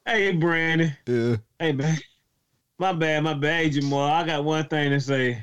Hey, 0.07 0.33
Brandon. 0.33 0.97
Yeah. 1.07 1.37
Hey, 1.59 1.73
man. 1.73 1.99
My 2.79 2.93
bad. 2.95 3.23
My 3.23 3.35
bad, 3.35 3.65
Hey, 3.65 3.71
Jamal. 3.71 4.01
I 4.11 4.25
got 4.27 4.43
one 4.45 4.67
thing 4.69 4.91
to 4.91 5.01
say. 5.01 5.43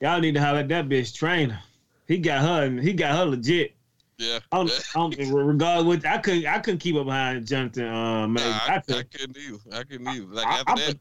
Y'all 0.00 0.20
need 0.20 0.34
to 0.34 0.40
holler 0.40 0.60
at 0.60 0.68
that 0.68 0.88
bitch 0.88 1.12
trainer. 1.14 1.60
He 2.06 2.18
got 2.18 2.40
her. 2.42 2.80
He 2.80 2.92
got 2.92 3.16
her 3.16 3.24
legit. 3.26 3.74
Yeah. 4.16 4.38
I'm, 4.52 4.68
Yeah. 4.68 4.74
I'm 4.94 5.10
regardless 5.34 5.86
with 5.86 6.06
I 6.06 6.18
couldn't 6.18 6.46
I 6.46 6.58
couldn't 6.60 6.78
keep 6.80 6.94
up 6.96 7.06
behind 7.06 7.46
Jonathan. 7.46 7.86
Uh, 7.88 8.28
man, 8.28 8.48
Nah, 8.50 8.58
I, 8.66 8.72
I, 8.72 8.76
I 8.76 8.80
could. 8.80 9.10
couldn't 9.12 9.36
either. 9.36 9.58
I 9.76 9.82
couldn't 9.84 10.08
either. 10.08 10.26
Like 10.26 10.46
I- 10.46 10.58
after 10.60 10.72
I 10.72 10.74
that, 10.76 10.98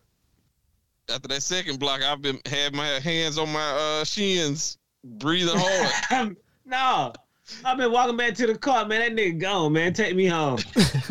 after 1.11 1.27
that 1.27 1.43
second 1.43 1.79
block, 1.79 2.01
I've 2.01 2.21
been 2.21 2.39
had 2.45 2.73
my 2.73 2.87
hands 2.87 3.37
on 3.37 3.51
my 3.51 3.99
uh, 4.01 4.03
shins, 4.03 4.77
breathing 5.03 5.55
hard. 5.57 6.37
no, 6.69 7.13
I've 7.65 7.77
been 7.77 7.91
walking 7.91 8.17
back 8.17 8.35
to 8.35 8.47
the 8.47 8.57
car, 8.57 8.85
man. 8.85 9.15
That 9.15 9.21
nigga 9.21 9.39
gone, 9.39 9.73
man. 9.73 9.93
Take 9.93 10.15
me 10.15 10.27
home. 10.27 10.59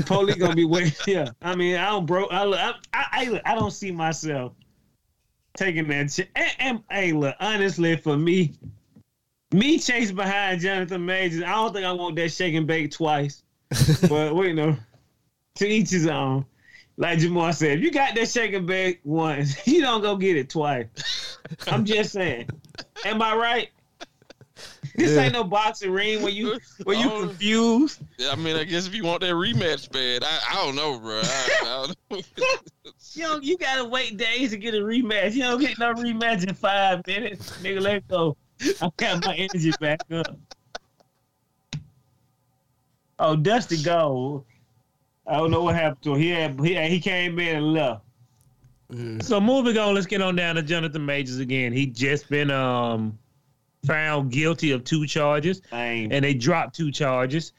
Police 0.06 0.36
gonna 0.36 0.54
be 0.54 0.64
waiting 0.64 0.92
Yeah, 1.06 1.30
I 1.42 1.54
mean, 1.54 1.76
I 1.76 1.86
don't 1.86 2.06
bro. 2.06 2.26
I 2.26 2.44
look, 2.44 2.58
I, 2.58 2.74
I, 2.94 3.40
I, 3.44 3.54
don't 3.54 3.72
see 3.72 3.90
myself 3.90 4.52
taking 5.56 5.88
that. 5.88 6.10
Ch- 6.10 6.28
and, 6.36 6.50
and 6.58 6.82
hey, 6.90 7.12
look, 7.12 7.34
honestly, 7.40 7.96
for 7.96 8.16
me, 8.16 8.54
me 9.52 9.78
chasing 9.78 10.16
behind 10.16 10.60
Jonathan 10.60 11.04
Majors, 11.04 11.42
I 11.42 11.52
don't 11.52 11.72
think 11.72 11.84
I 11.84 11.92
want 11.92 12.16
that 12.16 12.30
shake 12.30 12.54
and 12.54 12.66
bake 12.66 12.92
twice. 12.92 13.42
but 14.08 14.34
wait, 14.34 14.54
no, 14.54 14.76
to 15.56 15.66
each 15.66 15.90
his 15.90 16.06
own. 16.06 16.44
Like 17.00 17.20
Jamal 17.20 17.52
said, 17.52 17.78
if 17.78 17.84
you 17.84 17.92
got 17.92 18.16
that 18.16 18.28
shake 18.28 18.54
and 18.54 18.66
bake 18.66 19.00
once, 19.04 19.66
you 19.66 19.80
don't 19.80 20.02
go 20.02 20.16
get 20.16 20.36
it 20.36 20.50
twice. 20.50 20.86
I'm 21.68 21.84
just 21.84 22.12
saying. 22.12 22.48
Am 23.04 23.22
I 23.22 23.36
right? 23.36 23.68
This 25.04 25.14
Yeah. 25.14 25.22
ain't 25.22 25.32
no 25.32 25.44
boxing 25.44 25.92
ring 25.92 26.22
where 26.22 26.32
you 26.32 26.58
where 26.84 26.96
you 26.96 27.08
Oh. 27.10 27.20
confused. 27.28 28.00
Yeah, 28.18 28.32
I 28.32 28.36
mean, 28.36 28.56
I 28.56 28.64
guess 28.64 28.86
if 28.86 28.94
you 28.94 29.04
want 29.04 29.20
that 29.20 29.30
rematch 29.32 29.90
bad, 29.92 30.24
I, 30.24 30.38
I 30.50 30.64
don't 30.64 30.74
know, 30.74 30.98
bro. 30.98 31.20
I, 31.24 31.48
I 31.62 31.86
don't 31.86 31.96
know. 32.10 32.20
You 33.14 33.22
know, 33.22 33.38
you 33.40 33.56
gotta 33.58 33.84
wait 33.84 34.16
days 34.16 34.50
to 34.50 34.56
get 34.56 34.74
a 34.74 34.78
rematch. 34.78 35.34
You 35.34 35.42
don't 35.42 35.60
get 35.60 35.78
no 35.78 35.94
rematch 35.94 36.46
in 36.46 36.54
five 36.54 37.06
minutes. 37.06 37.52
Nigga, 37.62 37.80
let's 37.80 38.04
go. 38.08 38.36
I 38.80 38.90
got 38.96 39.22
my 39.22 39.34
energy 39.36 39.72
back 39.72 40.00
up. 40.12 40.36
Oh, 43.20 43.36
Dusty 43.36 43.76
Gold. 43.82 44.44
I 45.26 45.36
don't 45.36 45.50
know 45.50 45.62
what 45.62 45.74
happened 45.74 46.02
to 46.04 46.14
him. 46.14 46.58
He 46.64 46.72
had, 46.72 46.88
he, 46.88 46.94
he 46.94 47.00
came 47.00 47.38
in 47.38 47.56
and 47.56 47.72
left. 47.72 48.02
Yeah. 48.90 49.18
So 49.20 49.40
moving 49.40 49.76
on, 49.76 49.94
let's 49.94 50.06
get 50.06 50.22
on 50.22 50.34
down 50.36 50.54
to 50.56 50.62
Jonathan 50.62 51.04
Majors 51.04 51.38
again. 51.38 51.72
He 51.72 51.86
just 51.86 52.28
been 52.30 52.50
um 52.50 53.18
found 53.88 54.30
guilty 54.30 54.70
of 54.72 54.84
two 54.84 55.06
charges, 55.06 55.62
Lame. 55.72 56.12
and 56.12 56.24
they 56.24 56.34
dropped 56.34 56.76
two 56.76 56.92
charges. 56.92 57.52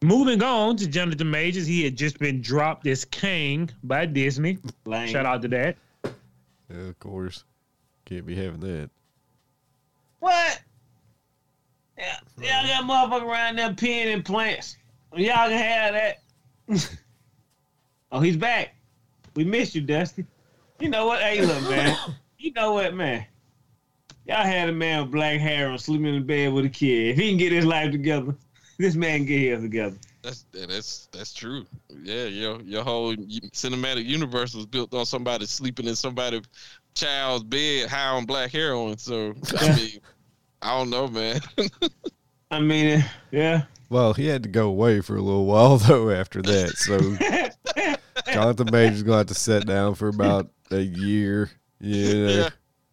Moving 0.00 0.40
on 0.44 0.76
to 0.76 0.86
Jonathan 0.86 1.28
Majors, 1.28 1.66
he 1.66 1.82
had 1.82 1.96
just 1.96 2.20
been 2.20 2.40
dropped 2.40 2.86
as 2.86 3.04
Kang 3.04 3.68
by 3.82 4.06
Disney. 4.06 4.58
Lame. 4.86 5.08
Shout 5.08 5.26
out 5.26 5.42
to 5.42 5.48
that. 5.48 5.76
Yeah, 6.04 6.88
of 6.88 6.98
course. 7.00 7.42
Can't 8.04 8.24
be 8.24 8.36
having 8.36 8.60
that. 8.60 8.90
What? 10.20 10.60
Yeah, 11.98 12.16
y'all 12.38 12.86
got 12.86 13.10
motherfucker 13.10 13.28
around 13.28 13.56
there 13.56 13.70
peeing 13.70 14.06
in 14.06 14.22
plants. 14.22 14.76
Y'all 15.16 15.48
can 15.48 15.58
have 15.58 15.94
that. 15.94 16.96
oh, 18.12 18.20
he's 18.20 18.36
back. 18.36 18.76
We 19.34 19.44
missed 19.44 19.74
you, 19.74 19.80
Dusty. 19.80 20.24
You 20.78 20.90
know 20.90 21.06
what? 21.06 21.20
Hey, 21.20 21.44
look, 21.44 21.62
man. 21.68 21.96
You 22.40 22.52
know 22.52 22.72
what, 22.74 22.94
man? 22.94 23.26
Y'all 24.28 24.44
had 24.44 24.68
a 24.68 24.72
man 24.72 25.02
with 25.02 25.10
black 25.10 25.40
hair 25.40 25.70
and 25.70 25.80
sleeping 25.80 26.14
in 26.14 26.26
bed 26.26 26.52
with 26.52 26.66
a 26.66 26.68
kid. 26.68 27.08
If 27.08 27.16
he 27.16 27.30
can 27.30 27.38
get 27.38 27.50
his 27.50 27.64
life 27.64 27.90
together, 27.90 28.36
this 28.78 28.94
man 28.94 29.24
get 29.24 29.40
his 29.40 29.62
together. 29.62 29.96
That's 30.22 30.44
that's 30.52 31.08
that's 31.12 31.32
true. 31.32 31.64
Yeah, 32.02 32.24
your 32.24 32.60
your 32.60 32.84
whole 32.84 33.14
cinematic 33.14 34.04
universe 34.04 34.54
was 34.54 34.66
built 34.66 34.92
on 34.92 35.06
somebody 35.06 35.46
sleeping 35.46 35.86
in 35.86 35.96
somebody 35.96 36.42
child's 36.94 37.44
bed 37.44 37.88
high 37.88 38.08
on 38.08 38.26
black 38.26 38.50
heroin. 38.52 38.98
So 38.98 39.32
I 39.58 39.76
mean, 39.76 40.00
I 40.60 40.76
don't 40.76 40.90
know, 40.90 41.08
man. 41.08 41.40
I 42.50 42.60
mean, 42.60 43.04
yeah. 43.30 43.62
Well, 43.88 44.12
he 44.12 44.26
had 44.26 44.42
to 44.42 44.48
go 44.50 44.68
away 44.68 45.00
for 45.00 45.16
a 45.16 45.22
little 45.22 45.46
while 45.46 45.78
though 45.78 46.10
after 46.10 46.42
that. 46.42 46.76
So 46.76 46.98
Jonathan 48.32 48.68
Major's 48.70 49.02
gonna 49.02 49.18
have 49.18 49.26
to 49.28 49.34
sit 49.34 49.66
down 49.66 49.94
for 49.94 50.08
about 50.08 50.50
a 50.70 50.80
year. 50.80 51.50
Yeah. 51.80 52.28
Yeah. 52.28 52.48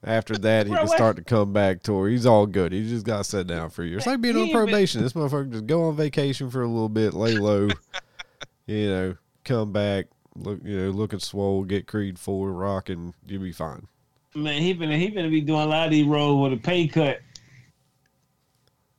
After 0.06 0.38
that, 0.38 0.68
he 0.68 0.72
Bro, 0.72 0.82
can 0.82 0.88
what? 0.88 0.96
start 0.96 1.16
to 1.18 1.24
come 1.24 1.52
back 1.52 1.82
tour. 1.82 2.08
He's 2.08 2.28
all 2.28 2.46
good. 2.46 2.72
He 2.72 2.88
just 2.88 3.06
got 3.06 3.18
to 3.18 3.24
sit 3.24 3.48
down 3.48 3.72
for 3.72 3.84
a 3.84 3.88
year. 3.88 3.98
It's 3.98 4.06
like 4.06 4.22
being 4.22 4.38
on 4.38 4.52
probation. 4.52 5.02
This 5.02 5.14
motherfucker 5.14 5.52
just 5.52 5.66
go 5.66 5.86
on 5.86 5.96
vacation 5.96 6.52
for 6.52 6.62
a 6.62 6.68
little 6.68 6.90
bit, 6.90 7.16
lay 7.16 7.36
low, 7.36 7.70
you 8.68 8.88
know, 8.88 9.16
come 9.44 9.72
back, 9.72 10.06
look, 10.36 10.60
you 10.64 10.80
know, 10.80 10.92
looking 10.92 11.18
swole, 11.18 11.64
get 11.64 11.88
Creed 11.88 12.20
four, 12.20 12.52
rock, 12.52 12.90
and 12.90 13.16
you'll 13.26 13.42
be 13.42 13.52
fine. 13.52 13.88
Man, 14.36 14.62
he 14.62 14.74
been 14.74 14.92
he 14.92 15.10
been 15.10 15.30
be 15.32 15.42
doing 15.42 15.62
a 15.62 15.66
lot 15.66 15.86
of 15.86 15.92
these 15.92 16.06
roles 16.06 16.44
with 16.44 16.60
a 16.60 16.62
pay 16.62 16.88
cut. 16.88 17.22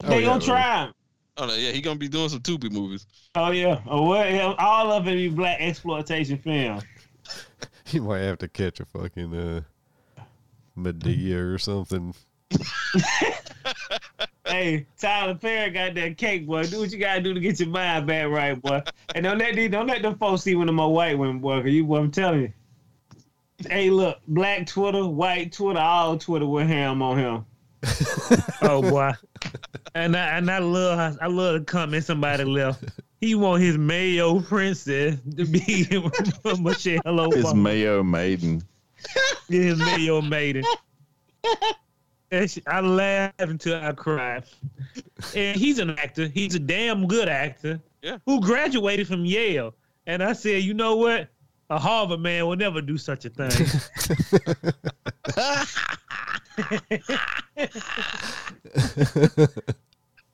Oh, 0.02 0.08
they 0.08 0.20
yeah, 0.20 0.26
gonna 0.26 0.44
try 0.44 0.84
him. 0.84 0.94
Oh 1.36 1.46
no, 1.46 1.54
yeah, 1.54 1.70
he 1.70 1.80
gonna 1.80 1.98
be 1.98 2.08
doing 2.08 2.30
some 2.30 2.40
Tubi 2.40 2.70
movies. 2.70 3.06
Oh 3.34 3.50
yeah. 3.50 3.80
Oh 3.86 4.02
what? 4.02 4.30
Yeah, 4.32 4.54
All 4.58 4.90
of 4.90 5.06
it 5.06 5.14
be 5.14 5.28
black 5.28 5.58
exploitation 5.60 6.38
film. 6.38 6.80
He 7.84 8.00
might 8.00 8.18
have 8.22 8.38
to 8.38 8.48
catch 8.48 8.80
a 8.80 8.84
fucking 8.84 9.32
uh, 9.32 9.60
Madea 10.76 11.54
or 11.54 11.58
something. 11.58 12.14
Hey, 14.48 14.86
Tyler 14.96 15.34
Perry 15.34 15.70
got 15.70 15.94
that 15.94 16.16
cake, 16.16 16.46
boy. 16.46 16.62
Do 16.66 16.78
what 16.78 16.92
you 16.92 16.98
gotta 16.98 17.20
do 17.20 17.34
to 17.34 17.40
get 17.40 17.58
your 17.58 17.68
mind 17.68 18.06
back 18.06 18.28
right, 18.28 18.60
boy. 18.62 18.80
And 19.14 19.24
don't 19.24 19.38
let 19.38 19.56
these, 19.56 19.70
don't 19.72 19.88
let 19.88 20.02
them 20.02 20.16
folks 20.18 20.42
see 20.42 20.54
one 20.54 20.68
of 20.68 20.74
my 20.74 20.86
white 20.86 21.18
women, 21.18 21.40
boy. 21.40 21.62
Cause 21.62 21.70
you, 21.72 21.84
boy, 21.84 21.98
I'm 21.98 22.10
telling 22.12 22.42
you. 22.42 22.52
Hey, 23.68 23.90
look, 23.90 24.18
black 24.28 24.66
Twitter, 24.68 25.04
white 25.04 25.52
Twitter, 25.52 25.80
all 25.80 26.16
Twitter 26.16 26.46
with 26.46 26.68
ham 26.68 27.02
on 27.02 27.18
him. 27.18 27.46
Oh 28.62 28.82
boy. 28.82 29.12
And 29.94 30.16
I 30.16 30.38
and 30.38 30.50
I 30.50 30.58
love 30.58 30.96
how- 30.98 31.24
I 31.24 31.28
love 31.28 31.54
the 31.58 31.64
comment 31.64 32.04
somebody 32.04 32.44
left. 32.44 32.84
He 33.20 33.34
want 33.34 33.62
his 33.62 33.76
Mayo 33.76 34.40
princess 34.40 35.18
to 35.36 35.44
be 35.44 35.86
Michelle 36.60 37.02
Obama. 37.04 37.34
His 37.34 37.54
Mayo 37.54 38.02
Maiden. 38.02 38.62
His 39.48 39.78
Mayo 39.78 40.20
maiden. 40.20 40.64
And 42.30 42.50
she- 42.50 42.62
I 42.66 42.80
laughed 42.80 43.40
until 43.40 43.82
I 43.82 43.92
cried. 43.92 44.44
And 45.34 45.56
he's 45.56 45.78
an 45.78 45.90
actor. 45.90 46.28
He's 46.28 46.54
a 46.54 46.58
damn 46.58 47.06
good 47.06 47.28
actor. 47.28 47.80
Yeah. 48.02 48.18
Who 48.26 48.40
graduated 48.40 49.06
from 49.06 49.24
Yale. 49.24 49.74
And 50.06 50.22
I 50.22 50.32
said, 50.32 50.62
you 50.62 50.74
know 50.74 50.96
what? 50.96 51.28
A 51.70 51.78
Harvard 51.78 52.20
man 52.20 52.46
will 52.46 52.56
never 52.56 52.80
do 52.80 52.96
such 52.96 53.24
a 53.24 53.30
thing. 53.30 53.50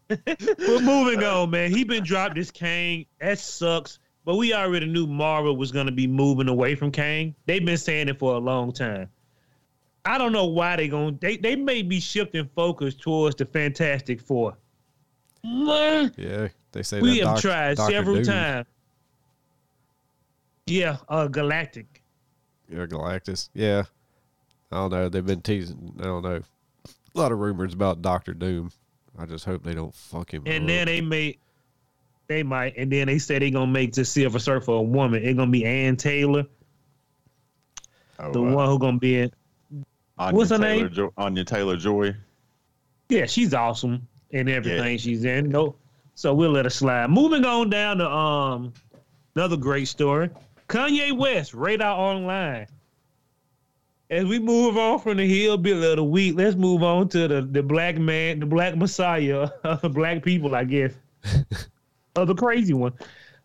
but 0.09 0.83
moving 0.83 1.25
on, 1.25 1.51
man. 1.51 1.71
He 1.71 1.85
been 1.85 2.05
dropped 2.05 2.35
this 2.35 2.51
Kang. 2.51 3.07
That 3.21 3.39
sucks. 3.39 3.99
But 4.25 4.37
we 4.37 4.55
already 4.55 4.87
knew 4.87 5.07
Marvel 5.07 5.57
was 5.57 5.73
gonna 5.73 5.93
be 5.93 6.07
moving 6.07 6.49
away 6.49 6.75
from 6.75 6.93
Kang. 6.93 7.35
They've 7.47 7.65
been 7.65 7.79
saying 7.79 8.09
it 8.09 8.19
for 8.19 8.35
a 8.35 8.39
long 8.39 8.73
time. 8.73 9.09
I 10.05 10.19
don't 10.19 10.33
know 10.33 10.47
why 10.47 10.77
they're 10.77 10.89
going 10.89 11.19
they 11.21 11.37
they 11.37 11.57
may 11.57 11.83
be 11.83 12.01
shifting 12.01 12.49
focus 12.55 12.95
towards 12.95 13.37
the 13.37 13.45
Fantastic 13.45 14.21
Four. 14.21 14.57
Yeah, 15.45 16.49
they 16.71 16.83
say 16.83 17.01
we 17.01 17.19
have 17.19 17.35
Doc- 17.35 17.41
tried 17.41 17.77
Dr. 17.77 17.93
several 17.93 18.23
times. 18.23 18.67
Yeah, 20.67 20.99
uh 21.09 21.27
Galactic. 21.27 22.03
Yeah, 22.69 22.87
Galactus. 22.87 23.49
Yeah, 23.55 23.85
I 24.71 24.77
don't 24.77 24.93
know. 24.93 25.09
They've 25.09 25.27
been 25.27 25.43
teasing. 25.43 25.95
I 25.99 26.05
don't 26.05 26.23
know. 26.23 26.43
A 27.15 27.19
lot 27.19 27.33
of 27.33 27.39
rumors 27.39 27.75
about 27.75 28.03
Doctor 28.03 28.35
Doom. 28.35 28.71
I 29.19 29.27
just 29.27 29.45
hope 29.45 29.63
they 29.63 29.75
don't 29.75 29.95
fuck 29.95 30.33
him. 30.33 30.45
And 30.47 30.65
up. 30.65 30.69
then 30.69 30.87
they 30.87 31.01
made 31.01 31.39
they 32.33 32.43
might 32.43 32.77
and 32.77 32.91
then 32.91 33.07
they 33.07 33.19
said 33.19 33.43
they're 33.43 33.51
gonna 33.51 33.67
make 33.67 33.93
the 33.93 34.05
Silver 34.05 34.39
Surfer 34.39 34.73
a 34.73 34.83
woman. 34.83 35.23
It's 35.23 35.37
gonna 35.37 35.51
be 35.51 35.65
Ann 35.65 35.97
Taylor, 35.97 36.45
Oh, 38.19 38.33
the 38.33 38.41
uh, 38.41 38.55
one 38.55 38.69
who 38.69 38.79
gonna 38.79 38.99
be 38.99 39.21
in 39.21 39.33
Anya 40.19 40.37
what's 40.37 40.51
her 40.51 40.59
Taylor 40.59 40.85
name? 40.85 40.93
Jo- 40.93 41.13
Anya 41.17 41.45
Taylor 41.45 41.77
Joy. 41.77 42.15
Yeah, 43.09 43.27
she's 43.27 43.53
awesome 43.55 44.07
in 44.31 44.49
everything 44.49 44.99
she's 44.99 45.25
in. 45.25 45.51
No, 45.51 45.77
so 46.15 46.33
we'll 46.35 46.53
let 46.53 46.65
her 46.65 46.71
slide. 46.71 47.11
Moving 47.11 47.45
on 47.45 47.71
down 47.71 47.99
to 47.99 48.09
um 48.09 48.73
another 49.35 49.57
great 49.57 49.89
story. 49.89 50.31
Kanye 50.69 51.17
West 51.17 51.55
radar 51.55 51.99
online. 51.99 52.67
As 54.11 54.27
we 54.27 54.39
move 54.39 54.77
on 54.77 54.99
from 54.99 55.17
the 55.17 55.27
hillbilly 55.27 55.91
of 55.91 55.97
the 55.97 56.05
week, 56.05 56.37
let's 56.37 56.55
move 56.55 56.83
on 56.83 57.09
to 57.09 57.29
the, 57.29 57.41
the 57.41 57.63
black 57.63 57.97
man, 57.97 58.41
the 58.41 58.47
black 58.47 58.77
messiah 58.77 59.49
of 59.65 59.81
the 59.81 59.89
black 59.89 60.23
people, 60.23 60.55
I 60.55 60.65
guess. 60.65 60.93
of 62.17 62.29
the 62.29 62.35
crazy 62.35 62.75
one. 62.75 62.93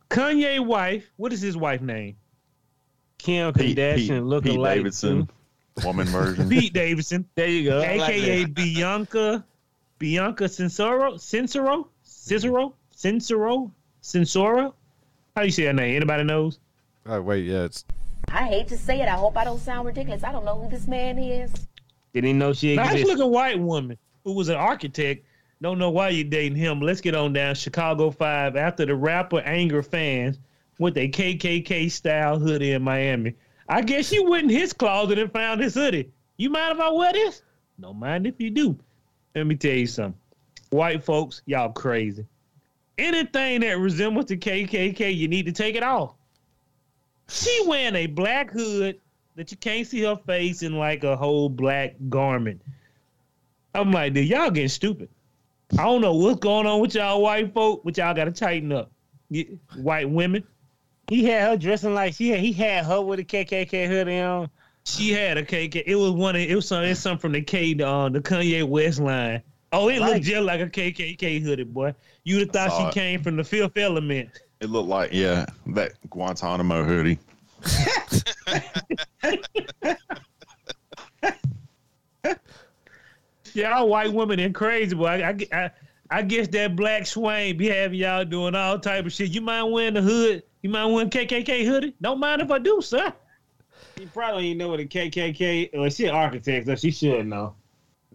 Kanye 0.10 0.66
wife, 0.66 1.10
what 1.18 1.34
is 1.34 1.42
his 1.42 1.58
wife 1.58 1.82
name? 1.82 2.16
Kim 3.18 3.52
Pete, 3.54 3.78
Kardashian 3.78 4.08
Pete, 4.08 4.24
looking 4.24 4.52
Pete 4.54 4.60
like 4.60 4.78
Davidson, 4.78 5.30
hmm? 5.78 5.86
woman 5.86 6.08
version. 6.08 6.50
Pete 6.50 6.74
Davidson. 6.74 7.26
There 7.36 7.48
you 7.48 7.70
go. 7.70 7.82
I 7.82 7.96
like 7.96 8.14
aka. 8.14 8.46
Bianca 8.46 9.46
Bianca 10.00 10.44
Censoro 10.46 11.16
Censoro 11.16 11.88
Cicero 12.04 12.74
Censoro 12.96 13.72
Censora. 14.02 14.74
How 15.36 15.42
do 15.42 15.48
you 15.48 15.52
say 15.52 15.66
her 15.66 15.74
name? 15.74 15.96
Anybody 15.96 16.24
knows? 16.24 16.60
Oh 17.06 17.22
wait, 17.22 17.46
yeah, 17.46 17.64
it's 17.64 17.86
I 18.30 18.44
hate 18.44 18.68
to 18.70 18.78
say 18.78 19.02
it. 19.02 19.08
I 19.08 19.16
hope 19.16 19.38
I 19.38 19.44
don't 19.44 19.60
sound 19.60 19.86
ridiculous. 19.88 20.24
I 20.24 20.32
don't 20.32 20.46
know 20.46 20.60
who 20.60 20.70
this 20.70 20.88
man 20.88 21.18
is. 21.18 21.52
Didn't 22.14 22.38
know 22.38 22.54
she 22.54 22.74
existed. 22.74 22.96
Nice 22.96 23.06
looking 23.06 23.32
white 23.32 23.60
woman 23.60 23.98
who 24.24 24.34
was 24.34 24.50
an 24.50 24.56
architect. 24.56 25.26
Don't 25.62 25.80
know 25.80 25.90
why 25.90 26.10
you 26.10 26.24
dating 26.24 26.58
him. 26.58 26.82
Let's 26.82 27.02
get 27.02 27.16
on 27.16 27.34
down 27.34 27.56
Chicago 27.56 28.12
Five 28.12 28.56
after 28.56 28.86
the 28.86 28.96
rapper 28.96 29.40
anger 29.40 29.82
fans 29.82 30.38
with 30.78 30.98
a 30.98 31.10
KKK 31.10 31.90
style 31.90 32.38
hoodie 32.38 32.74
in 32.74 32.84
Miami. 32.84 33.34
I 33.68 33.82
guess 33.82 34.12
you 34.12 34.30
went 34.30 34.52
in 34.52 34.58
his 34.58 34.72
closet 34.72 35.18
and 35.18 35.32
found 35.32 35.62
his 35.62 35.74
hoodie. 35.74 36.12
You 36.38 36.52
mind 36.52 36.76
if 36.76 36.80
I 36.80 36.92
wear 36.92 37.12
this? 37.12 37.42
No 37.80 37.94
mind 37.94 38.28
if 38.28 38.40
you 38.40 38.52
do. 38.52 38.78
Let 39.36 39.48
me 39.48 39.56
tell 39.56 39.74
you 39.74 39.88
something. 39.88 40.20
White 40.70 41.04
folks, 41.04 41.42
y'all 41.46 41.72
crazy. 41.72 42.26
Anything 42.98 43.62
that 43.62 43.80
resembles 43.80 44.26
the 44.26 44.38
KKK, 44.38 45.16
you 45.16 45.28
need 45.28 45.46
to 45.48 45.52
take 45.52 45.76
it 45.76 45.84
off. 45.84 46.14
She 47.30 47.64
wearing 47.68 47.96
a 47.96 48.08
black 48.08 48.52
hood 48.52 49.00
that 49.36 49.52
you 49.52 49.58
can't 49.58 49.86
see 49.86 50.02
her 50.02 50.16
face 50.16 50.64
in 50.64 50.78
like 50.78 51.04
a 51.04 51.16
whole 51.16 51.50
black 51.50 51.96
garment. 52.10 52.62
I'm 53.74 53.92
like, 53.92 54.14
dude, 54.14 54.28
y'all 54.28 54.50
getting 54.50 54.70
stupid. 54.70 55.10
I 55.74 55.84
don't 55.84 56.02
know 56.02 56.14
what's 56.14 56.40
going 56.40 56.66
on 56.66 56.80
with 56.80 56.96
y'all 56.96 57.22
white 57.22 57.54
folk, 57.54 57.82
but 57.84 57.98
y'all 57.98 58.14
gotta 58.14 58.32
tighten 58.32 58.72
up. 58.72 58.92
White 59.76 60.10
women. 60.10 60.44
He 61.10 61.26
had 61.26 61.50
her 61.50 61.58
dressing 61.58 61.94
like 61.94 62.14
she 62.14 62.30
had, 62.30 62.40
he 62.40 62.54
had 62.54 62.86
her 62.86 63.02
with 63.02 63.20
a 63.20 63.24
KKK 63.24 63.88
hoodie 63.88 64.20
on. 64.20 64.50
She 64.86 65.12
had 65.12 65.38
a 65.38 65.44
KK. 65.44 65.84
It 65.86 65.96
was 65.96 66.12
one. 66.12 66.36
Of, 66.36 66.42
it 66.42 66.56
was 66.56 66.68
some. 66.68 66.84
It's 66.84 67.00
something 67.02 67.20
from 67.20 67.32
the 67.34 67.42
K, 67.42 67.72
uh, 67.74 68.08
the 68.10 68.22
Kanye 68.22 68.64
West 68.64 69.00
line. 69.00 69.42
Oh, 69.74 69.90
it 69.90 70.00
Like- 70.00 70.14
looked 70.14 70.26
just 70.26 70.44
like 70.44 70.62
a 70.62 70.68
KKK 70.68 71.42
hoodie, 71.42 71.66
boy. 71.66 71.94
You'd 72.24 72.40
have 72.40 72.52
thought 72.52 72.78
she 72.78 72.88
it. 72.88 72.94
came 72.94 73.22
from 73.22 73.36
the 73.36 73.44
Fifth 73.44 73.78
Element. 73.78 74.30
It 74.62 74.70
looked 74.70 74.88
like 74.88 75.10
yeah, 75.12 75.46
that 75.68 75.92
Guantanamo 76.10 76.84
hoodie. 76.86 77.20
Y'all 83.58 83.90
white 83.90 84.14
women 84.14 84.40
and 84.40 84.54
crazy, 84.54 84.96
boy. 84.96 85.08
I, 85.08 85.30
I, 85.30 85.48
I, 85.52 85.72
I 86.12 86.22
guess 86.22 86.48
that 86.50 86.76
black 86.76 87.08
swain 87.08 87.58
be 87.58 87.68
having 87.68 87.98
y'all 88.00 88.24
doing 88.24 88.54
all 88.54 88.78
type 88.78 89.06
of 89.06 89.12
shit. 89.12 89.32
You 89.32 89.42
mind 89.42 89.72
wearing 89.72 89.96
the 89.96 90.02
hood? 90.02 90.44
You 90.62 90.70
mind 90.70 90.94
wearing 90.94 91.10
KKK 91.10 91.66
hoodie? 91.66 91.96
Don't 92.02 92.20
mind 92.20 92.42
if 92.42 92.52
I 92.52 92.60
do, 92.60 92.82
sir. 92.82 93.12
He 93.98 94.06
probably 94.06 94.50
don't 94.50 94.60
know 94.60 94.70
what 94.70 94.80
a 94.80 94.86
KKK. 94.86 95.72
Well, 95.74 95.86
uh, 95.86 95.90
she 95.90 96.06
an 96.06 96.14
architect, 96.14 96.68
so 96.68 96.76
she 96.76 96.92
should 96.92 97.26
know. 97.26 97.56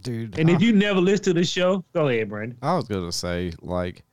dude. 0.00 0.38
And 0.38 0.48
I, 0.48 0.54
if 0.54 0.62
you 0.62 0.72
never 0.72 1.00
listen 1.00 1.24
to 1.24 1.32
the 1.34 1.44
show, 1.44 1.84
go 1.92 2.08
ahead, 2.08 2.28
Brandon. 2.28 2.56
I 2.62 2.76
was 2.76 2.86
gonna 2.86 3.10
say 3.10 3.52
like, 3.60 4.04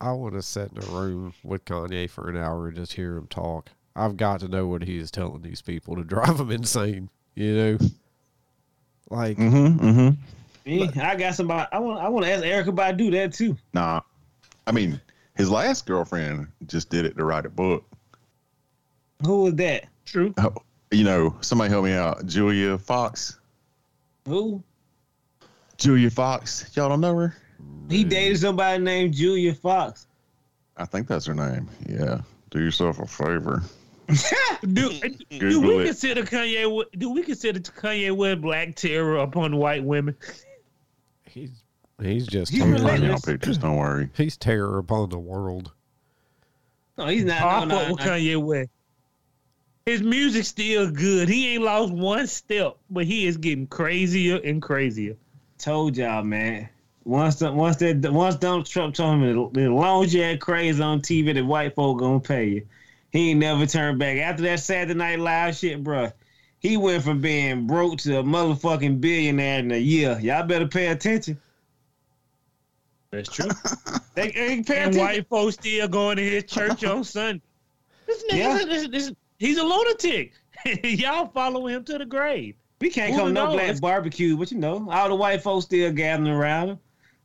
I 0.00 0.12
want 0.12 0.34
to 0.34 0.42
sit 0.42 0.70
in 0.72 0.82
a 0.82 0.86
room 0.86 1.34
with 1.42 1.64
Kanye 1.64 2.08
for 2.08 2.30
an 2.30 2.36
hour 2.36 2.68
and 2.68 2.76
just 2.76 2.92
hear 2.92 3.16
him 3.16 3.26
talk. 3.26 3.70
I've 3.96 4.16
got 4.16 4.40
to 4.40 4.48
know 4.48 4.66
what 4.68 4.82
he 4.82 4.98
is 4.98 5.10
telling 5.10 5.42
these 5.42 5.62
people 5.62 5.96
to 5.96 6.04
drive 6.04 6.38
them 6.38 6.52
insane. 6.52 7.10
You 7.34 7.56
know, 7.56 7.78
like 9.12 9.36
Mm-hmm. 9.36 9.86
Mm-hmm. 9.86 10.10
Me, 10.64 10.88
I 11.00 11.16
got 11.16 11.34
somebody. 11.34 11.68
I 11.72 11.78
want. 11.80 12.00
I 12.00 12.08
want 12.08 12.24
to 12.24 12.32
ask 12.32 12.44
Erykah 12.44 12.74
Badu 12.74 13.10
that 13.12 13.32
too. 13.32 13.56
Nah, 13.74 14.00
I 14.66 14.72
mean 14.72 15.00
his 15.34 15.50
last 15.50 15.86
girlfriend 15.86 16.48
just 16.66 16.88
did 16.90 17.04
it 17.04 17.16
to 17.16 17.24
write 17.24 17.46
a 17.46 17.50
book. 17.50 17.84
Who 19.24 19.44
was 19.44 19.54
that? 19.56 19.86
True. 20.04 20.34
Oh, 20.38 20.54
you 20.90 21.04
know, 21.04 21.36
somebody 21.40 21.70
help 21.70 21.84
me 21.84 21.94
out. 21.94 22.26
Julia 22.26 22.78
Fox. 22.78 23.38
Who? 24.26 24.62
Julia 25.78 26.10
Fox. 26.10 26.70
Y'all 26.76 26.88
don't 26.88 27.00
know 27.00 27.16
her? 27.16 27.36
He 27.88 28.04
dated 28.04 28.38
somebody 28.38 28.82
named 28.82 29.14
Julia 29.14 29.54
Fox. 29.54 30.06
I 30.76 30.84
think 30.84 31.08
that's 31.08 31.26
her 31.26 31.34
name. 31.34 31.68
Yeah. 31.88 32.20
Do 32.50 32.60
yourself 32.60 33.00
a 33.00 33.06
favor. 33.06 33.62
Do, 34.72 34.90
do 35.30 35.60
we 35.60 35.78
it. 35.82 35.86
consider 35.86 36.22
Kanye? 36.22 36.70
Wa- 36.70 36.84
Do 36.96 37.10
we 37.10 37.22
consider 37.22 37.60
Kanye 37.60 38.14
West 38.14 38.40
black 38.40 38.74
terror 38.74 39.16
upon 39.18 39.56
white 39.56 39.82
women? 39.84 40.16
he's 41.24 41.50
he's 42.00 42.26
just 42.26 42.50
He's 42.52 42.62
terror. 42.62 42.76
I'll 42.90 43.00
y'all 43.02 43.18
pictures. 43.20 43.58
Don't 43.58 43.76
worry. 43.76 44.10
He's 44.14 44.36
terror 44.36 44.78
upon 44.78 45.08
the 45.10 45.18
world. 45.18 45.72
No, 46.98 47.06
he's 47.06 47.24
not. 47.24 47.40
I 47.42 47.64
No, 47.64 47.76
fuck 47.78 47.86
no, 47.88 47.94
with 47.94 48.04
no. 48.04 48.06
Kanye 48.12 48.36
West. 48.42 48.70
His 49.86 50.02
music's 50.02 50.48
still 50.48 50.90
good. 50.90 51.28
He 51.28 51.54
ain't 51.54 51.64
lost 51.64 51.92
one 51.92 52.26
step, 52.26 52.76
but 52.90 53.04
he 53.04 53.26
is 53.26 53.36
getting 53.36 53.66
crazier 53.66 54.36
and 54.44 54.62
crazier. 54.62 55.16
Told 55.58 55.96
y'all, 55.96 56.22
man. 56.22 56.68
Once 57.04 57.36
the, 57.36 57.50
once 57.50 57.76
that 57.76 58.12
once 58.12 58.36
Donald 58.36 58.66
Trump 58.66 58.94
told 58.94 59.14
him 59.14 59.52
that 59.52 59.60
as 59.60 59.68
long 59.70 60.04
as 60.04 60.14
you 60.14 60.22
had 60.22 60.40
crazy 60.40 60.80
on 60.80 61.00
TV, 61.00 61.34
the 61.34 61.42
white 61.42 61.74
folk 61.74 61.98
gonna 61.98 62.20
pay 62.20 62.48
you. 62.48 62.66
He 63.12 63.30
ain't 63.30 63.40
never 63.40 63.66
turned 63.66 63.98
back. 63.98 64.16
After 64.18 64.42
that 64.44 64.60
Saturday 64.60 64.94
Night 64.94 65.20
Live 65.20 65.54
shit, 65.56 65.84
bro, 65.84 66.10
he 66.58 66.76
went 66.78 67.04
from 67.04 67.20
being 67.20 67.66
broke 67.66 67.98
to 67.98 68.20
a 68.20 68.22
motherfucking 68.22 69.00
billionaire 69.00 69.58
in 69.58 69.70
a 69.70 69.78
year. 69.78 70.18
Y'all 70.20 70.46
better 70.46 70.66
pay 70.66 70.88
attention. 70.88 71.38
That's 73.10 73.30
true. 73.30 73.50
They 74.14 74.24
ain't 74.24 74.66
pay 74.66 74.76
and 74.76 74.90
attention. 74.90 75.00
white 75.00 75.28
folks 75.30 75.54
still 75.54 75.88
going 75.88 76.18
to 76.18 76.22
his 76.22 76.44
church 76.44 76.84
on 76.84 77.02
Sunday. 77.02 77.40
This 78.06 78.22
nigga, 78.24 78.36
Yeah. 78.36 78.64
this, 78.66 78.88
this, 78.88 79.12
he's 79.38 79.56
a 79.56 79.64
lunatic. 79.64 80.34
Y'all 80.84 81.28
follow 81.28 81.66
him 81.66 81.82
to 81.84 81.96
the 81.96 82.04
grave. 82.04 82.54
We 82.82 82.90
can't 82.90 83.16
come 83.16 83.32
no 83.32 83.52
black 83.52 83.80
barbecue, 83.80 84.36
but 84.36 84.52
you 84.52 84.58
know, 84.58 84.86
all 84.90 85.08
the 85.08 85.14
white 85.14 85.40
folks 85.42 85.64
still 85.64 85.90
gathering 85.92 86.28
around 86.28 86.70
him. 86.70 86.78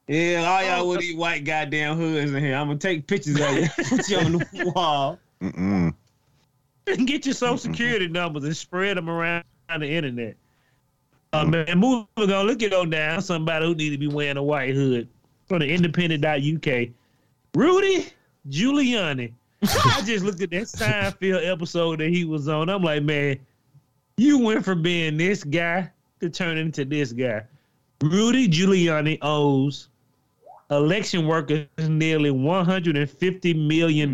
Yeah, 0.08 0.46
all 0.48 0.64
y'all 0.64 0.86
oh, 0.86 0.90
with 0.90 1.00
uh, 1.00 1.02
these 1.02 1.16
white 1.18 1.44
goddamn 1.44 1.98
hoods 1.98 2.32
in 2.32 2.42
here. 2.42 2.56
I'm 2.56 2.68
gonna 2.68 2.80
take 2.80 3.06
pictures 3.06 3.38
of 3.42 3.52
you, 3.58 3.68
put 3.90 4.08
you 4.08 4.18
on 4.20 4.32
the 4.34 4.72
wall. 4.74 5.20
Mm-mm. 5.42 5.94
Get 7.06 7.26
your 7.26 7.36
social 7.36 7.58
security 7.58 8.08
numbers 8.08 8.44
and 8.44 8.56
spread 8.56 8.98
them 8.98 9.10
around 9.10 9.44
on 9.70 9.82
the 9.82 9.90
internet. 9.90 10.36
Uh, 11.34 11.46
man, 11.46 11.78
moving 11.78 12.34
on. 12.34 12.48
look 12.48 12.64
at 12.64 12.74
on 12.74 12.90
down. 12.90 13.22
Somebody 13.22 13.66
who 13.66 13.76
need 13.76 13.90
to 13.90 13.98
be 13.98 14.08
wearing 14.08 14.38
a 14.38 14.44
white 14.44 14.74
hood 14.74 15.10
from 15.46 15.60
the 15.60 15.68
independent.uk. 15.68 16.90
Rudy 17.54 18.08
Giuliani. 18.50 19.34
I 19.62 20.02
just 20.06 20.24
looked 20.24 20.42
at 20.42 20.52
that 20.52 20.64
Seinfeld 20.64 21.46
episode 21.46 22.00
that 22.00 22.10
he 22.10 22.24
was 22.24 22.48
on. 22.48 22.70
I'm 22.70 22.84
like, 22.84 23.04
man, 23.04 23.38
you 24.16 24.40
went 24.40 24.64
from 24.64 24.82
being 24.82 25.18
this 25.18 25.44
guy 25.44 25.92
to 26.22 26.30
turning 26.30 26.68
into 26.68 26.86
this 26.86 27.12
guy. 27.12 27.44
Rudy 28.02 28.48
Giuliani 28.48 29.18
owes 29.22 29.90
election 30.70 31.26
workers 31.28 31.68
nearly 31.78 32.30
$150 32.30 33.68
million 33.68 34.14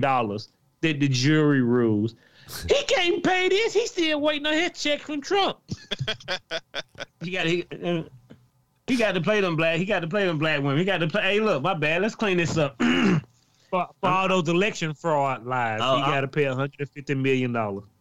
that 0.84 1.00
the 1.00 1.08
jury 1.08 1.62
rules. 1.62 2.16
He 2.68 2.84
can't 2.84 3.24
pay 3.24 3.50
this. 3.50 3.74
He's 3.74 3.90
still 3.90 4.20
waiting 4.22 4.46
on 4.46 4.54
his 4.54 4.72
check 4.72 5.02
from 5.02 5.22
Trump. 5.22 5.58
He 7.22 7.32
got 7.32 7.46
he, 7.46 7.66
uh, 7.84 8.04
he 8.86 8.98
got 8.98 9.14
to 9.14 9.22
play 9.22 9.40
them 9.40 9.56
black. 9.56 9.78
He 9.78 9.86
got 9.86 10.02
to 10.02 10.08
play 10.08 10.26
them 10.26 10.38
black 10.38 10.60
women. 10.62 10.78
He 10.78 10.84
got 10.84 10.98
to 10.98 11.08
play. 11.08 11.22
Hey, 11.22 11.40
look, 11.40 11.64
my 11.64 11.74
bad. 11.74 12.02
Let's 12.02 12.16
clean 12.16 12.38
this 12.38 12.58
up. 12.58 12.76
For, 13.70 13.88
for 14.02 14.08
all 14.08 14.28
those 14.28 14.48
election 14.50 14.94
fraud 14.94 15.48
lies, 15.48 15.80
Oh, 15.82 15.96
he 15.96 16.02
got 16.04 16.22
to 16.22 16.28
pay 16.28 16.44
$150 16.44 17.18
million. 17.20 17.56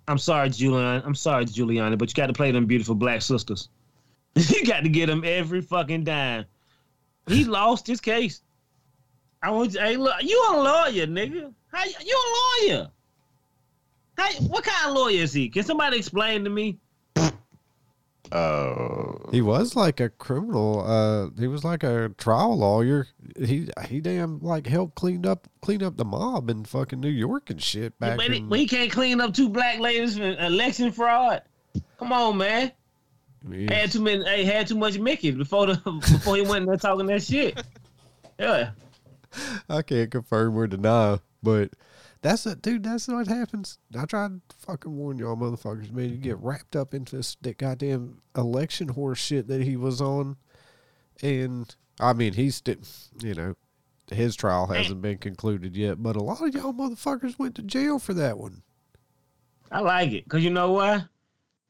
I'm 0.07 0.19
sorry, 0.19 0.51
Giuliani. 0.51 1.03
I'm 1.03 1.15
sorry, 1.15 1.47
Giuliani, 1.47 1.97
but 1.97 2.11
you 2.11 2.15
got 2.15 2.27
to 2.27 2.35
play 2.35 2.51
them 2.51 2.67
beautiful 2.67 2.95
black 2.95 3.23
sisters. 3.23 3.71
you 4.35 4.67
got 4.67 4.83
to 4.83 4.91
get 4.91 5.07
them 5.07 5.23
every 5.25 5.63
fucking 5.63 6.05
dime. 6.05 6.45
He 7.27 7.45
lost 7.45 7.87
his 7.87 8.03
case. 8.03 8.43
I 9.43 9.51
want 9.51 9.73
you. 9.73 9.81
Hey, 9.81 9.97
look, 9.97 10.23
you 10.23 10.45
a 10.51 10.57
lawyer, 10.57 11.07
nigga. 11.07 11.55
How 11.73 11.85
you, 11.85 11.95
you 12.05 12.17
a 12.17 12.29
lawyer? 12.73 12.91
How, 14.19 14.31
what 14.43 14.65
kind 14.65 14.91
of 14.91 14.97
lawyer 14.97 15.23
is 15.23 15.33
he? 15.33 15.49
Can 15.49 15.65
somebody 15.65 15.97
explain 15.99 16.45
to 16.45 16.51
me? 16.51 16.79
Uh, 18.31 19.13
He 19.31 19.43
was 19.43 19.77
like 19.77 20.01
a 20.01 20.09
criminal. 20.09 20.85
Uh, 20.87 21.29
he 21.39 21.49
was 21.49 21.65
like 21.65 21.83
a 21.83 22.11
trial 22.17 22.57
lawyer. 22.57 23.07
He 23.39 23.69
he 23.89 24.01
damn 24.01 24.41
like 24.41 24.67
helped 24.67 24.95
clean 24.95 25.27
up 25.27 25.49
clean 25.61 25.83
up 25.83 25.99
the 25.99 26.05
mob 26.05 26.49
in 26.49 26.65
fucking 26.65 27.01
New 27.01 27.11
York 27.11 27.51
and 27.51 27.63
shit 27.63 27.99
back. 27.99 28.17
but, 28.17 28.31
he, 28.31 28.39
in, 28.39 28.51
he 28.51 28.67
can't 28.67 28.91
clean 28.91 29.21
up 29.21 29.35
two 29.35 29.51
black 29.51 29.81
ladies 29.81 30.17
for 30.17 30.25
election 30.25 30.93
fraud. 30.93 31.43
Come 31.99 32.13
on, 32.13 32.39
man. 32.39 32.73
I 33.51 33.75
Had 33.75 33.93
too 33.93 34.01
many. 34.01 34.25
Hey, 34.25 34.45
had 34.45 34.67
too 34.67 34.77
much 34.77 34.99
Mickey 34.99 35.33
before 35.33 35.67
the 35.67 35.75
before 36.01 36.37
he 36.37 36.43
went 36.43 36.63
in 36.63 36.67
there 36.67 36.77
talking 36.77 37.07
that 37.07 37.23
shit. 37.23 37.63
Yeah. 38.39 38.71
I 39.69 39.83
can't 39.83 40.11
confirm 40.11 40.57
or 40.57 40.67
deny, 40.67 41.19
but 41.43 41.71
that's 42.23 42.47
it, 42.47 42.63
dude. 42.63 42.85
That's 42.85 43.09
what 43.09 43.27
happens. 43.27 43.79
I 43.99 44.05
tried 44.05 44.41
to 44.49 44.57
fucking 44.57 44.97
warn 44.97 45.19
y'all, 45.19 45.37
motherfuckers. 45.37 45.91
Man, 45.91 46.11
you 46.11 46.17
get 46.17 46.39
wrapped 46.39 46.77
up 46.77 46.95
into 46.95 47.17
this 47.17 47.37
that 47.43 47.59
goddamn 47.59 48.23
election 48.37 48.89
horse 48.89 49.19
shit 49.19 49.49
that 49.49 49.63
he 49.63 49.77
was 49.77 50.01
on, 50.01 50.37
and 51.23 51.75
I 52.01 52.13
mean, 52.13 52.35
he's 52.35 52.57
still, 52.57 52.77
you 53.21 53.35
know, 53.35 53.55
his 54.11 54.37
trial 54.37 54.67
hasn't 54.67 55.03
been 55.03 55.19
concluded 55.19 55.77
yet. 55.77 56.03
But 56.03 56.17
a 56.17 56.23
lot 56.23 56.43
of 56.43 56.55
y'all 56.55 56.73
motherfuckers 56.73 57.39
went 57.39 57.57
to 57.57 57.63
jail 57.63 57.99
for 57.99 58.15
that 58.15 58.39
one. 58.39 58.63
I 59.71 59.81
like 59.81 60.13
it 60.13 60.25
because 60.25 60.45
you 60.45 60.51
know 60.51 60.73
why? 60.73 61.05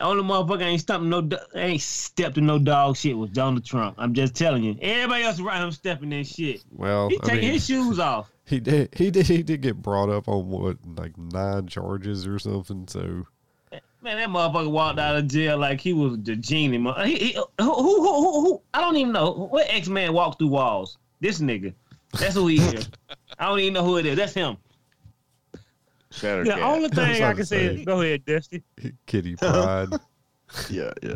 The 0.03 0.09
only 0.09 0.25
motherfucker 0.25 0.63
ain't 0.63 0.81
stumping 0.81 1.11
no, 1.11 1.29
ain't 1.55 1.81
stepped 1.81 2.37
in 2.37 2.45
no 2.45 2.59
dog 2.59 2.97
shit 2.97 3.17
was 3.17 3.31
Donald 3.31 3.65
Trump. 3.65 3.95
I'm 3.99 4.15
just 4.15 4.35
telling 4.35 4.65
you. 4.65 4.77
Everybody 4.83 5.23
else 5.23 5.39
around 5.39 5.63
him 5.63 5.71
stepping 5.71 6.11
in 6.11 6.25
shit. 6.25 6.65
Well, 6.73 7.09
He 7.09 7.21
I 7.23 7.35
mean, 7.35 7.43
his 7.45 7.65
shoes 7.65 7.99
off. 8.01 8.29
he 8.45 8.59
did, 8.59 8.93
he 8.97 9.13
did, 9.13 9.29
he 9.29 9.45
did 9.45 9.61
get 9.61 9.81
brought 9.81 10.09
up 10.09 10.27
on 10.27 10.51
what 10.51 10.79
like 10.97 11.17
nine 11.17 11.69
charges 11.69 12.27
or 12.27 12.41
something. 12.41 12.89
So 12.89 13.29
Man, 14.03 14.17
that 14.17 14.29
motherfucker 14.29 14.73
walked 14.73 14.99
out 14.99 15.19
of 15.19 15.29
jail 15.29 15.57
like 15.57 15.81
he 15.81 15.93
was 15.93 16.19
the 16.21 16.35
genie. 16.35 16.79
He, 17.05 17.17
he, 17.17 17.33
who, 17.35 17.47
who, 17.61 18.03
who, 18.03 18.03
who, 18.03 18.41
who? 18.41 18.63
I 18.75 18.81
don't 18.81 18.97
even 18.97 19.13
know. 19.13 19.31
What 19.31 19.67
X 19.69 19.87
Man 19.87 20.13
walked 20.15 20.41
through 20.41 20.49
walls? 20.49 20.99
This 21.21 21.39
nigga. 21.39 21.75
That's 22.19 22.35
who 22.35 22.49
he 22.49 22.57
is. 22.57 22.91
I 23.39 23.47
don't 23.47 23.61
even 23.61 23.75
know 23.75 23.85
who 23.85 23.99
it 23.99 24.07
is. 24.07 24.17
That's 24.17 24.35
him. 24.35 24.57
Shatter 26.13 26.45
The 26.45 26.51
cat. 26.53 26.63
only 26.63 26.89
thing 26.89 26.99
I 27.05 27.17
about 27.17 27.37
can 27.37 27.47
say 27.47 27.69
say. 27.69 27.75
is 27.81 27.85
go 27.87 28.01
ahead, 28.01 28.25
Dusty. 28.25 28.63
Kitty 29.07 29.37
Pride. 29.37 29.89
yeah, 30.71 30.93
yeah. 31.03 31.15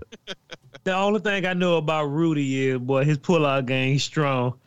The 0.85 0.95
only 0.95 1.21
thing 1.21 1.45
I 1.47 1.53
know 1.53 1.77
about 1.77 2.05
Rudy 2.07 2.69
is, 2.69 2.79
boy, 2.79 3.05
his 3.05 3.19
pull-out 3.19 3.67
game 3.67 3.99
strong. 3.99 4.59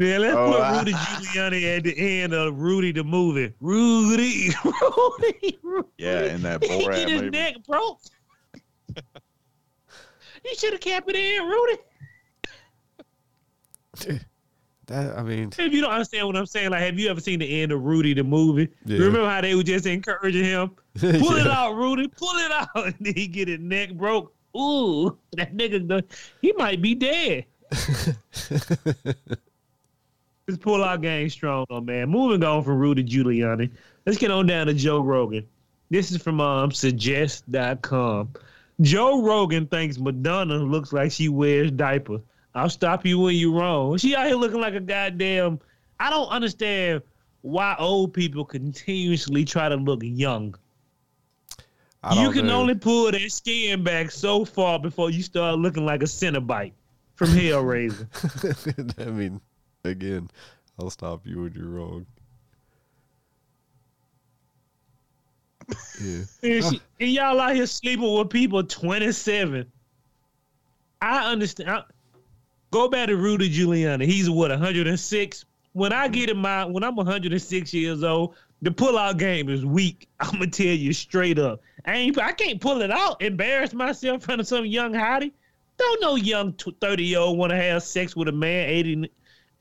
Yeah, 0.00 0.18
let's 0.18 0.36
Oh, 0.36 0.52
put 0.52 0.60
I- 0.60 0.78
Rudy 0.78 0.92
Giuliani 0.92 1.76
at 1.76 1.84
the 1.84 2.20
end 2.22 2.32
of 2.32 2.58
Rudy 2.60 2.92
the 2.92 3.04
movie. 3.04 3.52
Rudy, 3.60 4.50
Rudy, 4.64 5.58
Rudy. 5.62 5.88
Yeah, 5.98 6.24
in 6.34 6.42
that 6.42 6.62
he 6.64 6.68
Borat 6.86 6.94
get 6.96 7.08
his 7.08 7.20
movie. 7.22 7.30
neck 7.30 7.54
broke. 7.66 8.00
you 10.44 10.54
should 10.56 10.72
have 10.72 10.80
kept 10.80 11.08
it 11.10 11.16
in, 11.16 11.44
Rudy. 11.46 11.78
That 14.92 15.18
I 15.18 15.22
mean, 15.22 15.50
If 15.58 15.72
you 15.72 15.80
don't 15.80 15.90
understand 15.90 16.26
what 16.26 16.36
I'm 16.36 16.46
saying, 16.46 16.70
like, 16.70 16.82
have 16.82 16.98
you 16.98 17.08
ever 17.08 17.20
seen 17.20 17.38
the 17.40 17.62
end 17.62 17.72
of 17.72 17.82
Rudy 17.82 18.14
the 18.14 18.24
movie? 18.24 18.68
Yeah. 18.84 18.98
Remember 18.98 19.28
how 19.28 19.40
they 19.40 19.54
were 19.54 19.62
just 19.62 19.86
encouraging 19.86 20.44
him? 20.44 20.70
Pull 20.98 21.36
it 21.36 21.46
out, 21.46 21.74
Rudy. 21.74 22.08
Pull 22.08 22.36
it 22.36 22.52
out. 22.52 22.68
And 22.76 22.94
then 23.00 23.14
he 23.14 23.26
get 23.26 23.48
his 23.48 23.60
neck 23.60 23.94
broke. 23.94 24.34
Ooh, 24.56 25.16
that 25.32 25.56
nigga, 25.56 26.04
he 26.40 26.52
might 26.52 26.82
be 26.82 26.94
dead. 26.94 27.46
His 30.46 30.58
pull 30.58 30.82
our 30.82 30.98
game 30.98 31.30
strong 31.30 31.64
though, 31.70 31.80
man. 31.80 32.10
Moving 32.10 32.42
on 32.44 32.64
from 32.64 32.78
Rudy 32.78 33.04
Giuliani. 33.04 33.70
Let's 34.04 34.18
get 34.18 34.30
on 34.30 34.46
down 34.46 34.66
to 34.66 34.74
Joe 34.74 35.00
Rogan. 35.00 35.46
This 35.90 36.10
is 36.10 36.20
from 36.20 36.40
um 36.40 36.72
suggest.com. 36.72 38.34
Joe 38.80 39.22
Rogan 39.22 39.66
thinks 39.66 39.98
Madonna 39.98 40.56
looks 40.56 40.92
like 40.92 41.12
she 41.12 41.28
wears 41.28 41.70
diapers. 41.70 42.20
I'll 42.54 42.68
stop 42.70 43.06
you 43.06 43.18
when 43.18 43.34
you're 43.36 43.52
wrong. 43.52 43.96
She 43.96 44.14
out 44.14 44.26
here 44.26 44.36
looking 44.36 44.60
like 44.60 44.74
a 44.74 44.80
goddamn 44.80 45.60
I 46.02 46.10
don't 46.10 46.28
understand 46.30 47.02
why 47.42 47.76
old 47.78 48.12
people 48.12 48.44
continuously 48.44 49.44
try 49.44 49.68
to 49.68 49.76
look 49.76 50.00
young. 50.02 50.56
You 52.12 52.32
can 52.32 52.50
only 52.50 52.74
pull 52.74 53.12
that 53.12 53.30
skin 53.30 53.84
back 53.84 54.10
so 54.10 54.44
far 54.44 54.80
before 54.80 55.10
you 55.10 55.22
start 55.22 55.60
looking 55.60 55.86
like 55.86 56.02
a 56.02 56.06
Cenobite 56.06 56.72
from 57.14 57.28
Hellraiser. 57.28 58.08
I 59.06 59.10
mean, 59.10 59.40
again, 59.84 60.28
I'll 60.80 60.90
stop 60.90 61.24
you 61.24 61.42
when 61.42 61.52
you're 61.52 61.68
wrong. 61.68 62.06
Yeah. 66.02 66.22
And, 66.42 66.64
she, 66.64 66.80
and 66.98 67.10
y'all 67.10 67.38
out 67.38 67.54
here 67.54 67.66
sleeping 67.66 68.18
with 68.18 68.30
people 68.30 68.64
27. 68.64 69.70
I 71.00 71.30
understand. 71.30 71.70
I- 71.70 71.84
go 72.72 72.88
back 72.88 73.06
to 73.08 73.16
Rudy 73.16 73.48
Giuliani. 73.48 74.04
He's 74.04 74.28
what 74.28 74.50
106. 74.50 75.44
When 75.74 75.92
I 75.92 76.08
get 76.08 76.28
in 76.28 76.38
my 76.38 76.64
when 76.64 76.82
I'm 76.82 76.96
106 76.96 77.72
years 77.72 78.02
old, 78.02 78.34
the 78.62 78.70
pull-out 78.72 79.18
game 79.18 79.48
is 79.48 79.64
weak. 79.64 80.08
I'm 80.20 80.32
gonna 80.32 80.48
tell 80.48 80.66
you 80.66 80.92
straight 80.92 81.38
up. 81.38 81.60
I 81.86 81.94
ain't. 81.94 82.18
I 82.18 82.32
can't 82.32 82.60
pull 82.60 82.82
it 82.82 82.90
out. 82.90 83.22
Embarrass 83.22 83.72
myself 83.72 84.14
in 84.14 84.20
front 84.20 84.40
of 84.40 84.48
some 84.48 84.66
young 84.66 84.92
hottie. 84.92 85.32
Don't 85.78 86.00
no 86.00 86.16
young 86.16 86.52
30 86.52 87.04
year 87.04 87.20
old 87.20 87.38
want 87.38 87.50
to 87.50 87.56
have 87.56 87.82
sex 87.82 88.16
with 88.16 88.28
a 88.28 88.32
man 88.32 88.68
80, 88.68 89.10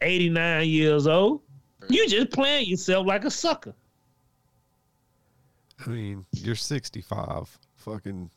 89 0.01 0.67
years 0.67 1.07
old. 1.07 1.41
You 1.89 2.07
just 2.07 2.31
playing 2.31 2.67
yourself 2.67 3.07
like 3.07 3.25
a 3.25 3.31
sucker. 3.31 3.73
I 5.85 5.89
mean, 5.89 6.25
you're 6.31 6.55
65. 6.55 7.57
Fucking 7.75 8.29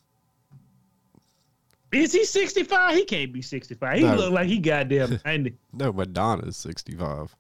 Is 1.95 2.13
he 2.13 2.25
65? 2.25 2.95
He 2.97 3.05
can't 3.05 3.33
be 3.33 3.43
65. 3.43 3.97
He 3.99 4.05
No. 4.05 4.15
look 4.17 4.33
like 4.33 4.47
he 4.49 4.59
goddamn 4.59 5.21
90. 5.25 5.55
no, 5.73 5.93
Madonna's 5.93 6.57
65. 6.57 7.35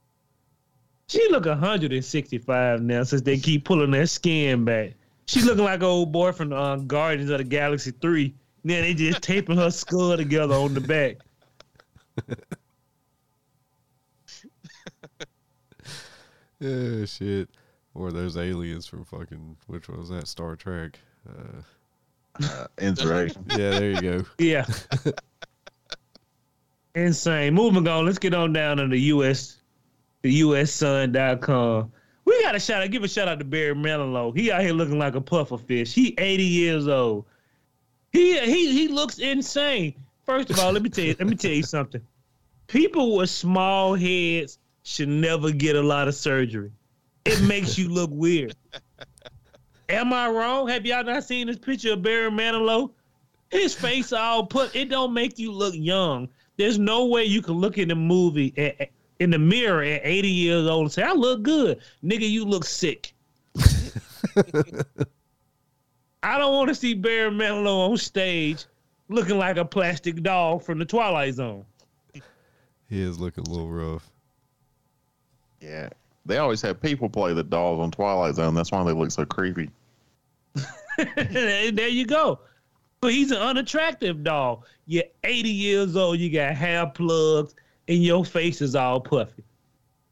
She 1.08 1.26
look 1.30 1.44
165 1.46 2.80
now 2.82 3.02
since 3.02 3.22
they 3.22 3.38
keep 3.38 3.64
pulling 3.64 3.90
that 3.90 4.08
skin 4.08 4.64
back. 4.64 4.94
She 5.26 5.40
looking 5.42 5.64
like 5.64 5.80
an 5.80 5.84
old 5.86 6.12
boy 6.12 6.32
from 6.32 6.52
uh, 6.52 6.76
Guardians 6.76 7.30
of 7.30 7.38
the 7.38 7.44
Galaxy 7.44 7.90
Three. 7.90 8.34
Then 8.64 8.82
they 8.82 8.94
just 8.94 9.22
taping 9.22 9.56
her 9.58 9.70
skull 9.70 10.16
together 10.16 10.54
on 10.54 10.72
the 10.74 10.80
back. 10.80 11.16
Yeah, 16.60 17.04
shit. 17.04 17.50
Or 17.94 18.10
those 18.10 18.36
aliens 18.36 18.86
from 18.86 19.04
fucking 19.04 19.56
which 19.66 19.88
one 19.88 19.98
was 19.98 20.08
that? 20.08 20.26
Star 20.28 20.56
Trek. 20.56 20.98
Uh, 21.28 21.62
Uh, 22.42 22.66
inspiration. 22.78 23.44
yeah, 23.50 23.70
there 23.70 23.90
you 23.90 24.00
go. 24.00 24.24
Yeah. 24.38 24.66
Insane. 26.94 27.54
Moving 27.54 27.88
on. 27.88 28.06
Let's 28.06 28.18
get 28.18 28.34
on 28.34 28.52
down 28.52 28.76
to 28.76 28.86
the 28.86 29.00
US, 29.00 29.58
the 30.22 30.42
USSun.com. 30.42 31.92
We 32.24 32.42
got 32.42 32.54
a 32.54 32.60
shout 32.60 32.82
out. 32.82 32.90
Give 32.90 33.02
a 33.02 33.08
shout 33.08 33.28
out 33.28 33.38
to 33.40 33.44
Barry 33.44 33.74
Manilow. 33.74 34.36
He 34.36 34.50
out 34.50 34.62
here 34.62 34.72
looking 34.72 34.98
like 34.98 35.14
a 35.14 35.20
puffer 35.20 35.58
fish. 35.58 35.92
He 35.92 36.14
80 36.16 36.44
years 36.44 36.88
old. 36.88 37.24
He 38.12 38.38
he 38.38 38.72
he 38.72 38.88
looks 38.88 39.18
insane. 39.18 39.94
First 40.24 40.50
of 40.50 40.58
all, 40.60 40.72
let 40.72 40.82
me 40.82 40.88
tell 40.88 41.04
you, 41.04 41.16
let 41.18 41.26
me 41.26 41.34
tell 41.34 41.50
you 41.50 41.64
something. 41.64 42.00
People 42.68 43.16
with 43.16 43.28
small 43.28 43.94
heads 43.94 44.58
should 44.84 45.08
never 45.08 45.50
get 45.50 45.74
a 45.76 45.82
lot 45.82 46.06
of 46.08 46.14
surgery. 46.14 46.70
It 47.24 47.42
makes 47.42 47.76
you 47.76 47.88
look 47.88 48.10
weird. 48.12 48.54
Am 49.88 50.12
I 50.12 50.28
wrong? 50.28 50.68
Have 50.68 50.86
y'all 50.86 51.04
not 51.04 51.24
seen 51.24 51.46
this 51.46 51.58
picture 51.58 51.92
of 51.92 52.02
Barry 52.02 52.30
Manilow? 52.30 52.90
His 53.50 53.74
face 53.74 54.12
all 54.12 54.46
put. 54.46 54.74
It 54.74 54.88
don't 54.88 55.12
make 55.12 55.38
you 55.38 55.52
look 55.52 55.74
young. 55.76 56.28
There's 56.56 56.78
no 56.78 57.06
way 57.06 57.24
you 57.24 57.42
can 57.42 57.54
look 57.54 57.78
in 57.78 57.88
the 57.88 57.94
movie 57.94 58.52
at, 58.56 58.80
at- 58.80 58.90
in 59.20 59.30
the 59.30 59.38
mirror 59.38 59.82
at 59.84 60.00
80 60.02 60.28
years 60.28 60.66
old 60.66 60.82
and 60.82 60.92
say, 60.92 61.02
"I 61.02 61.12
look 61.12 61.42
good, 61.42 61.78
nigga. 62.02 62.28
You 62.28 62.44
look 62.44 62.64
sick." 62.64 63.14
I 66.22 66.36
don't 66.38 66.52
want 66.54 66.68
to 66.68 66.74
see 66.74 66.94
Barry 66.94 67.30
Manilow 67.30 67.90
on 67.90 67.96
stage 67.96 68.64
looking 69.08 69.38
like 69.38 69.56
a 69.56 69.64
plastic 69.64 70.22
doll 70.22 70.58
from 70.58 70.78
the 70.80 70.84
Twilight 70.84 71.34
Zone. 71.34 71.64
He 72.88 73.00
is 73.02 73.18
looking 73.20 73.44
a 73.46 73.50
little 73.50 73.70
rough. 73.70 74.10
Yeah. 75.60 75.90
They 76.26 76.38
always 76.38 76.62
have 76.62 76.80
people 76.80 77.08
play 77.08 77.34
the 77.34 77.42
dolls 77.42 77.80
on 77.80 77.90
Twilight 77.90 78.34
Zone. 78.36 78.54
That's 78.54 78.72
why 78.72 78.82
they 78.84 78.92
look 78.92 79.10
so 79.10 79.24
creepy. 79.24 79.70
there 81.16 81.88
you 81.88 82.06
go. 82.06 82.40
But 83.00 83.12
he's 83.12 83.30
an 83.30 83.38
unattractive 83.38 84.24
doll. 84.24 84.64
You're 84.86 85.04
80 85.24 85.50
years 85.50 85.96
old, 85.96 86.18
you 86.18 86.30
got 86.30 86.54
hair 86.54 86.86
plugs, 86.86 87.54
and 87.88 88.02
your 88.02 88.24
face 88.24 88.62
is 88.62 88.74
all 88.74 89.00
puffy. 89.00 89.44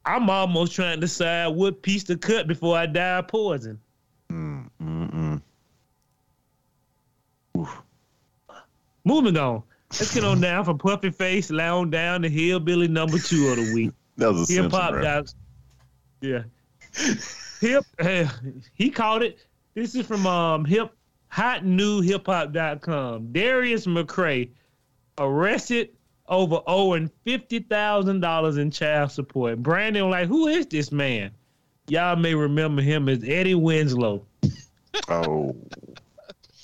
I'm 0.05 0.29
almost 0.29 0.73
trying 0.73 0.95
to 0.95 1.01
decide 1.01 1.47
what 1.47 1.81
piece 1.81 2.03
to 2.05 2.17
cut 2.17 2.47
before 2.47 2.77
I 2.77 2.85
die 2.85 3.19
of 3.19 3.27
poison. 3.27 3.79
Mm, 4.31 4.69
mm-mm. 4.81 5.41
Moving 9.05 9.37
on. 9.37 9.63
Let's 9.91 10.13
get 10.13 10.23
on 10.23 10.41
down 10.41 10.65
from 10.65 10.77
puffy 10.77 11.11
face, 11.11 11.51
lounge 11.51 11.91
down 11.91 12.23
to 12.23 12.29
hillbilly 12.29 12.87
number 12.87 13.19
two 13.19 13.49
of 13.49 13.57
the 13.57 13.73
week. 13.73 13.91
That 14.15 14.31
was 14.31 14.47
a 14.47 14.61
Hip 14.61 14.71
hop. 14.71 14.93
Yeah. 16.23 16.43
Hip 17.59 17.85
uh, 17.99 18.25
he 18.73 18.89
called 18.89 19.23
it. 19.23 19.39
This 19.73 19.93
is 19.93 20.05
from 20.05 20.25
um 20.25 20.63
hip 20.63 20.95
hot 21.27 21.65
new 21.65 21.99
hip 21.99 22.25
hop.com. 22.27 23.33
Darius 23.33 23.85
McCrary 23.85 24.49
arrested 25.17 25.89
over 26.29 26.61
owing 26.65 27.11
fifty 27.25 27.59
thousand 27.59 28.21
dollars 28.21 28.55
in 28.55 28.71
child 28.71 29.11
support. 29.11 29.61
Brandon 29.61 30.09
like, 30.09 30.29
who 30.29 30.47
is 30.47 30.65
this 30.67 30.93
man? 30.93 31.31
Y'all 31.89 32.15
may 32.15 32.33
remember 32.33 32.81
him 32.81 33.09
as 33.09 33.21
Eddie 33.27 33.55
Winslow. 33.55 34.25
Oh. 35.09 35.53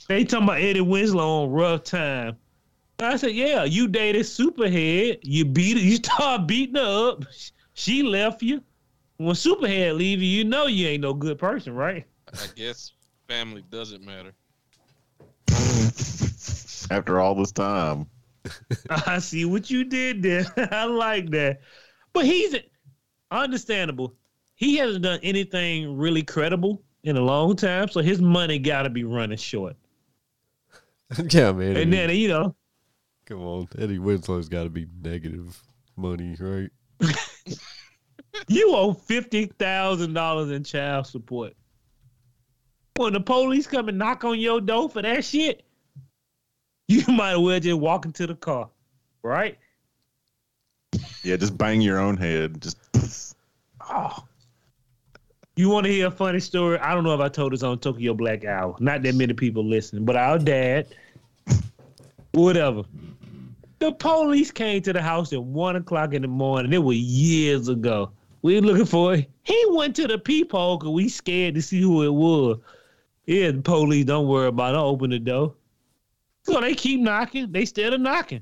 They 0.07 0.23
talking 0.23 0.45
about 0.45 0.61
Eddie 0.61 0.79
Winslow 0.79 1.43
on 1.43 1.51
rough 1.51 1.83
time. 1.83 2.37
I 2.99 3.17
said, 3.17 3.33
yeah, 3.33 3.65
you 3.65 3.89
dated 3.89 4.21
Superhead. 4.25 5.19
You 5.23 5.43
beat 5.43 5.77
her. 5.77 5.83
You 5.83 5.95
start 6.03 6.47
beating 6.47 6.75
her 6.75 7.09
up. 7.09 7.25
She 7.73 8.03
left 8.03 8.41
you. 8.41 8.63
When 9.19 9.35
Superhead 9.35 9.97
leave 9.97 10.21
you, 10.21 10.29
you 10.29 10.45
know 10.45 10.67
you 10.67 10.87
ain't 10.87 11.01
no 11.01 11.13
good 11.13 11.37
person, 11.37 11.75
right? 11.75 12.05
I 12.33 12.45
guess 12.55 12.93
family 13.27 13.65
doesn't 13.69 14.01
matter. 14.01 14.31
After 16.89 17.19
all 17.19 17.35
this 17.35 17.51
time. 17.51 18.07
I 18.89 19.19
see 19.19 19.43
what 19.43 19.69
you 19.69 19.83
did 19.83 20.23
there. 20.23 20.45
I 20.71 20.85
like 20.85 21.31
that. 21.31 21.59
But 22.13 22.23
he's 22.23 22.55
understandable. 23.29 24.15
He 24.55 24.77
hasn't 24.77 25.03
done 25.03 25.19
anything 25.21 25.97
really 25.97 26.23
credible 26.23 26.81
in 27.03 27.17
a 27.17 27.21
long 27.21 27.57
time, 27.57 27.89
so 27.89 27.99
his 27.99 28.21
money 28.21 28.57
got 28.57 28.83
to 28.83 28.89
be 28.89 29.03
running 29.03 29.37
short. 29.37 29.75
yeah, 31.29 31.51
man. 31.51 31.75
And 31.75 31.91
then, 31.91 32.09
you 32.11 32.29
know, 32.29 32.55
come 33.25 33.41
on, 33.41 33.67
Eddie 33.77 33.99
Winslow's 33.99 34.47
got 34.47 34.63
to 34.63 34.69
be 34.69 34.87
negative 35.01 35.61
money, 35.97 36.37
right? 36.39 36.69
You 38.47 38.73
owe 38.75 38.93
fifty 38.93 39.45
thousand 39.45 40.13
dollars 40.13 40.51
in 40.51 40.63
child 40.63 41.07
support. 41.07 41.53
When 42.95 43.13
the 43.13 43.21
police 43.21 43.65
come 43.65 43.87
and 43.87 43.97
knock 43.97 44.23
on 44.23 44.39
your 44.39 44.59
door 44.59 44.89
for 44.89 45.01
that 45.01 45.23
shit, 45.23 45.63
you 46.87 47.03
might 47.07 47.33
as 47.33 47.39
well 47.39 47.59
just 47.59 47.79
walk 47.79 48.05
into 48.05 48.27
the 48.27 48.35
car, 48.35 48.69
right? 49.23 49.57
Yeah, 51.23 51.37
just 51.37 51.57
bang 51.57 51.81
your 51.81 51.99
own 51.99 52.17
head. 52.17 52.61
Just 52.61 52.77
Oh. 53.89 54.23
You 55.55 55.69
want 55.69 55.85
to 55.87 55.91
hear 55.91 56.07
a 56.07 56.11
funny 56.11 56.39
story? 56.39 56.79
I 56.79 56.93
don't 56.93 57.03
know 57.03 57.13
if 57.13 57.19
I 57.19 57.27
told 57.27 57.51
this 57.51 57.63
on 57.63 57.79
Tokyo 57.79 58.13
Black 58.13 58.45
Hour. 58.45 58.75
Not 58.79 59.03
that 59.03 59.15
many 59.15 59.33
people 59.33 59.61
listen, 59.61 60.05
but 60.05 60.15
our 60.15 60.39
dad, 60.39 60.87
whatever. 62.31 62.83
The 63.79 63.91
police 63.91 64.51
came 64.51 64.81
to 64.83 64.93
the 64.93 65.01
house 65.01 65.33
at 65.33 65.43
one 65.43 65.75
o'clock 65.75 66.13
in 66.13 66.21
the 66.21 66.29
morning. 66.29 66.71
It 66.71 66.83
was 66.83 66.97
years 66.97 67.67
ago. 67.67 68.11
We 68.41 68.55
were 68.55 68.61
looking 68.67 68.85
for 68.85 69.15
it. 69.15 69.29
He 69.43 69.65
went 69.71 69.95
to 69.97 70.07
the 70.07 70.17
peephole 70.17 70.77
because 70.77 70.93
we 70.93 71.09
scared 71.09 71.55
to 71.55 71.61
see 71.61 71.81
who 71.81 72.03
it 72.03 72.13
was. 72.13 72.59
Yeah, 73.25 73.51
the 73.51 73.61
police, 73.61 74.05
don't 74.05 74.27
worry 74.27 74.47
about 74.47 74.75
it. 74.75 74.77
I'll 74.77 74.85
open 74.85 75.09
the 75.09 75.19
door. 75.19 75.55
So 76.43 76.61
they 76.61 76.73
keep 76.73 77.01
knocking. 77.01 77.51
They 77.51 77.65
still 77.65 77.97
knocking. 77.97 78.41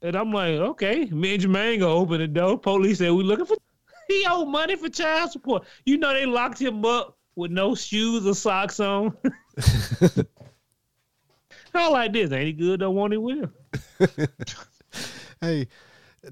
And 0.00 0.14
I'm 0.14 0.32
like, 0.32 0.52
okay, 0.52 1.06
me 1.06 1.34
and 1.34 1.42
Jermaine 1.42 1.80
gonna 1.80 1.92
open 1.92 2.20
the 2.20 2.28
door. 2.28 2.56
Police 2.58 2.98
said 2.98 3.10
we 3.12 3.24
looking 3.24 3.46
for 3.46 3.56
he 4.08 4.24
owed 4.28 4.48
money 4.48 4.76
for 4.76 4.88
child 4.88 5.32
support. 5.32 5.64
You 5.84 5.98
know 5.98 6.12
they 6.12 6.24
locked 6.24 6.60
him 6.60 6.84
up 6.84 7.18
with 7.34 7.50
no 7.50 7.74
shoes 7.74 8.26
or 8.26 8.34
socks 8.34 8.78
on. 8.80 9.16
I 11.74 11.88
like 11.90 12.12
this. 12.12 12.30
Ain't 12.32 12.46
he 12.46 12.52
good? 12.52 12.80
Don't 12.80 12.94
want 12.94 13.12
it 13.12 13.18
with 13.18 13.38
him. 13.38 13.52
Hey, 15.40 15.68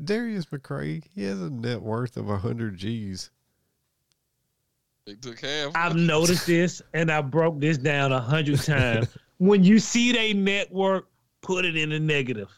Darius 0.05 0.47
McCrary, 0.47 1.05
he 1.15 1.25
has 1.25 1.41
a 1.41 1.51
net 1.51 1.81
worth 1.81 2.17
of 2.17 2.27
hundred 2.27 2.77
G's. 2.77 3.31
They 5.07 5.15
took 5.15 5.41
half. 5.41 5.73
I've 5.75 5.95
noticed 5.95 6.47
this 6.47 6.83
and 6.93 7.11
I 7.11 7.21
broke 7.21 7.61
this 7.61 7.79
down 7.79 8.13
a 8.13 8.21
hundred 8.21 8.61
times. 8.65 9.09
when 9.39 9.63
you 9.63 9.79
see 9.79 10.13
they 10.13 10.33
network, 10.33 11.09
put 11.43 11.65
it 11.65 11.77
in 11.77 11.91
the 11.91 12.01
negative. 12.01 12.51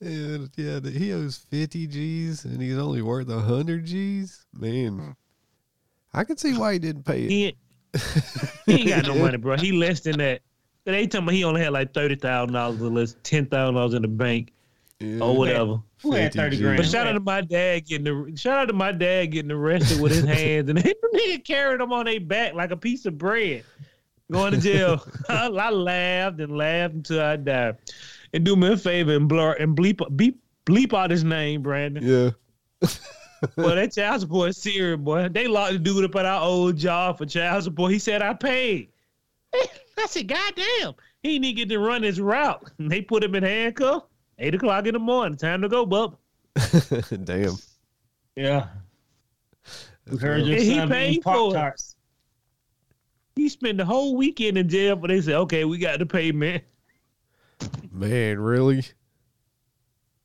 And 0.00 0.50
yeah, 0.56 0.80
he 0.80 1.12
owes 1.12 1.38
fifty 1.50 1.86
G's, 1.86 2.44
and 2.44 2.60
he's 2.60 2.78
only 2.78 3.02
worth 3.02 3.28
hundred 3.28 3.84
G's. 3.84 4.46
Man, 4.52 4.98
hmm. 4.98 5.10
I 6.12 6.24
can 6.24 6.36
see 6.36 6.56
why 6.56 6.74
he 6.74 6.78
didn't 6.78 7.04
pay 7.04 7.22
it. 7.22 7.30
He 7.30 7.44
ain't, 7.46 7.56
he 8.66 8.72
ain't 8.72 8.88
got 8.88 9.06
no 9.06 9.22
money, 9.22 9.36
bro. 9.36 9.56
He 9.56 9.72
less 9.72 10.00
than 10.00 10.18
that. 10.18 10.42
They 10.84 11.06
talking 11.06 11.24
about 11.24 11.34
he 11.34 11.44
only 11.44 11.62
had 11.62 11.72
like 11.72 11.94
thirty 11.94 12.16
thousand 12.16 12.54
dollars 12.54 12.82
or 12.82 12.90
less, 12.90 13.14
ten 13.22 13.46
thousand 13.46 13.76
dollars 13.76 13.94
in 13.94 14.02
the 14.02 14.08
bank 14.08 14.52
or 15.02 15.36
whatever. 15.36 15.80
Who 16.02 16.12
had 16.12 16.32
30 16.32 16.58
grand? 16.58 16.76
But 16.78 16.86
shout 16.86 17.06
out 17.06 17.12
to 17.12 17.20
my 17.20 17.40
dad 17.40 17.86
getting 17.86 18.04
the 18.04 18.36
shout 18.36 18.58
out 18.58 18.64
to 18.66 18.72
my 18.72 18.92
dad 18.92 19.26
getting 19.26 19.50
arrested 19.50 20.00
with 20.00 20.12
his 20.12 20.24
hands 20.38 20.68
and 20.68 20.78
they 20.78 20.94
nigga 21.14 21.44
carried 21.44 21.80
him 21.80 21.92
on 21.92 22.06
their 22.06 22.20
back 22.20 22.54
like 22.54 22.70
a 22.70 22.76
piece 22.76 23.06
of 23.06 23.18
bread, 23.18 23.64
going 24.30 24.52
to 24.52 24.60
jail. 24.60 25.04
I, 25.28 25.46
I 25.46 25.70
laughed 25.70 26.40
and 26.40 26.56
laughed 26.56 26.94
until 26.94 27.20
I 27.20 27.36
died. 27.36 27.76
And 28.34 28.44
do 28.44 28.56
me 28.56 28.72
a 28.72 28.76
favor 28.76 29.14
and 29.14 29.28
blur 29.28 29.52
and 29.54 29.76
bleep 29.76 30.00
beep 30.16 30.40
bleep 30.66 30.94
out 30.94 31.10
his 31.10 31.24
name, 31.24 31.62
Brandon. 31.62 32.02
Yeah. 32.04 32.30
Boy, 33.56 33.74
that 33.74 33.92
child 33.92 34.20
support 34.20 34.50
is 34.50 34.56
serious, 34.56 35.00
boy. 35.00 35.28
They 35.28 35.46
locked 35.46 35.74
the 35.74 35.78
dude 35.78 36.04
up 36.04 36.16
at 36.16 36.24
our 36.24 36.42
old 36.42 36.76
job 36.76 37.18
for 37.18 37.26
child 37.26 37.64
support. 37.64 37.92
He 37.92 37.98
said 37.98 38.22
I 38.22 38.34
paid. 38.34 38.88
I 39.54 40.06
said, 40.06 40.28
God 40.28 40.54
damn. 40.56 40.94
He 41.22 41.38
didn't 41.38 41.56
get 41.56 41.68
to 41.68 41.78
run 41.78 42.02
his 42.02 42.20
route. 42.20 42.70
And 42.78 42.90
they 42.90 43.02
put 43.02 43.22
him 43.22 43.34
in 43.34 43.42
handcuffs. 43.42 44.06
Eight 44.38 44.54
o'clock 44.54 44.86
in 44.86 44.94
the 44.94 44.98
morning. 44.98 45.36
Time 45.36 45.62
to 45.62 45.68
go, 45.68 45.86
bub. 45.86 46.16
Damn. 47.24 47.56
Yeah. 48.36 48.68
We 50.10 50.18
heard 50.18 50.44
your 50.46 50.58
he 50.58 50.86
paid 50.86 51.10
eating 51.10 51.22
for 51.22 51.56
it. 51.56 51.82
He 53.36 53.48
spent 53.48 53.78
the 53.78 53.84
whole 53.84 54.16
weekend 54.16 54.58
in 54.58 54.68
jail, 54.68 54.96
but 54.96 55.08
they 55.08 55.20
said, 55.20 55.34
okay, 55.34 55.64
we 55.64 55.78
got 55.78 55.98
the 55.98 56.06
payment. 56.06 56.64
Man, 57.90 58.40
really? 58.40 58.84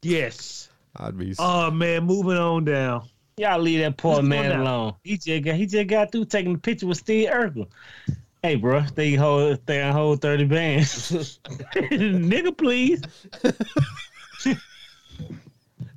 Yes. 0.02 0.70
I'd 0.96 1.18
be. 1.18 1.36
Oh 1.38 1.70
man, 1.72 2.04
moving 2.04 2.38
on 2.38 2.66
down. 2.66 3.08
Y'all 3.38 3.60
leave 3.60 3.82
that 3.82 3.98
poor 3.98 4.16
What's 4.16 4.28
going 4.28 4.50
man 4.50 4.60
alone. 4.60 4.96
He 5.04 5.18
just 5.18 5.44
got 5.44 5.56
he 5.56 5.68
just 5.68 5.88
got 5.88 6.12
through 6.12 6.26
taking 6.26 6.56
a 6.56 6.58
picture 6.58 6.88
with 6.88 6.98
Steve 6.98 7.30
Urkel. 7.30 7.68
Hey, 8.44 8.56
bro, 8.56 8.82
they 8.96 9.14
hold 9.14 9.66
they 9.66 9.90
hold 9.92 10.22
thirty 10.22 10.46
bands, 10.46 11.12
nigga, 11.74 12.56
please. 12.58 13.02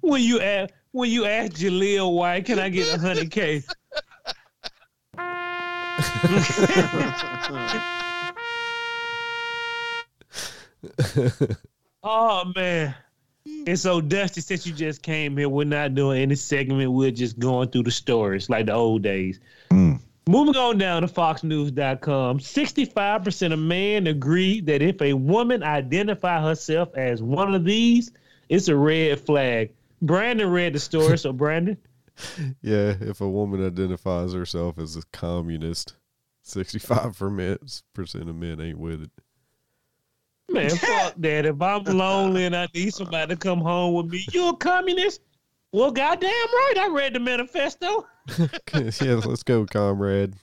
when 0.00 0.22
you 0.22 0.40
ask 0.40 0.72
when 0.92 1.10
you 1.10 1.26
ask 1.26 1.52
Jaleel 1.52 2.14
why 2.14 2.40
can 2.40 2.58
I 2.58 2.68
get 2.68 2.94
a 2.94 2.98
hundred 2.98 3.30
k? 3.30 3.62
Oh 12.02 12.50
man. 12.56 12.94
And 13.66 13.78
so 13.78 14.00
Dusty, 14.00 14.40
since 14.40 14.66
you 14.66 14.72
just 14.72 15.02
came 15.02 15.36
here, 15.36 15.48
we're 15.48 15.64
not 15.64 15.94
doing 15.94 16.22
any 16.22 16.34
segment. 16.34 16.92
We're 16.92 17.10
just 17.10 17.38
going 17.38 17.68
through 17.68 17.84
the 17.84 17.90
stories 17.90 18.48
like 18.48 18.66
the 18.66 18.72
old 18.72 19.02
days. 19.02 19.40
Mm. 19.70 20.00
Moving 20.28 20.56
on 20.56 20.78
down 20.78 21.02
to 21.02 21.08
FoxNews.com, 21.08 22.38
65% 22.38 23.52
of 23.52 23.58
men 23.58 24.06
agree 24.06 24.60
that 24.60 24.80
if 24.82 25.00
a 25.02 25.12
woman 25.14 25.62
identify 25.62 26.40
herself 26.40 26.94
as 26.94 27.22
one 27.22 27.54
of 27.54 27.64
these, 27.64 28.12
it's 28.48 28.68
a 28.68 28.76
red 28.76 29.18
flag. 29.20 29.72
Brandon 30.02 30.48
read 30.50 30.74
the 30.74 30.78
story, 30.78 31.18
so 31.18 31.32
Brandon, 31.32 31.76
Yeah, 32.62 32.94
if 33.00 33.20
a 33.20 33.28
woman 33.28 33.64
identifies 33.66 34.32
herself 34.32 34.78
as 34.78 34.96
a 34.96 35.02
communist, 35.12 35.96
sixty-five 36.42 37.18
percent 37.18 38.28
of 38.28 38.36
men 38.36 38.60
ain't 38.60 38.78
with 38.78 39.02
it. 39.02 39.10
man, 40.50 40.70
fuck 40.70 41.14
that. 41.16 41.46
If 41.46 41.60
I'm 41.62 41.84
lonely 41.84 42.44
and 42.44 42.54
I 42.54 42.68
need 42.74 42.92
somebody 42.92 43.34
to 43.34 43.40
come 43.40 43.60
home 43.60 43.94
with 43.94 44.06
me, 44.06 44.24
you 44.32 44.48
a 44.48 44.56
communist? 44.56 45.22
Well, 45.72 45.92
goddamn 45.92 46.30
right. 46.30 46.74
I 46.78 46.88
read 46.88 47.14
the 47.14 47.20
manifesto. 47.20 48.04
yeah, 48.74 49.20
let's 49.24 49.44
go, 49.44 49.64
comrade. 49.66 50.34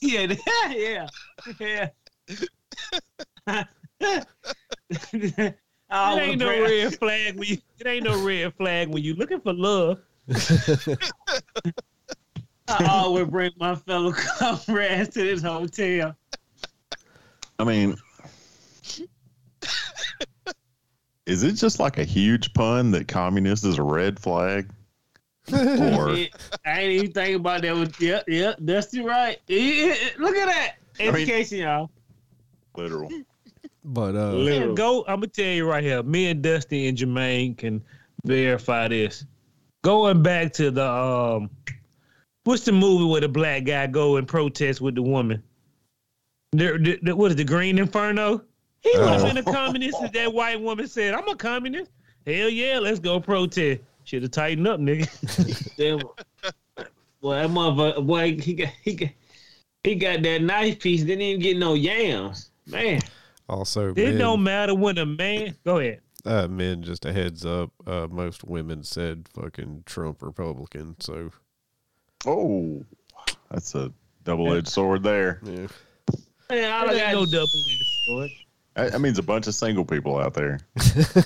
Yeah, 0.00 0.34
yeah, 0.74 1.06
yeah. 1.60 1.90
it 3.46 3.68
ain't 5.90 6.38
no 6.38 6.48
red 6.48 6.94
flag 6.98 7.38
when 7.38 7.48
you. 7.48 7.58
It 7.78 7.86
ain't 7.86 8.04
no 8.04 8.24
red 8.24 8.54
flag 8.54 8.88
when 8.88 9.04
you 9.04 9.14
looking 9.14 9.40
for 9.40 9.52
love. 9.52 10.00
I 12.68 12.86
always 12.88 13.28
bring 13.28 13.52
my 13.58 13.76
fellow 13.76 14.12
comrades 14.12 15.10
to 15.10 15.22
this 15.22 15.42
hotel. 15.42 16.16
I 17.60 17.64
mean, 17.64 17.96
is 21.28 21.42
it 21.42 21.52
just 21.52 21.78
like 21.78 21.98
a 21.98 22.04
huge 22.04 22.52
pun 22.54 22.90
that 22.92 23.06
communist 23.08 23.64
is 23.64 23.78
a 23.78 23.82
red 23.82 24.18
flag? 24.18 24.70
Or 25.52 25.56
Yeah, 26.16 26.26
I 26.66 26.80
ain't 26.80 26.92
even 26.92 27.12
thinking 27.12 27.36
about 27.36 27.62
that. 27.62 27.74
With, 27.76 28.00
yeah, 28.00 28.22
yeah, 28.26 28.54
Dusty 28.64 29.02
right. 29.02 29.38
Yeah, 29.46 29.58
yeah, 29.58 29.86
yeah, 29.86 29.94
look 30.18 30.36
at 30.36 30.46
that 30.46 30.74
mean- 30.98 31.14
education, 31.14 31.58
y'all. 31.58 31.90
literal? 32.76 33.10
But 33.84 34.16
uh, 34.16 34.36
Yeah, 34.36 34.66
go. 34.74 35.00
I'm 35.08 35.20
gonna 35.20 35.28
tell 35.28 35.46
you 35.46 35.66
right 35.68 35.82
here. 35.82 36.02
Me 36.02 36.28
and 36.28 36.42
Dusty 36.42 36.88
and 36.88 36.98
Jermaine 36.98 37.56
can 37.56 37.82
verify 38.26 38.88
this. 38.88 39.24
Going 39.82 40.22
back 40.22 40.52
to 40.54 40.70
the 40.70 40.86
um, 40.86 41.48
what's 42.44 42.64
the 42.64 42.72
movie 42.72 43.04
where 43.04 43.22
the 43.22 43.28
black 43.28 43.64
guy 43.64 43.86
go 43.86 44.16
and 44.16 44.28
protest 44.28 44.80
with 44.82 44.94
the 44.94 45.02
woman? 45.02 45.42
The, 46.52 46.78
the, 46.78 46.98
the- 47.02 47.16
what 47.16 47.30
is 47.30 47.36
the 47.36 47.44
Green 47.44 47.78
Inferno? 47.78 48.42
He 48.92 48.98
would 48.98 49.08
have 49.08 49.20
Oh. 49.22 49.26
been 49.26 49.36
a 49.38 49.42
communist 49.42 50.02
if 50.02 50.12
that 50.12 50.32
white 50.32 50.60
woman 50.60 50.86
said, 50.86 51.14
"I'm 51.14 51.28
a 51.28 51.36
communist." 51.36 51.90
Hell 52.26 52.48
yeah, 52.48 52.78
let's 52.78 52.98
go 53.00 53.20
protest. 53.20 53.80
Should 54.04 54.22
have 54.22 54.30
tightened 54.32 54.66
up, 54.68 54.80
nigga. 54.80 55.06
Damn. 55.76 55.98
Boy, 57.20 57.34
that 57.34 57.50
motherfucker, 57.50 58.06
boy, 58.06 58.36
he 58.40 58.54
got 58.54 58.68
he 58.82 58.94
got 58.94 59.10
he 59.84 59.94
got 59.96 60.22
that 60.22 60.42
knife 60.42 60.78
piece. 60.80 61.02
Didn't 61.02 61.22
even 61.22 61.40
get 61.42 61.56
no 61.58 61.74
yams, 61.74 62.50
man. 62.66 63.00
also, 63.48 63.90
It 63.90 63.96
men, 63.96 64.18
don't 64.18 64.42
matter 64.42 64.74
when 64.74 64.98
a 64.98 65.06
man. 65.06 65.54
Go 65.64 65.78
ahead. 65.78 66.00
uh, 66.24 66.46
men, 66.48 66.82
just 66.82 67.04
a 67.06 67.12
heads 67.12 67.44
up. 67.44 67.70
Uh, 67.86 68.06
most 68.10 68.44
women 68.44 68.82
said 68.84 69.26
fucking 69.34 69.82
Trump 69.86 70.22
Republican. 70.22 70.96
So 71.00 71.30
Oh, 72.26 72.84
that's 73.50 73.74
a 73.74 73.92
double-edged 74.24 74.68
sword 74.68 75.02
there. 75.02 75.40
yeah, 75.44 75.66
Man, 76.50 76.72
all 76.72 76.88
I 76.90 76.92
There 76.94 77.04
got 77.06 77.12
no 77.12 77.20
no 77.20 77.26
double 77.26 77.46
double. 78.06 78.20
That 78.22 78.30
that 78.86 79.00
means 79.00 79.18
a 79.18 79.22
bunch 79.22 79.46
of 79.46 79.54
single 79.54 79.84
people 79.84 80.18
out 80.18 80.34
there. 80.34 80.60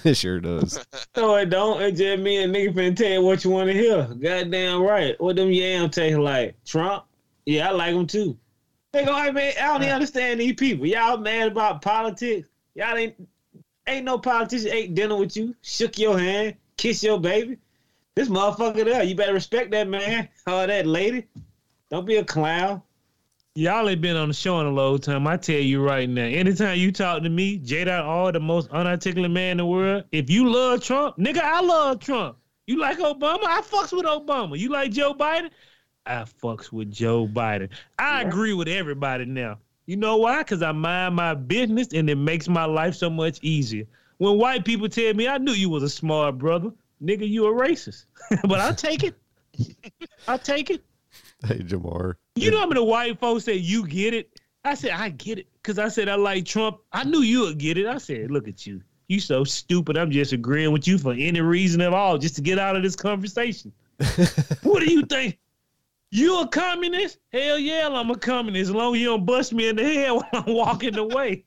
it 0.05 0.17
sure 0.17 0.41
does. 0.41 0.85
No, 1.17 1.37
it 1.37 1.51
don't. 1.51 1.83
It 1.83 1.93
just 1.93 2.23
me 2.23 2.43
and 2.43 2.55
nigga 2.55 2.73
finna 2.73 2.97
tell 2.97 3.11
you 3.11 3.23
what 3.23 3.45
you 3.45 3.51
want 3.51 3.69
to 3.69 3.75
hear. 3.75 4.05
Goddamn 4.07 4.83
right. 4.83 5.21
What 5.21 5.37
them 5.37 5.51
yam 5.51 5.91
taste 5.91 6.19
like? 6.19 6.57
Trump? 6.65 7.05
Yeah, 7.45 7.69
I 7.69 7.73
like 7.73 7.95
them 7.95 8.07
too. 8.07 8.37
They 8.93 9.05
go, 9.05 9.15
hey 9.15 9.31
man, 9.31 9.53
I 9.61 9.67
don't 9.67 9.83
even 9.83 9.95
understand 9.95 10.41
these 10.41 10.55
people. 10.55 10.87
Y'all 10.87 11.19
mad 11.19 11.49
about 11.53 11.83
politics? 11.83 12.49
Y'all 12.75 12.97
ain't 12.97 13.15
ain't 13.87 14.05
no 14.05 14.19
politician 14.19 14.73
ate 14.73 14.95
dinner 14.95 15.17
with 15.17 15.37
you, 15.37 15.55
shook 15.63 15.99
your 15.99 16.19
hand, 16.19 16.57
kiss 16.77 17.03
your 17.03 17.21
baby. 17.21 17.59
This 18.15 18.29
motherfucker 18.29 18.85
there, 18.85 19.03
you 19.03 19.15
better 19.15 19.33
respect 19.33 19.71
that 19.73 19.89
man 19.89 20.29
or 20.47 20.67
that 20.67 20.87
lady. 20.87 21.27
Don't 21.91 22.07
be 22.07 22.17
a 22.17 22.25
clown. 22.25 22.83
Y'all 23.55 23.87
ain't 23.87 24.01
been 24.01 24.17
on 24.17 24.29
the 24.29 24.35
show 24.35 24.61
in 24.61 24.67
a 24.67 24.71
long 24.71 24.99
time. 24.99 25.27
I 25.27 25.37
tell 25.37 25.61
you 25.61 25.83
right 25.83 26.09
now. 26.09 26.25
Anytime 26.25 26.79
you 26.79 26.91
talk 26.91 27.23
to 27.23 27.29
me, 27.29 27.59
J. 27.59 27.87
R, 27.87 28.33
the 28.33 28.41
most 28.41 28.71
unarticulate 28.71 29.31
man 29.31 29.51
in 29.51 29.57
the 29.59 29.67
world, 29.67 30.05
if 30.11 30.31
you 30.31 30.49
love 30.49 30.83
Trump, 30.83 31.19
nigga, 31.19 31.41
I 31.41 31.61
love 31.61 32.01
Trump. 32.01 32.39
You 32.67 32.79
like 32.79 32.97
Obama? 32.97 33.45
I 33.45 33.61
fucks 33.61 33.93
with 33.93 34.07
Obama. 34.07 34.59
You 34.59 34.71
like 34.71 34.91
Joe 34.91 35.13
Biden? 35.13 35.51
I 36.07 36.25
fucks 36.43 36.73
with 36.73 36.91
Joe 36.91 37.27
Biden. 37.27 37.69
I 37.99 38.23
agree 38.23 38.55
with 38.55 38.69
everybody 38.69 39.27
now. 39.27 39.59
You 39.85 39.97
know 39.97 40.17
why? 40.17 40.39
Because 40.39 40.63
I 40.63 40.73
mind 40.73 41.17
my 41.17 41.35
business 41.35 41.89
and 41.93 42.09
it 42.09 42.17
makes 42.17 42.49
my 42.49 42.65
life 42.65 42.95
so 42.95 43.11
much 43.11 43.39
easier. 43.43 43.85
When 44.17 44.39
white 44.39 44.65
people 44.65 44.89
tell 44.89 45.13
me, 45.13 45.29
I 45.29 45.37
knew 45.37 45.53
you 45.53 45.69
was 45.69 45.83
a 45.83 45.91
smart 45.91 46.39
brother, 46.39 46.71
nigga, 47.05 47.29
you 47.29 47.45
a 47.47 47.53
racist. 47.53 48.07
but 48.49 48.61
I'll 48.61 48.75
take 48.75 49.05
it. 49.05 49.15
I'll 50.27 50.39
take 50.39 50.71
it. 50.71 50.83
Hey, 51.47 51.59
Jamar. 51.59 52.15
You 52.37 52.53
know 52.53 52.61
how 52.61 52.67
many 52.67 52.81
white 52.81 53.19
folks 53.19 53.45
say 53.45 53.55
you 53.55 53.87
get 53.87 54.15
it? 54.15 54.39
I 54.65 54.75
said 54.75 54.93
I 54.93 55.09
get 55.09 55.39
it 55.39 55.49
because 55.55 55.79
I 55.79 55.89
said 55.89 56.09
I 56.09 56.15
like 56.15 56.45
Trump. 56.45 56.79
I 56.93 57.03
knew 57.03 57.21
you 57.21 57.41
would 57.41 57.59
get 57.59 57.79
it. 57.79 57.87
I 57.87 57.99
said, 57.99 58.31
look 58.31 58.47
at 58.47 58.65
you. 58.65 58.81
You 59.09 59.19
so 59.19 59.43
stupid. 59.43 59.97
I'm 59.97 60.11
just 60.11 60.33
agreeing 60.33 60.73
with 60.73 60.87
you 60.87 60.99
for 60.99 61.13
any 61.13 61.41
reason 61.41 61.81
at 61.81 61.93
all, 61.93 62.17
just 62.17 62.37
to 62.37 62.43
get 62.43 62.59
out 62.59 62.77
of 62.77 62.83
this 62.85 62.95
conversation. 62.95 63.73
what 64.63 64.81
do 64.81 64.91
you 64.91 65.03
think? 65.03 65.39
You 66.11 66.41
a 66.43 66.47
communist? 66.47 67.19
Hell 67.33 67.59
yeah, 67.59 67.89
I'm 67.91 68.11
a 68.11 68.17
communist. 68.17 68.69
As 68.69 68.75
long 68.75 68.95
as 68.95 69.01
you 69.01 69.09
don't 69.09 69.27
bust 69.27 69.53
me 69.53 69.69
in 69.69 69.77
the 69.77 69.85
head 69.85 70.11
while 70.13 70.29
I'm 70.33 70.55
walking 70.55 70.97
away. 70.97 71.45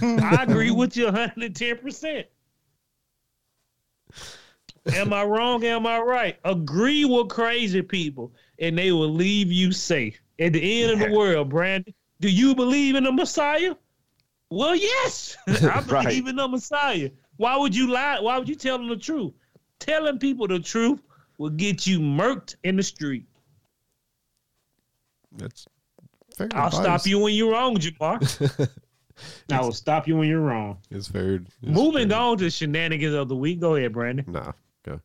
I 0.00 0.44
agree 0.48 0.70
with 0.70 0.96
you 0.96 1.06
110%. 1.06 2.24
Am 4.94 5.12
I 5.12 5.24
wrong? 5.24 5.64
Am 5.64 5.86
I 5.86 5.98
right? 5.98 6.38
Agree 6.44 7.04
with 7.04 7.28
crazy 7.28 7.82
people, 7.82 8.32
and 8.58 8.76
they 8.78 8.92
will 8.92 9.08
leave 9.12 9.50
you 9.52 9.72
safe. 9.72 10.20
At 10.38 10.52
the 10.54 10.82
end 10.82 10.92
of 10.92 10.98
the 10.98 11.16
world, 11.16 11.48
Brandon, 11.50 11.92
do 12.20 12.28
you 12.28 12.54
believe 12.54 12.94
in 12.96 13.04
the 13.04 13.12
Messiah? 13.12 13.74
Well, 14.50 14.74
yes, 14.76 15.36
I 15.46 15.80
believe 15.86 15.90
Right. 15.90 16.26
in 16.28 16.36
the 16.36 16.48
Messiah. 16.48 17.10
Why 17.36 17.56
would 17.56 17.74
you 17.74 17.90
lie? 17.90 18.20
Why 18.20 18.38
would 18.38 18.48
you 18.48 18.54
tell 18.54 18.78
them 18.78 18.88
the 18.88 18.96
truth? 18.96 19.32
Telling 19.78 20.18
people 20.18 20.46
the 20.46 20.60
truth 20.60 21.00
will 21.38 21.50
get 21.50 21.86
you 21.86 21.98
murked 21.98 22.56
in 22.64 22.76
the 22.76 22.82
street. 22.82 23.24
That's 25.36 25.66
fair. 26.36 26.48
I'll 26.54 26.66
advice. 26.66 26.82
stop 26.82 27.06
you 27.06 27.18
when 27.18 27.34
you're 27.34 27.52
wrong, 27.52 27.76
Jamar. 27.76 28.68
I 29.52 29.60
will 29.60 29.72
stop 29.72 30.06
you 30.08 30.16
when 30.16 30.28
you're 30.28 30.40
wrong. 30.40 30.78
It's 30.90 31.08
fair. 31.08 31.34
It's 31.36 31.50
Moving 31.62 32.08
fair. 32.10 32.18
on 32.18 32.38
to 32.38 32.50
shenanigans 32.50 33.14
of 33.14 33.28
the 33.28 33.36
week. 33.36 33.60
Go 33.60 33.76
ahead, 33.76 33.92
Brandon. 33.92 34.24
Nah, 34.28 34.52
go. 34.84 35.00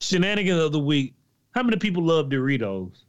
Shenanigans 0.00 0.60
of 0.60 0.72
the 0.72 0.78
week. 0.80 1.14
How 1.56 1.62
many 1.62 1.78
people 1.78 2.02
love 2.02 2.26
Doritos? 2.26 3.04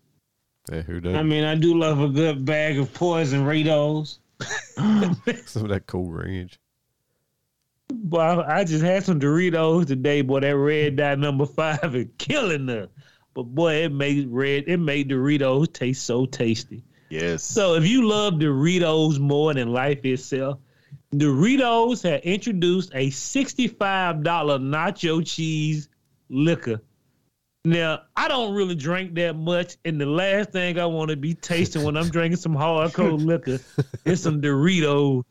Hey, 0.72 0.82
who 0.82 1.02
does? 1.02 1.16
I 1.16 1.22
mean, 1.22 1.44
I 1.44 1.56
do 1.56 1.78
love 1.78 2.00
a 2.00 2.08
good 2.08 2.46
bag 2.46 2.80
of 2.80 2.94
poison 2.94 3.44
Doritos. 3.44 4.20
Some 5.46 5.64
of 5.64 5.70
that 5.70 5.84
Cool 5.86 6.10
Ranch. 6.10 6.58
Boy, 7.90 8.42
I 8.48 8.64
just 8.64 8.86
had 8.86 9.04
some 9.04 9.20
Doritos 9.20 9.88
today. 9.88 10.22
Boy, 10.22 10.40
that 10.40 10.56
red 10.56 10.96
dye 10.96 11.16
number 11.16 11.46
five 11.46 11.94
is 11.94 12.08
killing 12.18 12.70
us. 12.70 12.88
But 13.34 13.44
boy, 13.44 13.84
it 13.84 13.92
made 13.92 14.30
red. 14.30 14.64
It 14.68 14.78
made 14.78 15.10
Doritos 15.10 15.74
taste 15.74 16.06
so 16.06 16.26
tasty. 16.26 16.86
Yes. 17.10 17.44
So 17.44 17.74
if 17.74 17.86
you 17.86 18.08
love 18.08 18.36
Doritos 18.36 19.20
more 19.20 19.54
than 19.54 19.74
life 19.74 20.06
itself, 20.06 20.60
Doritos 21.14 22.02
had 22.02 22.22
introduced 22.22 22.92
a 22.96 23.10
sixty-five 23.10 24.24
dollar 24.24 24.58
nacho 24.58 25.22
cheese 25.26 25.90
liquor. 26.30 26.82
Now 27.68 28.04
I 28.16 28.30
don't 28.30 28.54
really 28.54 28.76
drink 28.76 29.14
that 29.16 29.36
much, 29.36 29.76
and 29.84 30.00
the 30.00 30.06
last 30.06 30.52
thing 30.52 30.80
I 30.80 30.86
want 30.86 31.10
to 31.12 31.18
be 31.18 31.34
tasting 31.34 31.84
when 31.84 31.98
I'm 31.98 32.10
drinking 32.10 32.38
some 32.38 32.56
hardcore 32.56 33.24
liquor 33.26 33.60
is 34.06 34.24
some 34.24 34.42
Doritos, 34.42 35.24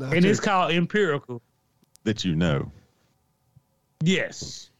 and 0.00 0.24
it's 0.24 0.38
called 0.38 0.72
Empirical. 0.72 1.42
that 2.04 2.24
you 2.24 2.36
know. 2.36 2.70
Yes. 4.02 4.70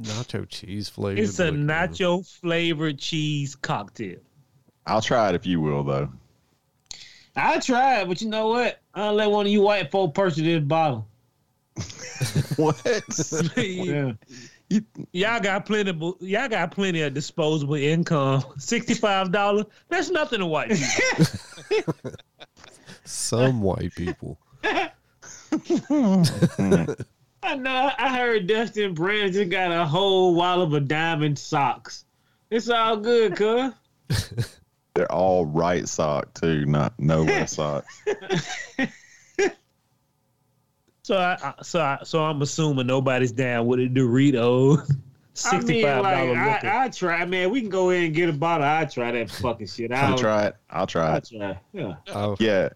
Nacho 0.00 0.48
cheese 0.48 0.88
flavor. 0.88 1.20
It's 1.20 1.38
a 1.38 1.50
nacho 1.50 2.28
flavored 2.40 2.98
cheese 2.98 3.54
cocktail. 3.54 4.18
I'll 4.84 5.00
try 5.00 5.28
it 5.28 5.36
if 5.36 5.46
you 5.46 5.60
will, 5.60 5.84
though. 5.84 6.10
I 7.36 7.60
tried, 7.60 8.08
but 8.08 8.20
you 8.20 8.28
know 8.28 8.48
what? 8.48 8.80
I'll 8.94 9.14
let 9.14 9.30
one 9.30 9.46
of 9.46 9.52
you 9.52 9.60
white 9.62 9.90
folk 9.92 10.12
purchase 10.14 10.38
this 10.42 10.60
bottle. 10.62 11.06
What? 12.56 12.82
Yeah. 13.56 14.12
Y'all 15.12 15.40
got 15.40 15.66
plenty. 15.66 15.90
Of, 15.90 16.14
y'all 16.20 16.48
got 16.48 16.70
plenty 16.70 17.02
of 17.02 17.12
disposable 17.14 17.74
income. 17.74 18.44
Sixty 18.58 18.94
five 18.94 19.30
dollars. 19.30 19.66
That's 19.88 20.10
nothing 20.10 20.40
to 20.40 20.46
white 20.46 20.70
people. 20.70 21.94
Some 23.04 23.60
white 23.60 23.94
people. 23.94 24.38
I 24.64 24.90
know. 27.56 27.90
I 27.98 28.16
heard 28.16 28.46
Dustin 28.46 28.94
Brand 28.94 29.34
just 29.34 29.50
got 29.50 29.70
a 29.70 29.84
whole 29.84 30.34
wallop 30.34 30.72
of 30.72 30.88
diamond 30.88 31.38
socks. 31.38 32.06
It's 32.50 32.70
all 32.70 32.96
good, 32.96 33.36
cuz. 33.36 33.74
They're 34.94 35.10
all 35.10 35.44
right 35.44 35.88
sock 35.88 36.32
too, 36.34 36.66
not 36.66 36.94
no 36.98 37.22
less 37.22 37.54
sock. 37.54 37.84
So 41.04 41.18
I, 41.18 41.36
I 41.42 41.62
so 41.62 41.80
I, 41.80 41.98
so 42.02 42.24
I'm 42.24 42.40
assuming 42.40 42.86
nobody's 42.86 43.30
down 43.30 43.66
with 43.66 43.78
a 43.78 43.88
Dorito. 43.88 44.80
I 45.44 45.60
mean, 45.60 45.82
like. 45.82 46.64
I, 46.64 46.84
I 46.84 46.88
try, 46.88 47.24
man. 47.26 47.50
We 47.50 47.60
can 47.60 47.68
go 47.68 47.90
in 47.90 48.04
and 48.04 48.14
get 48.14 48.30
a 48.30 48.32
bottle. 48.32 48.66
I 48.66 48.86
try 48.86 49.12
that 49.12 49.30
fucking 49.30 49.66
shit. 49.66 49.92
I 49.92 50.00
I'll 50.00 50.16
try 50.16 50.46
it. 50.46 50.56
I'll 50.70 50.86
try 50.86 51.16
it. 51.16 51.28
try. 51.30 51.60
Yeah. 51.72 51.96
I, 52.08 52.34
Yeah. 52.38 52.68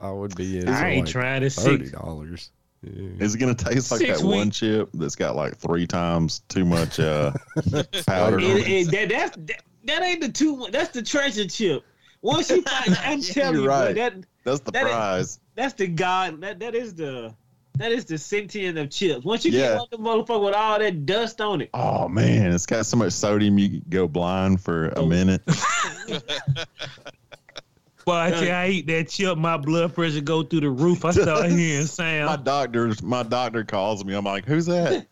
I 0.00 0.10
would 0.10 0.34
be 0.36 0.58
in. 0.58 0.68
I 0.68 0.90
ain't 0.90 1.06
like 1.06 1.12
trying 1.12 1.42
to 1.42 1.50
Thirty 1.50 1.86
six. 1.86 1.98
dollars. 1.98 2.50
Yeah. 2.82 3.10
Is 3.18 3.34
it 3.34 3.38
gonna 3.38 3.54
taste 3.54 3.90
like 3.90 4.00
Six 4.00 4.20
that 4.20 4.26
one 4.26 4.50
chip 4.50 4.88
that's 4.94 5.16
got 5.16 5.36
like 5.36 5.56
three 5.56 5.86
times 5.86 6.40
too 6.48 6.64
much 6.64 6.98
uh, 6.98 7.32
powder? 8.06 8.38
It, 8.40 8.68
it, 8.68 8.90
that, 8.90 9.36
that, 9.36 9.62
that 9.84 10.02
ain't 10.02 10.22
the 10.22 10.30
two. 10.30 10.66
That's 10.70 10.90
the 10.90 11.02
treasure 11.02 11.46
chip. 11.46 11.84
Once 12.24 12.48
you 12.48 12.62
find, 12.62 12.98
I'm 13.02 13.20
telling 13.20 13.54
You're 13.54 13.62
you, 13.64 13.68
bro, 13.68 13.84
right. 13.84 13.94
that 13.96 14.14
That's 14.44 14.60
the 14.60 14.72
that 14.72 14.86
is- 14.86 14.92
prize. 14.92 15.40
that's 15.54 15.74
the 15.74 15.86
god. 15.86 16.40
That 16.40 16.58
that 16.60 16.74
is 16.74 16.94
the 16.94 17.34
that 17.76 17.92
is 17.92 18.04
the 18.06 18.16
sentient 18.16 18.78
of 18.78 18.88
chips. 18.90 19.24
Once 19.26 19.44
you 19.44 19.50
Yeah. 19.52 19.60
get 19.60 19.74
one 19.74 19.82
of 19.82 19.90
the 19.90 19.98
motherfucker 19.98 20.44
with 20.46 20.54
all 20.54 20.78
that 20.78 21.04
dust 21.06 21.40
on 21.42 21.60
it, 21.60 21.68
Oh 21.74 22.08
man, 22.08 22.50
it's 22.52 22.64
got 22.66 22.86
so 22.86 22.96
much 22.96 23.12
sodium 23.12 23.58
you 23.58 23.68
could 23.68 23.90
go 23.90 24.08
blind 24.08 24.60
for 24.62 24.88
a 24.88 25.00
oh. 25.00 25.06
minute. 25.06 25.42
Boy, 28.06 28.12
I 28.14 28.30
tell 28.30 28.44
you, 28.44 28.50
I 28.50 28.68
eat 28.68 28.86
that 28.88 29.08
chip, 29.08 29.36
my 29.38 29.56
blood 29.56 29.94
pressure 29.94 30.20
go 30.20 30.42
through 30.42 30.60
the 30.60 30.70
roof. 30.70 31.04
I 31.04 31.10
start 31.10 31.46
hearing 31.50 31.86
sound. 31.86 32.26
My 32.26 32.32
sound. 32.32 32.44
doctor's 32.44 33.02
my 33.02 33.22
doctor 33.22 33.64
calls 33.64 34.04
me. 34.04 34.14
I'm 34.14 34.24
like, 34.24 34.44
who's 34.46 34.66
that? 34.66 35.06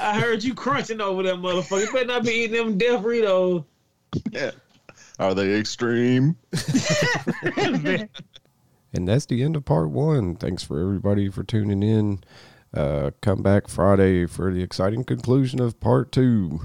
I 0.00 0.18
heard 0.20 0.42
you 0.44 0.54
crunching 0.54 1.00
over 1.00 1.22
that 1.24 1.36
motherfucker. 1.36 1.80
You 1.86 1.92
better 1.92 2.06
not 2.06 2.24
be 2.24 2.30
eating 2.32 2.56
them 2.56 2.78
Death 2.78 3.02
Ritos. 3.04 3.64
Yeah. 4.30 4.50
Are 5.18 5.34
they 5.34 5.54
extreme? 5.54 6.36
And 8.94 9.08
that's 9.08 9.26
the 9.26 9.42
end 9.42 9.56
of 9.56 9.64
part 9.64 9.90
one. 9.90 10.36
Thanks 10.36 10.62
for 10.62 10.80
everybody 10.80 11.28
for 11.28 11.42
tuning 11.42 11.82
in. 11.82 12.22
Uh, 12.72 13.10
come 13.20 13.42
back 13.42 13.68
Friday 13.68 14.24
for 14.26 14.52
the 14.52 14.62
exciting 14.62 15.02
conclusion 15.02 15.60
of 15.60 15.80
part 15.80 16.12
two. 16.12 16.60